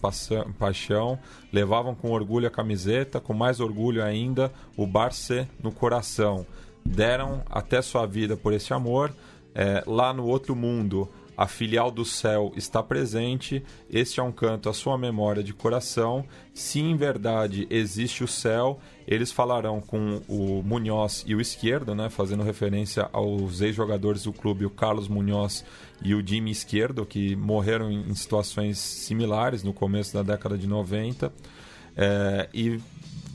paixão, 0.59 1.19
levavam 1.53 1.95
com 1.95 2.11
orgulho 2.11 2.49
a 2.49 2.51
camiseta, 2.51 3.21
com 3.21 3.33
mais 3.33 3.61
orgulho 3.61 4.03
ainda 4.03 4.53
o 4.77 4.87
Barça 4.87 5.49
no 5.63 5.71
coração. 5.73 6.45
Deram 6.85 7.43
até 7.49 7.81
sua 7.81 8.07
vida 8.07 8.37
por 8.37 8.53
esse 8.53 8.73
amor. 8.73 9.13
É, 9.55 9.85
lá 9.87 10.13
no 10.13 10.27
outro 10.27 10.57
mundo, 10.57 11.09
a 11.37 11.47
filial 11.47 11.91
do 11.91 12.05
céu 12.05 12.53
está 12.57 12.83
presente. 12.83 13.63
Este 13.91 14.21
é 14.21 14.23
um 14.23 14.31
canto 14.31 14.69
à 14.69 14.73
sua 14.73 14.97
memória 14.97 15.43
de 15.43 15.53
coração. 15.53 16.25
Se 16.53 16.81
em 16.81 16.97
verdade 16.97 17.67
existe 17.71 18.23
o 18.23 18.29
céu, 18.29 18.79
eles 19.07 19.33
falarão 19.33 19.81
com 19.81 20.23
o 20.29 20.63
Munhoz 20.63 21.25
e 21.27 21.35
o 21.35 21.41
Esquerdo, 21.41 21.95
né, 21.95 22.09
fazendo 22.09 22.43
referência 22.43 23.09
aos 23.13 23.61
ex-jogadores 23.61 24.23
do 24.23 24.33
clube, 24.33 24.65
o 24.65 24.71
Carlos 24.71 25.09
Munhoz 25.09 25.65
e 26.03 26.15
o 26.15 26.25
Jimmy 26.25 26.53
Esquerdo, 26.53 27.05
que 27.05 27.35
morreram 27.35 27.91
em 27.91 28.15
situações 28.15 28.79
similares 28.79 29.63
no 29.63 29.73
começo 29.73 30.15
da 30.15 30.23
década 30.23 30.57
de 30.57 30.67
90. 30.67 31.33
É, 31.97 32.49
e 32.55 32.81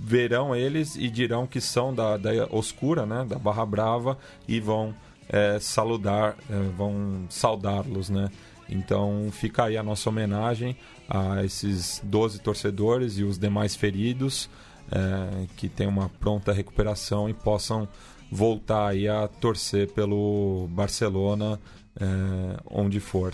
verão 0.02 0.56
eles 0.56 0.96
e 0.96 1.10
dirão 1.10 1.46
que 1.46 1.60
são 1.60 1.94
da, 1.94 2.16
da 2.16 2.32
Oscura, 2.50 3.06
né, 3.06 3.26
da 3.28 3.38
Barra 3.38 3.66
Brava, 3.66 4.18
e 4.48 4.60
vão 4.60 4.96
é, 5.30 5.60
saludar, 5.60 6.36
é, 6.50 6.60
vão 6.76 7.26
saudá-los, 7.30 8.10
né? 8.10 8.30
Então 8.68 9.30
fica 9.32 9.66
aí 9.66 9.78
a 9.78 9.84
nossa 9.84 10.10
homenagem 10.10 10.76
a 11.08 11.44
esses 11.44 12.02
12 12.04 12.40
torcedores 12.40 13.18
e 13.18 13.24
os 13.24 13.38
demais 13.38 13.76
feridos 13.76 14.50
é, 14.92 15.46
que 15.56 15.68
tenham 15.70 15.92
uma 15.92 16.10
pronta 16.10 16.52
recuperação 16.52 17.30
e 17.30 17.34
possam 17.34 17.88
voltar 18.32 18.90
aí 18.90 19.08
a 19.08 19.28
torcer 19.28 19.92
pelo 19.92 20.68
Barcelona 20.72 21.60
é, 22.00 22.60
onde 22.66 23.00
for. 23.00 23.34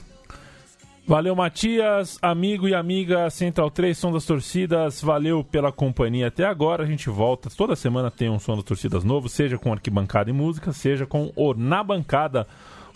Valeu, 1.07 1.35
Matias, 1.35 2.17
amigo 2.19 2.67
e 2.67 2.73
amiga 2.73 3.29
Central 3.29 3.69
3, 3.69 3.95
Som 3.95 4.11
das 4.11 4.25
Torcidas. 4.25 5.03
Valeu 5.03 5.43
pela 5.43 5.71
companhia 5.71 6.29
até 6.29 6.43
agora. 6.43 6.83
A 6.83 6.87
gente 6.87 7.11
volta. 7.11 7.47
Toda 7.55 7.75
semana 7.75 8.09
tem 8.09 8.27
um 8.27 8.39
Som 8.39 8.55
das 8.55 8.63
Torcidas 8.63 9.03
novo, 9.03 9.29
seja 9.29 9.55
com 9.55 9.71
arquibancada 9.71 10.31
e 10.31 10.33
música, 10.33 10.73
seja 10.73 11.05
com 11.05 11.31
o 11.35 11.53
Na 11.53 11.83
Bancada, 11.83 12.47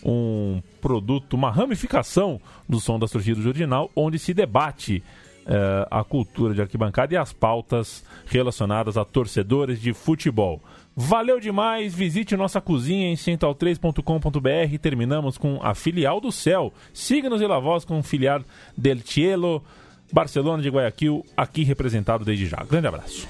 um 0.03 0.59
produto, 0.81 1.35
uma 1.35 1.51
ramificação 1.51 2.41
do 2.67 2.79
Som 2.79 2.97
das 2.97 3.11
Torcidas 3.11 3.45
original, 3.45 3.91
onde 3.95 4.17
se 4.17 4.33
debate 4.33 5.03
eh, 5.45 5.87
a 5.91 6.03
cultura 6.03 6.55
de 6.55 6.61
arquibancada 6.63 7.13
e 7.13 7.17
as 7.17 7.31
pautas 7.31 8.03
relacionadas 8.25 8.97
a 8.97 9.05
torcedores 9.05 9.79
de 9.79 9.93
futebol. 9.93 10.59
Valeu 11.01 11.39
demais, 11.39 11.95
visite 11.95 12.35
nossa 12.35 12.59
cozinha 12.59 13.09
em 13.09 13.15
central3.com.br. 13.15 14.77
Terminamos 14.81 15.37
com 15.37 15.57
a 15.63 15.73
filial 15.73 16.19
do 16.19 16.29
céu. 16.29 16.73
Siga-nos 16.93 17.41
e 17.41 17.47
Voz 17.47 17.85
com 17.85 18.03
filial 18.03 18.41
del 18.77 18.99
Cielo. 18.99 19.63
Barcelona 20.11 20.61
de 20.61 20.67
Guayaquil, 20.67 21.25
aqui 21.37 21.63
representado 21.63 22.25
desde 22.25 22.47
já. 22.47 22.57
Grande 22.69 22.87
abraço. 22.87 23.25